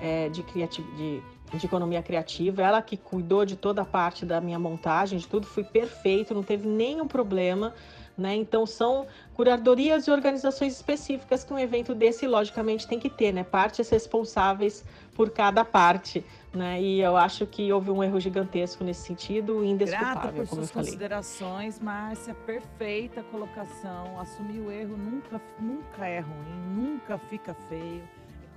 [0.01, 1.21] é, de, de,
[1.51, 5.45] de, Economia Criativa, ela que cuidou de toda a parte da minha montagem, de tudo,
[5.45, 7.73] foi perfeito, não teve nenhum problema.
[8.17, 8.33] Né?
[8.35, 13.43] Então são curadorias e organizações específicas que um evento desse logicamente tem que ter, né?
[13.43, 16.23] Partes responsáveis por cada parte,
[16.55, 16.81] né?
[16.81, 20.65] E eu acho que houve um erro gigantesco nesse sentido, Grata indesculpável, por como eu
[20.65, 20.87] suas falei.
[20.87, 22.33] considerações, Márcia.
[22.33, 24.19] Perfeita colocação.
[24.19, 28.03] Assumir o erro nunca, nunca é ruim, nunca fica feio.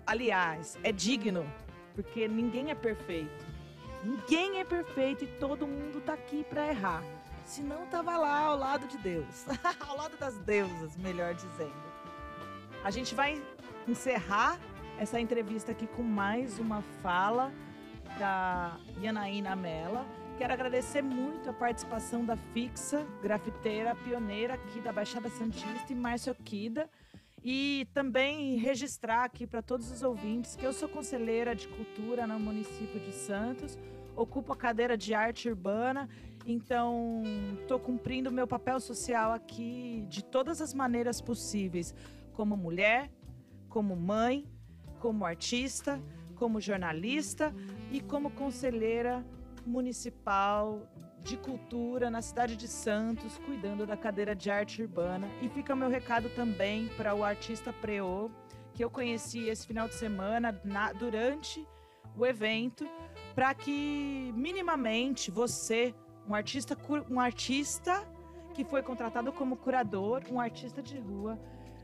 [0.07, 1.45] Aliás, é digno,
[1.95, 3.47] porque ninguém é perfeito.
[4.05, 7.03] Ninguém é perfeito e todo mundo tá aqui para errar.
[7.45, 9.47] Senão tava lá ao lado de Deus,
[9.81, 11.89] ao lado das deusas, melhor dizendo.
[12.85, 13.43] A gente vai
[13.87, 14.59] encerrar
[14.99, 17.53] essa entrevista aqui com mais uma fala
[18.19, 20.05] da Yanaína Mela.
[20.37, 26.33] Quero agradecer muito a participação da Fixa, grafiteira pioneira aqui da Baixada Santista, e Márcia
[26.33, 26.91] Okida.
[27.45, 32.39] E também registrar aqui para todos os ouvintes que eu sou conselheira de cultura no
[32.41, 33.79] município de Santos,
[34.17, 36.09] ocupo a cadeira de arte urbana,
[36.45, 37.23] então
[37.61, 41.95] estou cumprindo meu papel social aqui de todas as maneiras possíveis,
[42.33, 43.09] como mulher,
[43.69, 44.45] como mãe,
[44.99, 46.03] como artista,
[46.35, 47.55] como jornalista
[47.91, 49.25] e como conselheira
[49.67, 50.87] municipal
[51.23, 55.29] de cultura na cidade de Santos, cuidando da cadeira de arte urbana.
[55.43, 58.31] E fica meu recado também para o artista Preô,
[58.73, 61.67] que eu conheci esse final de semana na- durante
[62.17, 62.89] o evento,
[63.35, 65.95] para que minimamente você,
[66.29, 66.77] um artista,
[67.11, 68.07] um artista
[68.55, 71.39] que foi contratado como curador, um artista de rua,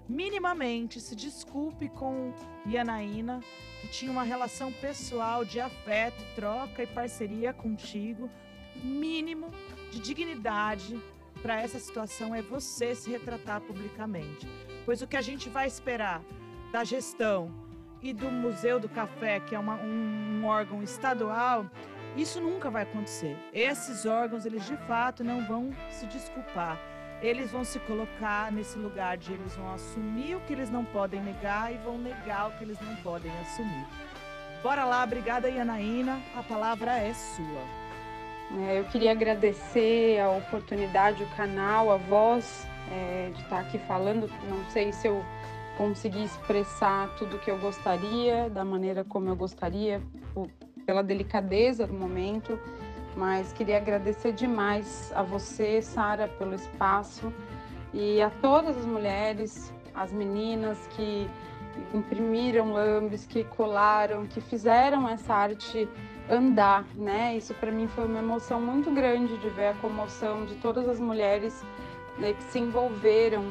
[0.08, 2.32] minimamente se desculpe com
[2.66, 3.40] Yanaína,
[3.84, 8.30] que tinha uma relação pessoal de afeto, troca e parceria contigo,
[8.82, 9.50] mínimo
[9.90, 10.98] de dignidade
[11.42, 14.48] para essa situação é você se retratar publicamente.
[14.86, 16.22] Pois o que a gente vai esperar
[16.72, 17.52] da gestão
[18.00, 21.70] e do Museu do Café, que é uma- um, um órgão estadual,
[22.16, 23.36] isso nunca vai acontecer.
[23.52, 26.78] Esses órgãos, eles de fato não vão se desculpar.
[27.24, 31.22] Eles vão se colocar nesse lugar de eles vão assumir o que eles não podem
[31.22, 33.86] negar e vão negar o que eles não podem assumir.
[34.62, 38.64] Bora lá, obrigada Yanaína, a palavra é sua.
[38.68, 44.30] É, eu queria agradecer a oportunidade, o canal, a voz é, de estar aqui falando.
[44.46, 45.24] Não sei se eu
[45.78, 50.02] consegui expressar tudo que eu gostaria, da maneira como eu gostaria,
[50.84, 52.60] pela delicadeza do momento,
[53.16, 57.32] mas queria agradecer demais a você, Sara, pelo espaço
[57.92, 61.28] e a todas as mulheres, as meninas que
[61.92, 65.88] imprimiram lambes, que colaram, que fizeram essa arte
[66.28, 67.36] andar, né?
[67.36, 70.98] Isso para mim foi uma emoção muito grande de ver a comoção de todas as
[70.98, 71.64] mulheres
[72.18, 73.44] né, que se envolveram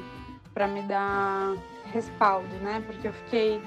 [0.54, 2.84] para me dar respaldo, né?
[2.86, 3.62] Porque eu fiquei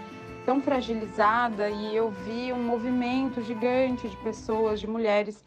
[0.44, 5.44] tão fragilizada e eu vi um movimento gigante de pessoas, de mulheres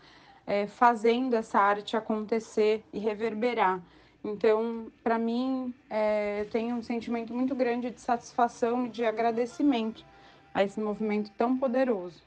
[0.49, 3.79] eh, fazendo essa arte acontecer e reverberar.
[4.23, 10.03] Então, para mim, eh, eu tenho um sentimento muito grande de satisfação e de agradecimento
[10.51, 12.23] a esse movimento tão poderoso.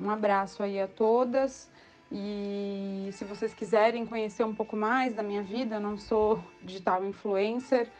[0.00, 1.70] Um abraço aí a todas.
[2.10, 7.04] E se vocês quiserem conhecer um pouco mais da minha vida, eu não sou digital
[7.04, 7.90] influencer,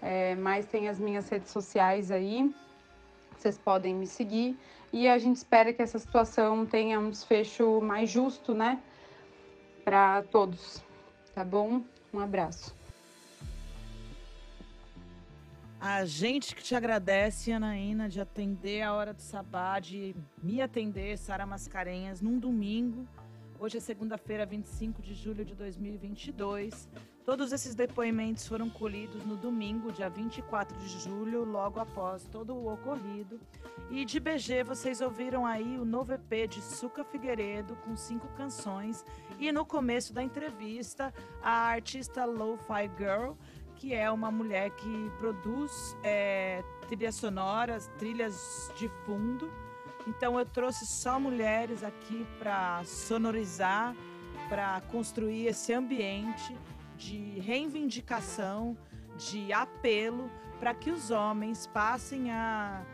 [0.00, 2.54] é, mas tem as minhas redes sociais aí.
[3.36, 4.56] Vocês podem me seguir.
[4.94, 8.80] E a gente espera que essa situação tenha um desfecho mais justo, né?
[9.84, 10.80] Para todos.
[11.34, 11.82] Tá bom?
[12.12, 12.72] Um abraço.
[15.80, 21.18] A gente que te agradece, Anaína, de atender a hora do sabá, de me atender,
[21.18, 23.04] Sara Mascarenhas, num domingo.
[23.58, 26.88] Hoje é segunda-feira, 25 de julho de 2022.
[27.24, 32.70] Todos esses depoimentos foram colhidos no domingo, dia 24 de julho, logo após todo o
[32.70, 33.40] ocorrido.
[33.90, 39.06] E de BG, vocês ouviram aí o novo EP de Suca Figueiredo, com cinco canções.
[39.38, 43.32] E no começo da entrevista, a artista Lo-Fi Girl,
[43.76, 49.50] que é uma mulher que produz é, trilhas sonoras, trilhas de fundo.
[50.06, 53.96] Então eu trouxe só mulheres aqui para sonorizar,
[54.50, 56.54] para construir esse ambiente
[56.96, 58.76] de reivindicação,
[59.16, 62.84] de apelo, para que os homens passem a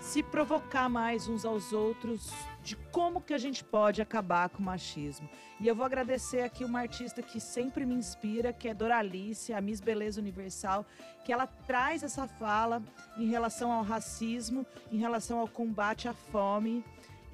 [0.00, 2.30] se provocar mais uns aos outros
[2.62, 5.28] de como que a gente pode acabar com o machismo.
[5.60, 9.60] E eu vou agradecer aqui uma artista que sempre me inspira, que é Doralice, a
[9.60, 10.86] Miss Beleza Universal,
[11.24, 12.82] que ela traz essa fala
[13.18, 16.82] em relação ao racismo, em relação ao combate à fome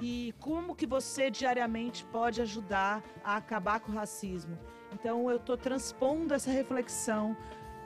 [0.00, 4.58] e como que você diariamente pode ajudar a acabar com o racismo.
[4.96, 7.36] Então eu estou transpondo essa reflexão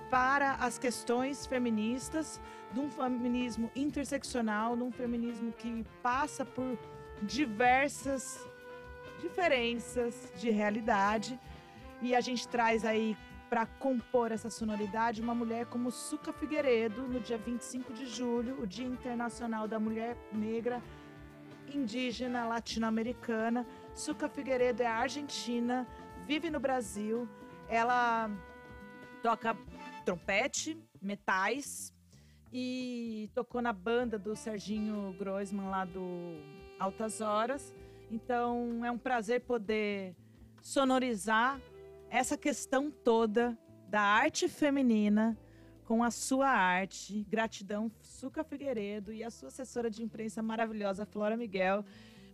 [0.08, 2.40] para as questões feministas,
[2.72, 6.78] de um feminismo interseccional, de um feminismo que passa por
[7.22, 8.46] diversas
[9.20, 11.38] diferenças de realidade.
[12.00, 13.16] E a gente traz aí
[13.48, 18.66] para compor essa sonoridade uma mulher como Suca Figueiredo, no dia 25 de julho, o
[18.68, 20.80] Dia Internacional da Mulher Negra,
[21.74, 23.66] indígena latino-americana.
[23.94, 25.86] Suca Figueiredo é argentina,
[26.30, 27.28] vive no Brasil.
[27.68, 28.30] Ela
[29.20, 29.56] toca
[30.04, 31.92] trompete, metais
[32.52, 36.36] e tocou na banda do Serginho Groisman lá do
[36.78, 37.74] Altas Horas.
[38.12, 40.14] Então é um prazer poder
[40.62, 41.60] sonorizar
[42.08, 43.58] essa questão toda
[43.88, 45.36] da arte feminina
[45.84, 47.26] com a sua arte.
[47.28, 51.84] Gratidão, Suca Figueiredo e a sua assessora de imprensa maravilhosa, Flora Miguel.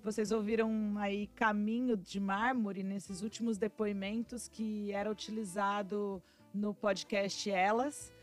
[0.06, 6.22] Vocês ouviram aí Caminho de Mármore nesses últimos depoimentos que era utilizado
[6.54, 8.14] no podcast Elas.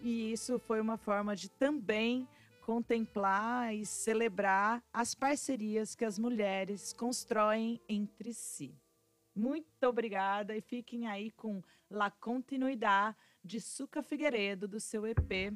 [0.00, 2.26] E isso foi uma forma de também
[2.62, 8.74] contemplar e celebrar as parcerias que as mulheres constroem entre si.
[9.34, 13.14] Muito obrigada e fiquem aí com La Continuidade
[13.44, 15.52] de Suca Figueiredo do seu EP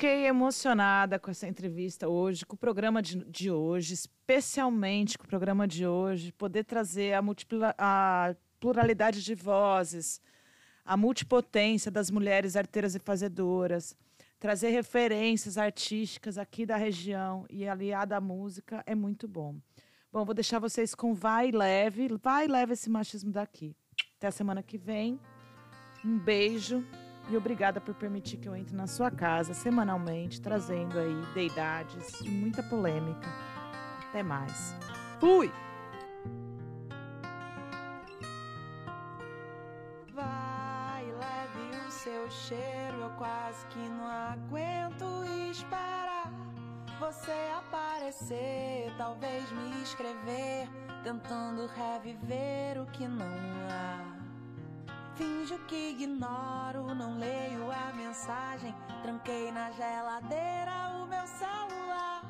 [0.00, 5.28] fiquei emocionada com essa entrevista hoje, com o programa de, de hoje, especialmente com o
[5.28, 7.22] programa de hoje, poder trazer a,
[7.76, 10.18] a pluralidade de vozes,
[10.86, 13.94] a multipotência das mulheres arteiras e fazedoras,
[14.38, 19.56] trazer referências artísticas aqui da região e aliada à música é muito bom.
[20.10, 23.76] Bom, vou deixar vocês com Vai Leve, vai leve esse machismo daqui.
[24.16, 25.20] Até a semana que vem.
[26.02, 26.82] Um beijo
[27.30, 32.28] e obrigada por permitir que eu entre na sua casa semanalmente, trazendo aí deidades e
[32.28, 33.28] muita polêmica.
[34.08, 34.74] Até mais.
[35.20, 35.52] Fui!
[40.12, 46.32] Vai, leve o seu cheiro, eu quase que não aguento esperar.
[46.98, 50.68] Você aparecer, talvez me escrever,
[51.02, 53.26] tentando reviver o que não
[53.70, 54.19] há.
[55.20, 58.74] Finjo que ignoro, não leio a mensagem.
[59.02, 62.22] Tranquei na geladeira o meu celular.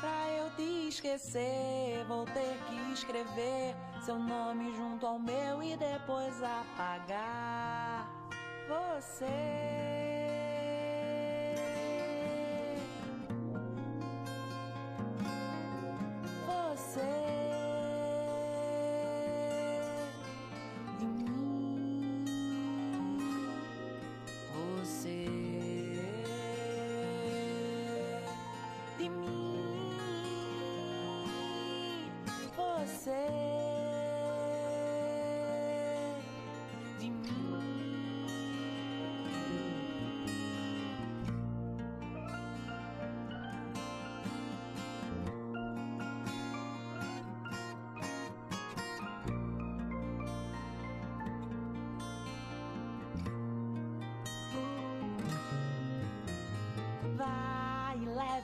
[0.00, 6.42] Pra eu te esquecer, vou ter que escrever seu nome junto ao meu e depois
[6.42, 8.08] apagar
[8.68, 9.26] você.
[9.26, 10.43] Você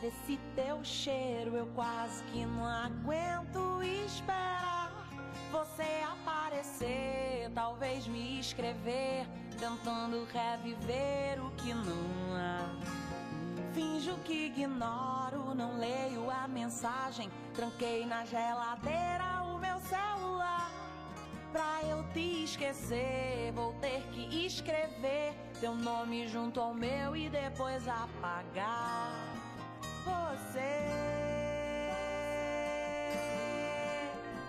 [0.01, 4.93] Vai, leve esse teu cheiro, eu quase que não aguento esperar.
[5.52, 9.27] Você aparecer, talvez me escrever,
[9.59, 12.60] tentando reviver o que não há.
[13.72, 17.31] Finjo que ignoro, não leio a mensagem.
[17.55, 20.70] Tranquei na geladeira o meu celular.
[21.52, 27.86] Pra eu te esquecer, vou ter que escrever teu nome junto ao meu e depois
[27.89, 29.30] apagar
[30.11, 30.70] você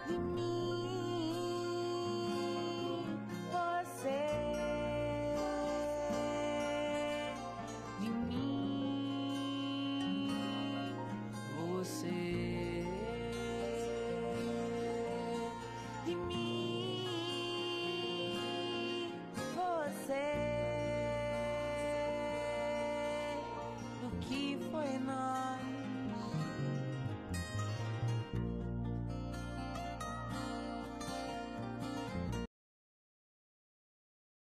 [0.07, 0.50] de mim.